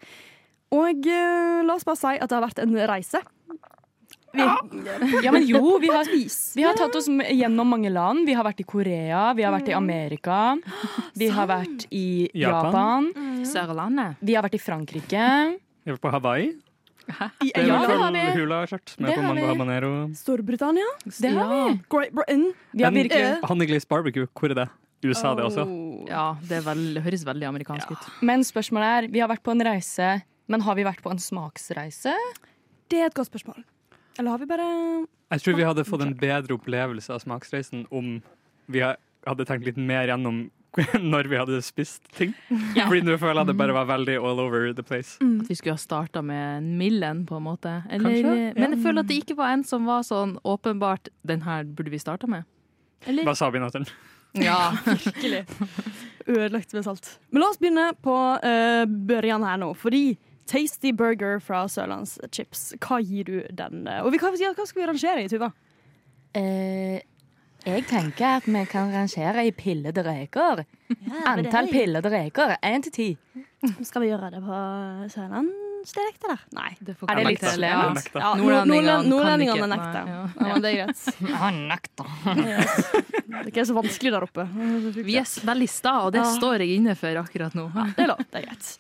Og 0.77 1.09
eh, 1.09 1.59
la 1.65 1.77
oss 1.77 1.87
bare 1.89 2.01
si 2.01 2.15
at 2.17 2.29
det 2.29 2.37
har 2.39 2.45
vært 2.45 2.63
en 2.65 2.77
reise. 2.91 3.23
Vi, 4.37 4.45
Ja, 5.25 5.33
men 5.33 5.47
jo, 5.49 5.79
vi 5.81 5.89
har, 5.93 6.09
vi 6.09 6.65
har 6.67 6.77
tatt 6.77 6.97
oss 6.99 7.09
gjennom 7.09 7.73
mange 7.73 7.93
land. 7.93 8.27
Vi 8.29 8.37
har 8.37 8.45
vært 8.47 8.61
i 8.61 8.69
Korea, 8.69 9.31
vi 9.37 9.47
har 9.47 9.55
vært 9.57 9.73
i 9.73 9.77
Amerika, 9.77 10.41
vi 11.17 11.31
har 11.33 11.49
vært 11.49 11.89
i 11.95 12.29
Japan. 12.37 13.09
Japan, 13.45 13.53
Sørlandet. 13.53 14.17
vi 14.23 14.35
har 14.35 14.43
vært 14.43 14.55
i 14.55 14.63
Frankrike. 14.63 15.27
Vi 15.85 15.91
har 15.91 15.97
vært 15.99 16.05
på 16.07 16.11
Hawaii. 16.17 16.49
I, 17.41 17.51
Det 17.55 17.57
er 17.57 17.67
Ja, 17.67 17.87
det 17.87 17.97
har 17.97 18.13
vi. 18.13 18.25
hula-skjørt 18.37 18.99
med 19.01 19.15
på 19.15 19.23
mango 19.23 19.47
habanero. 19.47 19.93
Storbritannia, 20.15 20.85
Det 21.07 21.31
har 21.33 21.49
vi. 21.71 21.81
Great 21.89 22.13
Britain 22.13 22.53
Vi 22.75 22.83
har 22.85 22.93
virkelig 22.93 23.23
Eh, 23.39 23.41
Honey 23.49 23.81
barbecue, 23.89 24.27
hvor 24.35 24.51
er 24.51 24.55
det? 24.55 24.69
USA, 25.05 25.35
det 25.35 25.45
også. 25.45 25.63
Oh. 25.65 26.05
Ja, 26.09 26.35
det 26.43 26.59
er 26.59 26.61
vel, 26.63 27.01
høres 27.01 27.25
veldig 27.25 27.47
amerikansk 27.47 27.91
ut. 27.93 28.09
Men 28.21 28.41
spørsmålet 28.41 29.05
er, 29.05 29.09
vi 29.09 29.21
har 29.21 29.29
vært 29.29 29.45
på 29.45 29.53
en 29.53 29.63
reise, 29.65 30.23
men 30.49 30.61
har 30.61 30.75
vi 30.75 30.83
vært 30.85 31.01
på 31.03 31.11
en 31.11 31.19
smaksreise? 31.19 32.13
Det 32.91 32.99
er 32.99 33.07
et 33.07 33.15
godt 33.15 33.31
spørsmål. 33.31 33.63
Eller 34.19 34.31
har 34.31 34.39
vi 34.39 34.47
bare 34.47 35.07
Jeg 35.31 35.41
tror 35.41 35.55
vi 35.57 35.63
hadde 35.63 35.85
fått 35.85 36.03
en 36.03 36.15
bedre 36.15 36.57
opplevelse 36.59 37.11
av 37.15 37.21
smaksreisen 37.21 37.87
om 37.93 38.21
vi 38.69 38.81
hadde 38.81 39.45
tenkt 39.47 39.65
litt 39.65 39.77
mer 39.77 40.09
gjennom 40.09 40.51
når 41.13 41.29
vi 41.31 41.37
hadde 41.41 41.59
spist 41.65 42.05
ting. 42.15 42.35
Fordi 42.89 43.01
nå 43.07 43.17
føler 43.19 43.41
jeg 43.43 43.51
det 43.51 43.57
bare 43.59 43.75
var 43.77 43.89
veldig 43.89 44.17
all 44.21 44.43
over 44.43 44.69
the 44.77 44.85
place. 44.87 45.17
At 45.25 45.49
vi 45.49 45.57
skulle 45.59 45.75
ha 45.79 45.81
starta 45.83 46.23
med 46.23 46.59
en 46.59 46.69
mild 46.79 47.03
en, 47.07 47.25
på 47.27 47.39
en 47.41 47.47
måte. 47.47 47.73
Eller, 47.91 48.19
Kanskje, 48.21 48.37
ja. 48.51 48.53
Men 48.59 48.77
jeg 48.77 48.83
føler 48.85 49.03
at 49.03 49.09
det 49.11 49.19
ikke 49.23 49.39
var 49.41 49.55
en 49.57 49.65
som 49.67 49.89
var 49.89 50.05
sånn 50.07 50.37
åpenbart 50.45 51.09
Den 51.27 51.43
her 51.49 51.65
burde 51.65 51.91
vi 51.95 51.99
starta 52.03 52.29
med. 52.31 52.45
Eller? 53.07 53.25
Wasabi-nøtteren. 53.29 53.89
Ja. 54.39 54.75
Virkelig. 54.85 55.47
Ødelagt 56.29 56.75
med 56.77 56.85
salt. 56.85 57.07
Men 57.33 57.41
la 57.41 57.47
oss 57.49 57.57
begynne 57.59 57.87
på 58.05 58.13
uh, 58.15 58.83
børjan 59.09 59.43
her 59.49 59.57
nå, 59.59 59.71
fordi 59.75 60.19
Tasty 60.47 60.93
Burger 60.95 61.41
fra 61.43 61.63
Sørlandschips, 61.73 62.75
hva 62.85 63.01
gir 63.01 63.25
du 63.25 63.39
den? 63.57 63.87
eh, 63.89 64.03
Og 64.05 64.13
vi 64.13 64.21
kan, 64.21 64.37
hva 64.37 64.67
skal 64.69 64.83
vi 64.83 64.87
rangere 64.93 65.25
i, 65.25 65.31
Tuva? 65.33 65.49
Eh, 66.37 67.01
jeg 67.67 67.85
tenker 67.91 68.39
at 68.39 68.47
vi 68.49 68.65
kan 68.71 68.91
rangere 68.95 69.47
i 69.47 69.51
pillede 69.53 70.03
reker. 70.07 70.65
Antall 71.27 71.69
pillede 71.73 72.11
reker. 72.13 72.57
Én 72.65 72.83
til 72.87 72.93
ti. 72.95 73.09
Skal 73.85 74.03
vi 74.05 74.09
gjøre 74.13 74.31
det 74.31 74.41
på 74.45 74.59
sørlandsdialekt, 75.13 76.23
eller? 76.29 76.43
Nei. 76.55 76.71
Det 76.81 76.95
Er 77.09 77.19
det 77.19 77.25
litt 77.27 77.43
slemt? 77.45 78.07
Ja, 78.15 78.31
Nordlendingene 78.39 79.69
nekter. 79.73 80.09
Ja. 80.09 80.21
Ja, 80.49 80.59
det 80.63 80.71
er 80.71 80.79
greit. 80.85 81.03
Nøkta. 81.73 82.07
Det 83.29 83.43
er 83.43 83.51
ikke 83.51 83.67
så 83.69 83.77
vanskelig 83.77 84.15
der 84.15 84.27
oppe. 84.29 84.47
Vi 85.03 85.19
er 85.21 85.29
veldig 85.51 85.69
sta, 85.71 85.97
og 86.07 86.13
det 86.15 86.23
Ja. 86.23 86.31
står 86.39 86.63
jeg 86.65 86.79
inne 86.79 86.95
for 86.99 87.21
akkurat 87.21 87.55
nå. 87.59 87.67
Det 87.97 88.07
er 88.07 88.11
lov, 88.15 88.23
det 88.31 88.41
er 88.43 88.47
greit. 88.49 88.73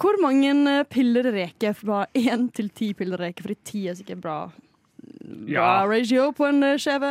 Hvor 0.00 0.18
mange 0.24 0.84
piller 0.90 1.30
reker 1.36 1.76
fra 1.76 2.06
én 2.16 2.48
til 2.56 2.68
ti 2.74 2.92
piller 2.96 3.20
reker? 3.28 3.44
Fordi 3.46 3.56
ti 3.64 3.86
er 3.92 3.94
sikkert 4.00 4.20
bra 4.24 4.38
Ja. 5.50 5.84
ratio 5.86 6.30
på 6.36 6.46
en 6.48 6.62
eh, 6.62 6.76
skjeve 6.80 7.10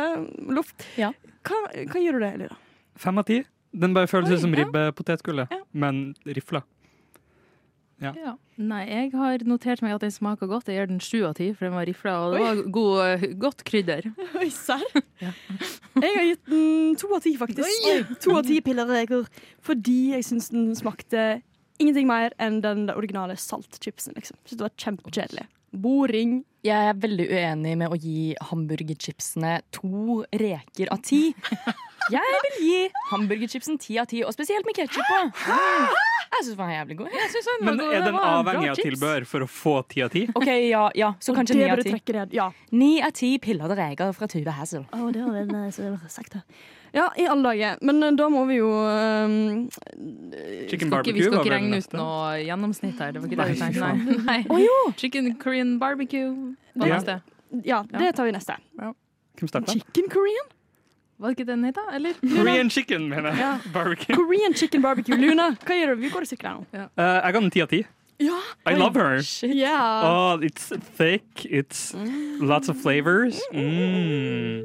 luft 0.54 0.86
Ja. 1.00 1.12
Hva, 1.44 1.58
hva 1.90 2.00
gir 2.00 2.12
du 2.16 2.20
det, 2.22 2.32
Elida? 2.38 2.56
Fem 2.96 3.18
av 3.20 3.24
ti. 3.28 3.42
Den 3.74 3.92
bare 3.94 4.06
føles 4.08 4.30
Oi, 4.30 4.36
ut 4.38 4.40
som 4.44 4.54
ja. 4.54 4.62
ribbepotetgull, 4.64 5.42
Ja. 5.50 5.60
men 5.72 6.14
rifla. 6.24 6.62
Ja. 8.02 8.34
Nei, 8.60 8.82
jeg 8.90 9.12
har 9.16 9.38
notert 9.48 9.80
meg 9.80 9.94
at 9.94 10.02
den 10.04 10.12
smaker 10.12 10.48
godt. 10.50 10.66
Jeg 10.68 10.76
gir 10.76 10.88
den 10.90 11.00
sju 11.00 11.22
av 11.24 11.34
ti, 11.38 11.46
for 11.54 11.64
den 11.68 11.74
var 11.76 11.86
rifla, 11.88 12.12
og 12.26 12.34
det 12.34 12.40
Oi. 12.42 12.44
var 12.48 12.62
god, 12.74 12.98
eh, 13.06 13.24
godt 13.40 13.64
krydder. 13.64 14.08
Oi, 14.40 14.48
serr? 14.52 14.84
Jeg 15.22 16.10
har 16.18 16.26
gitt 16.28 16.50
den 16.50 16.96
to 17.00 17.08
av 17.16 17.22
ti, 17.24 17.32
faktisk. 17.40 18.18
To 18.26 18.36
av 18.36 18.44
ti 18.48 18.60
pillereker. 18.66 19.24
fordi 19.64 19.96
jeg 20.12 20.26
syns 20.26 20.50
den 20.52 20.74
smakte 20.76 21.40
ingenting 21.80 22.06
mer 22.10 22.34
enn 22.38 22.60
den 22.62 22.90
originale 22.92 23.36
saltchipsen. 23.40 24.14
Liksom. 24.18 24.36
Synes 24.44 24.58
det 24.58 24.66
var 24.66 24.74
kjempekjedelig. 24.84 25.46
Boring. 25.74 26.42
Jeg 26.64 26.90
er 26.90 26.96
veldig 26.96 27.26
uenig 27.28 27.74
med 27.76 27.92
å 27.92 27.98
gi 28.00 28.32
hamburgerchipsene 28.48 29.58
to 29.74 30.22
reker 30.32 30.92
av 30.94 31.02
ti. 31.04 31.26
Jeg 32.12 32.40
vil 32.44 32.56
gi 32.60 32.80
hamburgerchipsen 33.10 33.78
ti 33.80 33.98
av 34.00 34.08
ti, 34.10 34.22
og 34.24 34.32
spesielt 34.36 34.66
med 34.68 34.76
ketsjup 34.76 35.04
på. 35.08 35.20
Mm. 35.48 35.86
Jeg 36.34 36.44
syns 36.44 36.50
den 36.50 36.58
var 36.58 36.72
jævlig 36.72 36.96
god. 36.98 37.12
Jeg 37.14 37.30
synes 37.32 37.48
den 37.48 37.58
var 37.60 37.64
Men 37.64 37.80
er 37.80 37.92
Det 37.94 38.00
den 38.04 38.14
en 38.14 38.28
avhengig 38.28 38.70
av 38.72 38.80
tilbehør 38.80 39.26
for 39.30 39.44
å 39.44 39.48
få 39.48 39.74
ti 39.88 40.02
av 40.04 40.10
ti? 40.12 40.24
OK, 40.34 40.48
ja, 40.66 40.84
ja. 40.98 41.10
Så 41.22 41.32
Og 41.32 41.38
kanskje 41.38 41.58
ni 41.60 41.68
av 41.70 41.82
ti. 41.84 42.48
Ni 42.74 42.90
av 43.06 43.14
ti 43.16 43.30
pillede 43.38 43.76
reker 43.78 44.12
fra 44.16 44.28
Tuve 44.30 44.56
Hassel. 44.56 44.88
Å, 44.90 45.10
det 45.14 45.22
var 45.24 45.38
en 45.44 45.72
så 45.72 45.94
sagt, 46.10 46.36
Ja, 46.94 47.08
i 47.18 47.24
alle 47.26 47.42
dager. 47.42 47.78
Men 47.82 48.02
eh, 48.06 48.12
da 48.14 48.28
må 48.30 48.44
vi 48.46 48.60
jo 48.60 48.68
um, 48.70 49.64
Chicken 50.70 50.92
ikke, 50.92 51.14
vi 51.16 51.24
skal 51.26 51.40
ikke 51.40 51.54
regne 51.56 51.80
ut 51.82 51.96
noe 51.98 52.34
gjennomsnitt 52.44 53.00
her. 53.02 53.14
Det 53.16 53.22
var 53.22 53.30
ikke 53.30 53.40
det 53.40 53.48
vi 53.50 53.60
tenkte. 53.62 53.88
Nei. 54.28 54.40
Nei. 54.46 54.92
Chicken 55.00 55.32
Korean 55.42 55.76
barbecue 55.82 56.28
var 56.78 56.86
Ja. 56.92 57.00
neste. 57.00 57.16
Ja, 57.66 57.82
det 57.90 58.12
tar 58.18 58.28
vi 58.30 58.34
neste. 58.34 58.56
Hvem 58.78 59.50
starta? 59.50 59.72
Chicken 59.74 60.06
Korean? 60.12 60.46
Var 61.18 61.30
det 61.30 61.38
ikke 61.38 61.46
den 61.50 61.64
het, 61.66 61.74
da? 61.78 61.84
Eller? 61.94 62.14
Korean 62.36 62.70
chicken, 62.70 63.08
mener 63.10 63.30
jeg. 63.30 63.38
Ja. 63.42 63.50
Barbecue. 63.74 64.14
Korean 64.16 64.54
chicken 64.54 64.82
barbecue. 64.82 65.18
Luna, 65.18 65.50
hva 65.66 65.76
gjør 65.78 65.94
du? 65.94 66.00
Vi 66.06 66.10
går 66.14 66.26
og 66.26 66.30
sykler 66.30 66.56
nå. 66.60 66.64
Eh, 66.74 67.18
jeg 67.26 67.36
ga 67.36 67.40
den 67.40 67.50
ti 67.54 67.62
av 67.62 67.68
ti. 67.74 67.82
Ja. 68.22 68.38
I 68.70 68.74
love 68.78 68.94
her. 68.94 69.18
Yeah. 69.42 70.06
Oh, 70.06 70.38
it's 70.42 70.70
thick. 70.96 71.44
It's 71.50 71.90
lots 72.40 72.68
of 72.70 72.78
flavors. 72.78 73.40
Mm. 73.52 74.62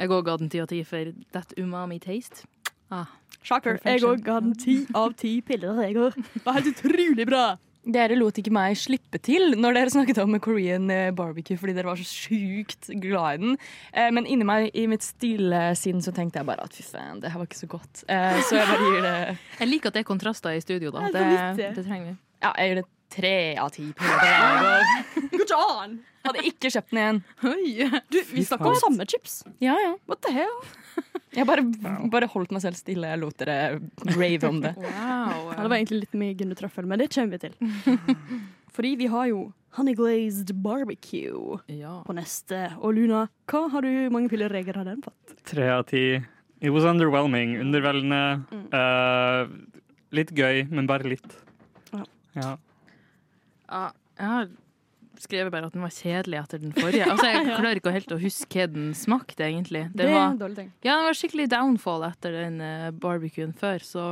Jeg 0.00 0.08
òg 0.16 0.24
ga 0.24 0.36
den 0.40 0.48
ti 0.52 0.60
av 0.62 0.68
ti 0.70 0.82
for 0.88 1.12
that 1.36 1.52
umami 1.60 2.00
taste. 2.00 2.46
Ah. 2.90 3.06
Shocker. 3.44 3.78
Jeg 3.84 4.02
òg 4.04 4.22
ga 4.24 4.38
den 4.42 4.54
ti 4.58 4.82
av 4.96 5.12
ti 5.16 5.38
piller 5.44 5.76
reker. 5.78 6.16
Det 6.34 6.44
var 6.44 6.56
helt 6.58 6.72
utrolig 6.74 7.26
bra. 7.28 7.44
Dere 7.80 8.12
lot 8.18 8.36
ikke 8.36 8.52
meg 8.52 8.74
slippe 8.76 9.16
til 9.24 9.54
når 9.56 9.72
dere 9.78 9.92
snakket 9.94 10.18
om 10.20 10.34
Korean 10.44 10.90
eh, 10.92 11.06
barbecue, 11.16 11.56
fordi 11.56 11.72
dere 11.78 11.88
var 11.88 11.96
så 11.96 12.04
sjukt 12.04 12.90
glad 13.00 13.38
i 13.38 13.40
den. 13.46 13.54
Eh, 13.96 14.10
Men 14.12 14.28
inni 14.28 14.44
meg, 14.44 14.68
i 14.76 14.84
mitt 14.90 15.00
stille 15.06 15.62
sinn, 15.80 16.02
så 16.04 16.12
tenkte 16.12 16.42
jeg 16.42 16.48
bare 16.50 16.66
at 16.68 16.76
fy 16.76 16.84
faen, 16.84 17.22
det 17.24 17.32
her 17.32 17.40
var 17.40 17.48
ikke 17.48 17.62
så 17.62 17.70
godt. 17.72 18.02
Eh, 18.04 18.36
Så 18.44 18.58
jeg 18.60 18.68
bare 18.68 18.84
gir 18.92 19.00
det 19.08 19.14
Jeg 19.62 19.68
liker 19.72 19.88
at 19.88 19.96
det 19.96 20.04
er 20.04 20.10
kontraster 20.12 20.52
i 20.52 20.60
studio, 20.60 20.92
da. 20.92 21.08
Det, 21.08 21.70
det 21.78 21.86
trenger 21.86 22.10
vi. 22.10 22.16
Ja, 22.44 22.52
jeg 22.60 22.68
gir 22.74 22.82
det 22.82 22.88
tre 23.10 23.34
av 23.60 23.70
ti. 23.74 23.88
piller. 23.98 24.84
Good 25.34 25.50
ikke. 25.50 25.98
Hadde 26.26 26.42
ikke 26.44 26.68
kjøpt 26.74 26.92
den 26.92 27.00
igjen. 27.00 27.18
Oi! 27.48 28.00
Du, 28.12 28.18
vi 28.34 28.42
snakker 28.44 28.70
om 28.74 28.76
samme 28.80 29.06
chips. 29.08 29.38
Ja, 29.64 29.74
ja. 29.80 29.94
What 30.10 30.20
the 30.26 30.32
hell? 30.36 30.58
Jeg 31.32 31.46
bare, 31.48 31.62
bare 32.12 32.28
holdt 32.32 32.50
meg 32.52 32.60
selv 32.64 32.76
stille. 32.76 33.08
Jeg 33.08 33.20
lot 33.22 33.38
dere 33.40 33.78
rave 34.16 34.48
om 34.50 34.60
det. 34.64 34.74
Wow. 34.80 35.46
Ja, 35.54 35.62
det 35.62 35.70
var 35.70 35.76
egentlig 35.78 36.00
litt 36.04 36.18
mye 36.20 36.34
Gunde 36.36 36.56
Trøffel, 36.58 36.86
men 36.90 37.00
det 37.00 37.08
kommer 37.14 37.38
vi 37.38 37.48
til. 37.48 37.54
Fordi 38.76 38.92
vi 39.00 39.08
har 39.10 39.26
jo 39.30 39.40
honey 39.78 39.94
glazed 39.98 40.50
barbecue 40.62 41.56
Ja. 41.72 42.00
på 42.06 42.14
neste. 42.16 42.66
Og 42.80 42.94
Luna, 42.98 43.24
hva 43.50 43.64
har 43.72 43.86
du 43.86 43.90
mange 44.12 44.28
piller 44.32 44.52
reker 44.52 44.76
har 44.80 44.86
den 44.90 45.00
fått? 45.04 45.34
Tre 45.48 45.68
av 45.78 45.86
ti. 45.90 46.04
It 46.60 46.70
was 46.74 46.84
underwhelming. 46.84 47.56
Underveldende. 47.62 48.44
Eh, 48.76 49.54
litt 50.12 50.34
gøy, 50.36 50.66
men 50.68 50.86
bare 50.90 51.08
litt. 51.14 51.38
Ja. 51.94 52.02
Ja. 52.36 52.50
Ja, 53.70 53.90
jeg 54.18 54.26
har 54.34 54.48
skrevet 55.20 55.52
bare 55.52 55.66
at 55.68 55.74
den 55.76 55.82
var 55.84 55.92
kjedelig 55.94 56.38
etter 56.40 56.58
den 56.62 56.72
forrige. 56.72 57.06
Altså, 57.10 57.26
Jeg 57.30 57.44
klarer 57.60 57.78
ikke 57.80 57.92
helt 57.94 58.12
å 58.16 58.20
huske 58.20 58.60
hva 58.62 58.66
den 58.72 58.90
smakte, 58.96 59.44
egentlig. 59.46 59.84
Det 59.92 60.04
Den 60.04 60.12
er 60.14 60.16
var, 60.18 60.30
en 60.32 60.38
dårlig 60.40 60.56
ting. 60.62 60.72
ja, 60.82 60.96
den 60.96 61.08
var 61.10 61.18
skikkelig 61.18 61.48
downfall 61.52 62.06
etter 62.08 62.32
den 62.32 62.60
uh, 62.64 62.90
barbecuen 62.90 63.52
før, 63.56 63.78
så 63.84 64.06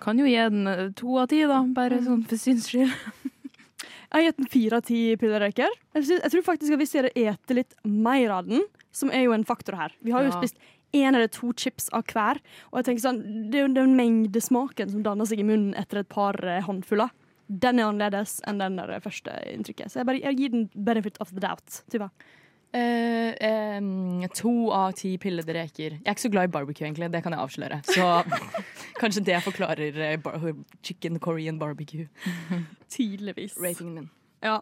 kan 0.00 0.16
jo 0.18 0.24
gi 0.24 0.36
den 0.40 0.66
eh, 0.70 0.86
to 0.96 1.18
av 1.20 1.26
ti, 1.28 1.42
da. 1.44 1.58
Bare 1.76 1.98
sånn 2.00 2.22
for 2.28 2.40
syns 2.40 2.70
skyld. 2.72 2.92
Jeg 4.10 4.16
har 4.16 4.24
gitt 4.26 4.38
den 4.40 4.48
fire 4.50 4.78
av 4.80 4.86
ti 4.88 5.00
pillereker. 5.20 5.74
Jeg, 5.94 6.02
synes- 6.08 6.22
jeg 6.24 6.32
tror 6.32 6.42
faktisk 6.48 6.72
at 6.74 6.80
hvis 6.80 6.94
dere 6.96 7.10
eter 7.14 7.58
litt 7.60 7.74
mer 7.86 8.32
av 8.40 8.48
den, 8.48 8.64
som 8.90 9.12
er 9.14 9.22
jo 9.28 9.34
en 9.36 9.44
faktor 9.46 9.76
her 9.78 9.92
Vi 10.02 10.10
har 10.10 10.24
jo 10.24 10.32
Ja. 10.32 10.38
spist 10.40 10.56
én 10.96 11.14
eller 11.14 11.28
to 11.30 11.52
chips 11.54 11.86
av 11.94 12.02
hver. 12.10 12.40
Og 12.72 12.80
jeg 12.80 12.88
tenker 12.88 13.04
sånn, 13.04 13.20
Det 13.52 13.60
er 13.60 13.68
jo 13.68 13.74
den 13.76 13.94
mengdesmaken 13.94 14.90
som 14.90 15.04
danner 15.06 15.28
seg 15.30 15.38
i 15.38 15.46
munnen 15.46 15.76
etter 15.78 16.00
et 16.02 16.08
par 16.10 16.34
eh, 16.42 16.58
håndfuller. 16.66 17.10
Den 17.50 17.80
er 17.80 17.88
annerledes 17.90 18.38
enn 18.46 18.60
den 18.62 18.76
der 18.78 19.00
første 19.02 19.34
inntrykket. 19.50 19.90
Så 19.90 20.00
jeg, 20.00 20.06
bare, 20.06 20.20
jeg 20.22 20.38
gir 20.38 20.52
den 20.52 20.68
benefit 20.74 21.18
of 21.20 21.32
the 21.34 21.42
doubt. 21.42 21.82
Typa. 21.90 22.10
Uh, 22.70 23.34
um, 23.82 24.22
to 24.30 24.52
av 24.70 24.92
ti 24.94 25.16
pillede 25.18 25.56
reker. 25.56 25.96
Jeg 25.96 26.06
er 26.06 26.14
ikke 26.14 26.22
så 26.22 26.30
glad 26.30 26.46
i 26.46 26.52
barbecue, 26.54 26.86
egentlig. 26.86 27.08
Det 27.10 27.22
kan 27.24 27.34
jeg 27.34 27.42
avsløre. 27.42 27.80
Så 27.90 28.06
kanskje 29.00 29.24
det 29.26 29.40
forklarer 29.42 29.98
eh, 30.12 30.18
bar 30.22 30.38
chicken 30.86 31.18
Korean 31.18 31.58
barbecue. 31.58 32.06
Tydeligvis. 32.94 33.58
Ratingen 33.58 33.96
min. 33.96 34.10
Ja. 34.46 34.60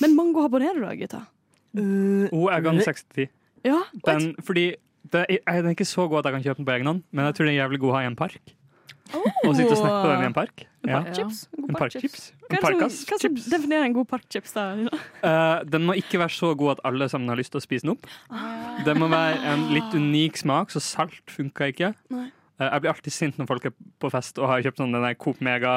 Men 0.00 0.16
mango 0.16 0.44
habanero, 0.44 0.84
da, 0.84 0.92
gutta? 1.00 1.24
Oh, 1.76 2.48
jeg 2.52 2.62
ga 2.64 2.72
den 2.72 2.84
seks 2.84 3.04
til 3.08 3.24
ti. 3.24 3.32
Ja, 3.66 3.80
Den, 4.04 4.34
fordi 4.44 4.74
det 5.12 5.24
den 5.28 5.66
er 5.66 5.72
ikke 5.72 5.84
så 5.84 6.06
god 6.08 6.18
at 6.18 6.28
jeg 6.28 6.36
kan 6.36 6.44
kjøpe 6.44 6.60
den 6.60 6.66
på 6.68 6.76
egen 6.76 6.86
hånd, 6.86 7.02
men 7.10 7.24
jeg 7.24 7.34
tror 7.34 7.46
den 7.46 7.54
er 7.54 7.62
jævlig 7.62 7.80
god 7.80 7.90
å 7.90 7.96
ha 7.96 8.04
i 8.04 8.10
en 8.10 8.18
park. 8.18 8.55
Å 9.14 9.52
sitte 9.54 9.72
og 9.72 9.78
snakke 9.78 9.98
på 10.02 10.08
den 10.10 10.22
i 10.24 10.28
en 10.30 10.36
park. 10.36 10.64
En 10.86 10.90
Ja. 10.90 11.00
parkchips. 11.02 11.48
God 11.56 11.76
parkchips. 11.76 12.24
parkchips. 12.50 13.04
Hva 13.06 13.14
er 13.14 13.18
det 13.18 13.42
som, 13.42 13.52
definerer 13.52 13.84
en 13.84 13.92
god 13.96 14.08
parkchips? 14.08 14.52
da? 14.52 14.64
Uh, 15.22 15.64
den 15.64 15.86
må 15.86 15.96
ikke 15.98 16.18
være 16.18 16.34
så 16.34 16.54
god 16.56 16.76
at 16.76 16.84
alle 16.84 17.08
sammen 17.08 17.28
har 17.28 17.36
lyst 17.36 17.52
til 17.54 17.60
å 17.60 17.64
spise 17.64 17.86
den 17.86 17.94
opp. 17.96 18.06
Det 18.84 18.96
må 18.98 19.08
være 19.10 19.38
en 19.52 19.68
litt 19.74 19.94
unik 19.94 20.36
smak, 20.36 20.70
så 20.70 20.82
salt 20.82 21.22
funka 21.26 21.70
ikke. 21.72 21.94
Nei. 22.10 22.30
Eh, 22.56 22.70
jeg 22.70 22.80
blir 22.80 22.92
alltid 22.92 23.12
sint 23.12 23.38
når 23.38 23.48
folk 23.50 23.66
er 23.68 23.72
på 24.00 24.10
fest 24.12 24.38
og 24.40 24.48
har 24.48 24.64
kjøpt 24.64 24.80
sånn 24.80 24.94
den 24.96 25.06
Coop 25.20 25.42
Mega 25.44 25.72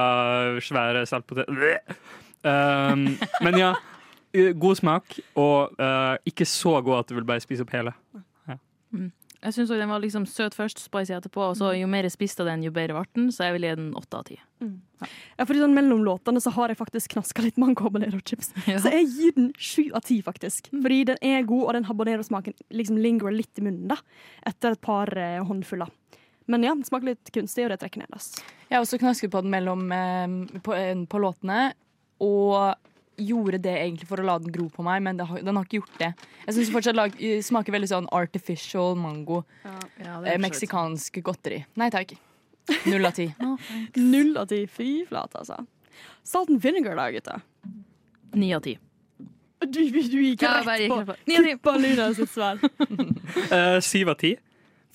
svære 0.64 1.04
saltpotet. 1.10 1.50
Um, 2.40 3.18
men 3.44 3.58
ja, 3.60 3.74
eh, 4.32 4.54
god 4.56 4.80
smak, 4.80 5.18
og 5.36 5.76
uh, 5.76 6.16
ikke 6.30 6.48
så 6.48 6.78
god 6.80 7.02
at 7.02 7.12
du 7.12 7.18
vil 7.18 7.28
bare 7.28 7.44
spise 7.44 7.66
opp 7.66 7.74
hele. 7.76 7.96
Jeg 9.40 9.56
syns 9.56 9.70
den 9.72 9.88
var 9.88 10.02
liksom 10.04 10.26
søt 10.28 10.56
først, 10.58 10.82
spicy 10.84 11.14
etterpå, 11.16 11.52
og 11.52 11.56
så 11.56 11.72
jo 11.78 11.88
mer 11.88 12.04
jeg 12.04 12.12
spiste 12.12 12.44
av 12.44 12.50
den, 12.50 12.66
jo 12.66 12.74
bedre 12.76 12.98
ble 12.98 13.06
den, 13.16 13.30
så 13.32 13.48
jeg 13.48 13.56
vil 13.56 13.68
gi 13.70 13.76
den 13.80 13.94
åtte 13.96 14.20
av 14.20 14.26
ti. 14.28 14.36
Ja, 14.60 15.46
for 15.46 15.56
sånn 15.56 15.76
Mellom 15.78 16.02
låtene 16.04 16.42
så 16.44 16.52
har 16.58 16.74
jeg 16.74 16.80
faktisk 16.82 17.14
knaska 17.14 17.46
litt 17.46 17.60
mango 17.62 17.86
habanero-chips. 17.86 18.52
Ja. 18.68 18.82
Så 18.84 18.92
jeg 18.92 19.08
gir 19.14 19.38
den 19.38 19.54
sju 19.56 19.86
av 19.96 20.04
ti, 20.10 20.20
faktisk. 20.26 20.68
Fordi 20.74 21.00
den 21.14 21.22
er 21.24 21.48
god, 21.48 21.64
og 21.70 21.78
den 21.78 21.88
habanero-smaken 21.88 22.58
liksom 22.76 23.00
lingrer 23.00 23.36
litt 23.36 23.62
i 23.62 23.64
munnen 23.64 23.88
da 23.94 24.00
etter 24.50 24.76
et 24.76 24.84
par 24.84 25.14
eh, 25.16 25.40
håndfuller. 25.48 25.94
Men 26.50 26.66
ja, 26.66 26.74
den 26.76 26.84
smaker 26.84 27.14
litt 27.14 27.32
kunstig, 27.32 27.64
og 27.64 27.72
det 27.72 27.80
trekker 27.80 28.04
ned. 28.04 28.12
ass. 28.18 28.34
Jeg 28.68 28.76
har 28.76 28.84
også 28.84 29.00
knasket 29.00 29.32
på 29.32 29.44
den 29.46 29.54
mellom, 29.54 29.88
eh, 29.96 30.60
på, 30.66 30.76
eh, 30.76 31.06
på 31.08 31.24
låtene, 31.24 31.72
og 32.20 32.76
gjorde 33.26 33.60
det 33.64 33.76
egentlig 33.78 34.08
for 34.10 34.22
å 34.22 34.26
la 34.28 34.38
den 34.42 34.54
gro 34.56 34.68
på 34.74 34.84
meg, 34.86 35.02
men 35.06 35.20
det 35.20 35.28
har, 35.30 35.42
den 35.46 35.60
har 35.60 35.68
ikke 35.68 35.80
gjort 35.82 36.00
det. 36.02 36.10
Jeg 36.46 36.56
syns 36.58 36.72
fortsatt 36.74 36.98
lag, 36.98 37.16
eh, 37.22 37.42
smaker 37.46 37.76
veldig 37.76 37.92
sånn 37.92 38.10
artificial 38.16 38.98
mango. 39.00 39.44
Eh, 39.66 40.38
meksikansk 40.42 41.22
godteri. 41.26 41.64
Nei 41.80 41.90
takk. 41.94 42.16
Null 42.86 43.06
av 43.10 43.16
ti. 43.18 43.30
Null 44.14 44.36
av 44.38 44.50
ti. 44.52 44.64
Fy 44.72 44.90
flate, 45.10 45.42
altså. 45.42 45.60
Salt 46.24 46.50
and 46.54 46.62
vinegar, 46.62 46.96
da, 47.00 47.10
gutta. 47.12 47.40
Ni 48.38 48.54
av 48.54 48.62
ti. 48.66 48.78
Du, 49.60 49.80
du 49.92 50.20
gikk 50.24 50.44
Ja, 50.46 50.62
rett 50.64 50.86
gikk 50.86 50.94
på. 51.10 51.16
Kuppa 51.28 51.74
Luna 51.78 52.14
sitt 52.16 52.32
svar. 52.32 52.62
Eh, 53.54 53.80
Syv 53.84 54.10
av 54.14 54.20
ti. 54.22 54.36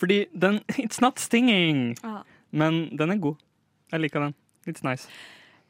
Fordi 0.00 0.24
den 0.32 0.60
It's 0.82 1.00
not 1.00 1.18
stinging! 1.18 1.96
Ah. 2.02 2.22
Men 2.50 2.96
den 2.96 3.10
er 3.10 3.20
god. 3.20 3.42
Jeg 3.92 4.00
liker 4.06 4.24
den. 4.24 4.34
It's 4.66 4.84
nice. 4.86 5.08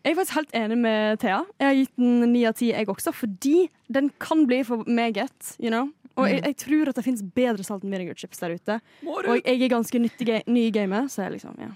Jeg 0.04 0.12
er 0.12 0.16
faktisk 0.18 0.36
helt 0.36 0.56
enig 0.58 0.76
med 0.78 1.20
Thea. 1.22 1.38
Jeg 1.60 1.66
har 1.66 1.76
gitt 1.78 1.94
den 1.96 2.32
ni 2.32 2.42
av 2.44 2.56
ti, 2.58 2.66
jeg 2.74 2.88
også, 2.92 3.12
fordi 3.16 3.68
den 3.88 4.10
kan 4.20 4.44
bli 4.46 4.58
for 4.68 4.84
meget. 4.84 5.54
You 5.56 5.70
know? 5.72 5.88
Og 6.20 6.28
jeg, 6.30 6.42
jeg 6.44 6.56
tror 6.60 6.90
at 6.90 6.98
det 6.98 7.04
finnes 7.06 7.22
bedre 7.34 7.64
salt 7.66 7.86
enn 7.86 7.94
vinegarchips 7.94 8.42
der 8.42 8.54
ute. 8.54 8.76
Og 9.08 9.40
jeg 9.40 9.56
er 9.56 9.72
ganske 9.72 9.98
nyttig 9.98 10.42
ny 10.46 10.66
i 10.68 10.74
gamet, 10.74 11.08
så 11.10 11.24
jeg 11.24 11.38
liksom, 11.38 11.56
ja. 11.62 11.72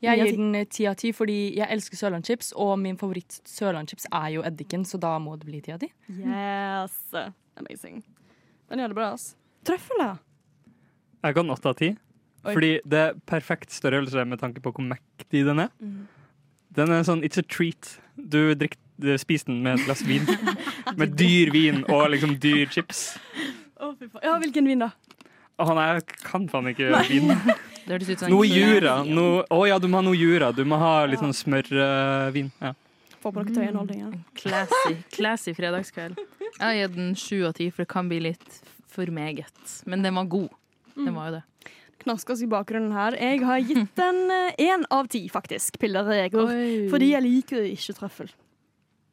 Jeg 0.00 0.16
gir 0.22 0.38
den 0.38 0.54
eh, 0.56 0.64
ti 0.64 0.86
av 0.88 0.94
ti 0.96 1.10
fordi 1.12 1.36
jeg 1.58 1.68
elsker 1.74 1.98
sørlandschips, 2.00 2.54
og 2.56 2.78
min 2.80 2.96
favoritt 3.00 3.36
sørlandschips 3.44 4.08
er 4.08 4.30
jo 4.38 4.44
eddiken, 4.48 4.86
så 4.88 4.96
da 5.02 5.12
må 5.20 5.36
det 5.36 5.48
bli 5.50 5.60
ti 5.60 5.74
av 5.74 5.82
ti. 5.82 5.90
Yes. 6.08 6.96
Amazing. 7.60 8.00
Den 8.72 8.80
gjør 8.80 8.94
det 8.94 8.96
bra, 8.96 9.10
ass. 9.18 9.34
Trøffel, 9.68 10.00
da? 10.00 10.14
Jeg 11.20 11.36
ga 11.36 11.44
den 11.44 11.52
åtte 11.52 11.74
av 11.74 11.76
ti. 11.76 11.90
Fordi 12.40 12.72
det 12.88 13.02
er 13.04 13.20
perfekt 13.28 13.74
størrelse 13.76 14.24
med 14.24 14.40
tanke 14.40 14.64
på 14.64 14.72
hvor 14.72 14.86
mektig 14.86 15.44
den 15.44 15.66
er. 15.66 15.74
Den 16.76 16.94
er 16.94 17.06
sånn 17.06 17.24
It's 17.26 17.40
a 17.40 17.44
treat. 17.46 17.96
Du, 18.16 18.54
drikker 18.54 18.78
du 19.00 19.14
spiser 19.18 19.48
den 19.48 19.62
med 19.64 19.78
et 19.78 19.86
glass 19.86 20.02
vin. 20.04 20.26
med 21.00 21.14
dyr 21.16 21.50
vin 21.54 21.84
og 21.88 22.10
liksom 22.12 22.36
dyr 22.40 22.68
chips. 22.72 23.14
Oh, 23.80 23.94
fy 23.96 24.10
faen. 24.10 24.26
Ja, 24.26 24.36
hvilken 24.42 24.68
vin, 24.68 24.84
da? 24.84 24.90
Å 25.60 25.76
nei, 25.76 25.86
jeg 25.94 26.04
kan 26.24 26.46
faen 26.52 26.68
ikke 26.72 27.00
vin. 27.08 27.32
Ut 27.90 28.04
som 28.06 28.30
Noe 28.30 28.46
jura. 28.46 29.00
Å 29.00 29.08
no, 29.08 29.24
oh, 29.50 29.64
ja, 29.66 29.80
du 29.80 29.88
må 29.90 29.98
ha 29.98 30.04
noe 30.04 30.18
jura. 30.18 30.52
Du 30.54 30.62
må 30.68 30.78
ha 30.80 30.92
litt 31.08 31.22
sånn 31.22 31.34
smørvin. 31.34 32.52
ja. 32.60 32.74
Få 33.20 33.32
på 33.34 33.42
dere 33.42 33.52
tøyenholdninger. 33.52 34.12
classy, 34.38 34.94
classy 35.12 35.52
fredagskveld. 35.52 36.20
Jeg 36.40 36.62
har 36.62 36.76
gitt 36.78 36.94
den 36.94 37.10
sju 37.18 37.42
av 37.48 37.52
ti, 37.58 37.66
for 37.68 37.84
det 37.84 37.90
kan 37.92 38.08
bli 38.08 38.20
litt 38.30 38.60
for 38.88 39.10
meget. 39.12 39.74
Men 39.90 40.06
den 40.06 40.16
var 40.16 40.28
god. 40.32 40.54
Den 40.94 41.12
var 41.16 41.28
jo 41.28 41.34
det. 41.34 41.42
Knaskes 42.00 42.42
i 42.44 42.48
bakgrunnen 42.50 42.92
her. 42.96 43.16
Jeg 43.20 43.42
har 43.44 43.60
gitt 43.60 43.94
den 43.98 44.20
én 44.58 44.86
av 44.90 45.08
ti, 45.12 45.26
faktisk. 45.32 45.78
Piller 45.82 46.06
til 46.08 46.22
Egor. 46.24 46.52
Fordi 46.92 47.10
jeg 47.12 47.24
liker 47.26 47.66
ikke 47.68 47.96
trøffel. 47.98 48.30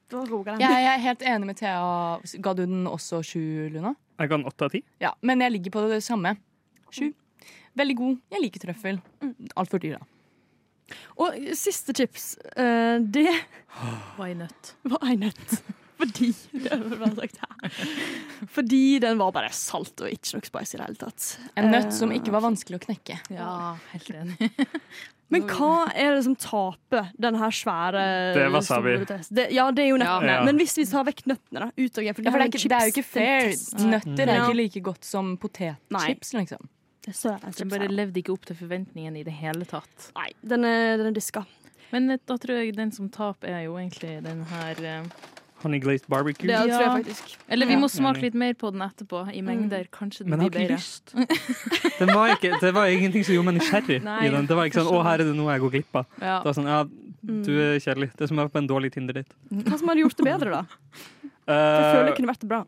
Da 0.07 0.21
roer 0.23 0.53
den. 0.53 0.61
Jeg 0.63 0.87
er 0.87 1.01
helt 1.03 1.23
enig 1.27 1.49
med 1.49 1.57
Thea. 1.59 2.19
Ga 2.43 2.53
du 2.55 2.63
den 2.63 2.85
også 2.87 3.19
sju, 3.27 3.41
Luna? 3.73 3.91
Jeg 4.17 4.31
ga 4.31 4.37
den 4.39 4.47
åtte 4.47 4.67
av 4.69 4.71
ti. 4.73 4.83
Ja, 5.03 5.11
men 5.21 5.43
jeg 5.43 5.57
ligger 5.57 5.75
på 5.75 5.87
det 5.91 5.99
samme. 6.05 6.37
Sju. 6.95 7.09
Veldig 7.77 7.95
god. 7.99 8.21
Jeg 8.33 8.45
liker 8.45 8.63
trøffel. 8.63 9.01
Altfor 9.59 9.83
dyr, 9.83 9.97
da. 9.99 10.07
Og 11.19 11.35
siste 11.59 11.91
chips, 11.97 12.37
eh, 12.55 12.97
det 13.03 13.27
ei 13.27 14.31
nøtt. 14.39 14.71
var 14.87 15.09
en 15.11 15.27
nøtt. 15.27 15.57
Fordi 15.97 16.29
det 16.63 16.77
vel 16.77 16.95
bare 17.01 17.15
sagt 17.17 17.41
her. 17.41 17.75
Fordi 18.53 18.81
den 19.03 19.19
var 19.19 19.33
bare 19.35 19.51
salt 19.55 20.05
og 20.05 20.13
ikke 20.13 20.37
noe 20.37 20.49
spice 20.49 20.75
i 20.75 20.79
det 20.79 20.87
hele 20.87 21.01
tatt. 21.01 21.27
En 21.57 21.71
nøtt 21.73 21.87
Eh, 21.87 21.93
som 21.95 22.11
ikke 22.13 22.33
var 22.33 22.43
vanskelig 22.43 22.79
å 22.79 22.83
knekke. 22.83 23.19
Ja, 23.33 23.51
helt 23.93 24.09
enig. 24.13 24.49
Men 25.33 25.43
hva 25.49 25.89
er 25.91 26.13
det 26.15 26.21
som 26.23 26.37
taper 26.39 27.09
den 27.19 27.35
her 27.35 27.51
svære 27.51 28.03
Det 28.37 28.45
er 28.45 28.53
wasabi. 28.53 28.93
Det, 29.03 29.49
ja, 29.51 29.65
det 29.75 29.83
er 29.83 29.89
jo 29.89 29.97
nøttene. 29.99 30.37
Ja. 30.37 30.45
Men 30.47 30.61
hvis 30.61 30.77
vi 30.79 30.85
tar 30.87 31.03
vekk 31.09 31.25
nøttene, 31.27 31.65
da? 31.65 31.67
Ut 31.75 31.99
og 31.99 32.05
igjen, 32.05 32.15
for 32.15 32.23
Ja, 32.23 32.31
for 32.31 32.39
det, 32.39 32.45
er 32.45 32.53
ikke, 32.53 32.71
det 32.71 32.77
er 32.77 32.87
jo 32.87 32.93
ikke 32.93 33.07
fair. 33.09 33.51
Nøtter 33.91 34.31
er 34.31 34.39
ikke 34.45 34.59
like 34.61 34.83
godt 34.85 35.07
som 35.07 35.33
potetchips, 35.41 36.31
liksom. 36.37 36.69
Det 37.07 37.15
Den 37.59 37.69
bare 37.71 37.87
levde 37.87 38.19
ikke 38.19 38.33
opp 38.35 38.47
til 38.47 38.57
forventningene 38.59 39.21
i 39.21 39.23
det 39.27 39.35
hele 39.39 39.67
tatt. 39.67 40.09
Nei, 40.15 40.29
den 40.43 40.63
er, 40.67 40.97
den 40.99 41.11
er 41.11 41.15
diska. 41.15 41.43
Men 41.91 42.09
eh, 42.11 42.19
da 42.27 42.35
tror 42.39 42.59
jeg 42.59 42.75
den 42.75 42.91
som 42.95 43.07
taper, 43.11 43.51
er 43.51 43.67
jo 43.67 43.77
egentlig 43.79 44.17
den 44.25 44.43
her 44.49 44.81
eh, 44.83 45.05
Honey 45.63 45.79
glazed 45.81 46.05
barbecue. 46.07 46.47
Det 46.47 46.57
tror 46.57 46.69
jeg 46.81 46.91
faktisk. 47.05 47.31
Eller 47.49 47.65
vi 47.65 47.75
må 47.81 47.87
smake 47.89 48.21
litt 48.21 48.35
mer 48.37 48.53
på 48.53 48.69
den 48.71 48.81
etterpå, 48.85 49.23
i 49.33 49.41
mengder. 49.41 49.87
Kanskje 49.91 50.19
den 50.25 50.29
Men 50.35 50.41
jeg 50.45 50.51
blir 50.51 50.69
har 50.69 50.77
ikke 50.77 51.15
bedre. 51.15 51.25
lyst. 51.25 51.97
Den 51.99 52.13
var 52.13 52.33
ikke, 52.35 52.51
det 52.61 52.73
var 52.75 52.85
ingenting 52.93 53.25
som 53.25 53.33
gjorde 53.35 53.49
meg 53.49 53.57
nysgjerrig. 53.57 53.99
I 54.05 54.29
den. 54.29 54.45
Det 54.45 54.55
var 54.55 54.69
ikke 54.69 54.83
sånn 54.83 54.93
'Å, 54.93 55.03
her 55.03 55.13
er 55.19 55.25
det 55.25 55.35
noe 55.35 55.51
jeg 55.55 55.61
går 55.65 55.71
glipp 55.77 55.93
av'. 56.01 56.05
Ja. 56.21 56.37
Det 56.43 56.45
var 56.45 56.53
sånn, 56.53 56.69
ja, 56.69 56.83
Du 57.27 57.51
er 57.59 57.79
kjedelig. 57.81 58.11
Det 58.15 58.21
er 58.21 58.27
som 58.27 58.37
å 58.37 58.45
være 58.45 58.53
på 58.53 58.59
en 58.61 58.67
dårlig 58.69 58.91
Tinder-date. 58.93 59.33
Hva 59.51 59.77
som 59.79 59.87
har 59.89 59.95
gjort 59.97 60.15
det 60.15 60.25
bedre, 60.25 60.49
da? 60.51 60.65
Jeg 61.47 61.93
føler 61.93 62.05
det 62.05 62.11
Eh, 62.11 62.15
kunne 62.17 62.33
vært 62.33 62.47
bra. 62.47 62.65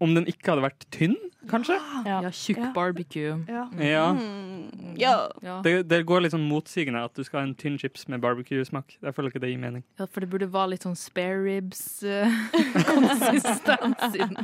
om 0.00 0.14
den 0.14 0.24
ikke 0.28 0.50
hadde 0.52 0.62
vært 0.66 0.84
tynn, 0.92 1.16
kanskje? 1.48 1.76
Ja, 2.04 2.20
tjukk 2.30 2.74
barbecue. 2.76 3.38
Ja. 3.48 3.64
Ja. 3.80 4.12
Mm. 4.12 4.96
ja. 5.00 5.14
Ja. 5.42 5.60
Det, 5.64 5.88
det 5.88 6.02
går 6.06 6.20
litt 6.26 6.32
sånn 6.34 6.44
motsigende 6.48 7.00
at 7.06 7.14
du 7.16 7.24
skal 7.24 7.40
ha 7.40 7.46
en 7.48 7.54
tynn 7.56 7.78
chips 7.80 8.04
med 8.12 8.20
barbecue-smak. 8.20 8.98
Jeg 9.00 9.14
føler 9.16 9.28
ikke 9.32 9.40
det 9.40 9.48
gir 9.54 9.58
mening. 9.62 9.82
ja, 9.98 10.04
for 10.04 10.20
det 10.20 10.28
burde 10.34 10.50
være 10.52 10.68
litt 10.74 10.82
sånn 10.84 10.96
spare 11.00 11.40
ribs-konsistens 11.48 14.12
i 14.14 14.18
den. 14.20 14.36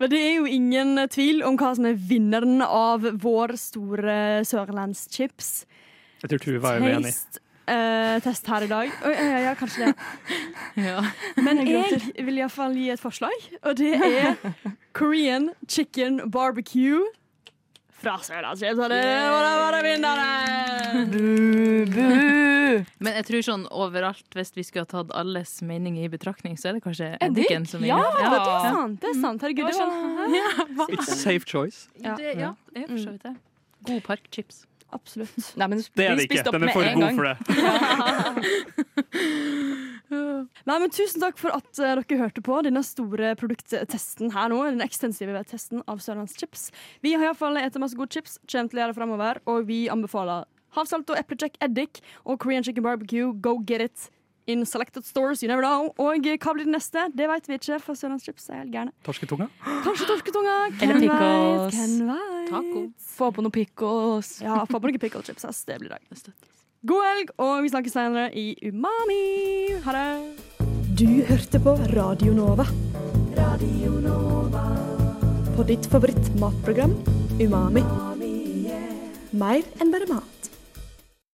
Men 0.00 0.10
det 0.10 0.18
er 0.18 0.32
jo 0.40 0.46
ingen 0.50 0.98
tvil 1.12 1.44
om 1.46 1.54
hva 1.60 1.68
som 1.78 1.84
er 1.86 1.94
vinneren 1.94 2.58
av 2.66 3.04
vår 3.22 3.52
store 3.60 4.16
sørlandschips. 4.48 5.52
Jeg 6.24 6.30
tror 6.32 6.40
Tuva 6.42 6.72
er 6.74 6.80
uenig. 6.82 7.12
Taste 7.12 7.38
eh, 7.66 8.20
test 8.24 8.46
her 8.50 8.66
i 8.66 8.70
dag. 8.70 8.92
Oi, 9.06 9.12
ja, 9.14 9.38
ja, 9.48 9.54
kanskje 9.58 9.90
det. 9.90 9.94
Ja. 10.84 11.02
Men 11.38 11.60
jeg 11.66 12.00
vil 12.26 12.40
iallfall 12.42 12.74
gi 12.74 12.88
et 12.90 13.00
forslag, 13.02 13.44
og 13.62 13.76
det 13.78 13.92
er 13.94 14.34
Korean 14.96 15.50
chicken 15.70 16.18
barbecue 16.34 17.04
fra 18.04 18.18
det 18.90 18.98
være! 20.02 20.24
Men 23.04 23.16
jeg 23.18 23.24
tror 23.28 23.44
sånn 23.46 23.64
overalt, 23.72 24.26
hvis 24.36 24.52
vi 24.56 24.64
skulle 24.66 24.84
ha 24.84 24.90
tatt 24.90 25.12
alles 25.16 25.56
mening 25.64 25.96
i 26.02 26.08
betraktning, 26.12 26.56
så 26.60 26.70
er 26.70 26.78
det 26.78 26.84
kanskje 26.84 27.12
Eddik? 27.16 27.44
eddiken 27.46 27.66
som 27.70 27.84
Ja, 27.86 27.96
vinner. 28.00 28.20
Ja, 28.20 28.30
det 28.34 28.38
er 28.42 28.76
sant. 28.76 29.00
det 29.00 29.10
er 29.10 29.18
sant. 29.22 29.44
Herregud, 29.46 29.66
det 29.70 29.76
var 30.78 30.92
It's 30.96 31.14
safe 31.22 31.46
choice. 31.48 31.88
Ja. 32.02 32.16
Det, 32.18 32.34
ja, 32.40 32.52
det 32.74 32.84
er 32.84 32.88
for 32.92 33.02
så 33.06 33.14
vidt 33.14 33.26
det. 33.28 33.34
God 33.88 34.00
parkchips. 34.08 34.64
Absolutt. 34.94 35.56
Nei, 35.58 35.66
men 35.72 35.80
Det 35.82 36.06
er 36.06 36.14
det 36.16 36.28
ikke. 36.28 36.44
Den 36.46 36.68
er 36.68 36.72
for 36.74 36.82
god 36.86 37.02
gang. 37.02 37.16
for 37.18 37.24
det. 37.28 37.36
Nei, 40.64 40.76
men 40.78 40.90
Tusen 40.94 41.20
takk 41.22 41.38
for 41.40 41.50
at 41.56 41.66
uh, 41.80 41.98
dere 41.98 42.18
hørte 42.20 42.42
på 42.44 42.60
denne 42.64 42.82
store 42.86 43.34
produkttesten 43.40 44.30
her 44.34 44.52
nå. 44.52 44.60
Den 44.70 44.84
ekstensive 44.84 45.42
testen 45.50 45.82
av 45.90 45.98
Sørlandschips. 46.04 46.68
Vi 47.04 47.16
har 47.16 47.26
iallfall 47.26 47.58
spist 47.58 47.80
masse 47.82 47.98
gode 47.98 48.14
chips, 48.14 48.38
kommer 48.46 48.70
til 48.70 48.78
å 48.78 48.84
gjøre 48.84 48.94
det 48.94 48.98
fremover, 49.00 49.42
og 49.50 49.66
vi 49.68 49.80
anbefaler 49.92 50.46
havsalt 50.74 51.10
og 51.12 51.18
eplecheck 51.20 51.58
eddik 51.64 52.00
og 52.24 52.40
Korean 52.42 52.64
chicken 52.66 52.84
barbecue. 52.86 53.32
Go 53.40 53.58
get 53.58 53.80
it 53.84 54.10
in 54.46 54.64
selected 54.66 55.04
stores, 55.06 55.42
you 55.42 55.48
never 55.48 55.62
know. 55.62 55.92
Og 55.98 56.24
hva 56.24 56.54
blir 56.54 56.66
det 56.66 56.74
neste? 56.74 57.06
Det 57.16 57.28
vet 57.30 57.48
vi 57.48 57.58
ikke, 57.58 57.78
for 57.82 57.98
Sørlandschips 57.98 58.48
er 58.52 58.62
helt 58.62 58.72
gærne. 58.74 58.92
Torsketunga? 59.06 59.48
Kanskje 59.86 60.08
torsketunga? 60.10 60.56
Eller 60.84 61.00
pickles. 61.00 61.94
Taco. 62.50 62.82
Få 63.14 63.30
på 63.34 63.44
noen 63.44 63.54
pickles. 63.54 64.34
Ja, 64.44 64.64
få 64.68 64.80
på 64.80 64.90
noen 64.90 65.00
pickle 65.00 65.22
chips. 65.24 65.44
ass. 65.48 65.64
Det 65.68 65.78
blir 65.80 65.94
dag. 65.94 66.02
God 66.84 67.04
helg, 67.08 67.30
og 67.40 67.62
vi 67.64 67.72
snakkes 67.72 67.94
senere 67.96 68.26
i 68.36 68.50
Umami. 68.68 69.22
Ha 69.86 69.94
det. 69.96 70.08
Du 70.94 71.08
hørte 71.26 71.58
på 71.64 71.72
Radio 71.96 72.34
Nova. 72.36 72.66
Radio 73.38 73.96
Nova. 74.04 74.66
På 75.56 75.64
ditt 75.66 75.88
favoritt 75.90 76.28
matprogram 76.38 76.92
Umami. 77.40 77.82
Mer 79.34 79.64
enn 79.82 79.90
bare 79.90 80.06
mat. 80.12 80.33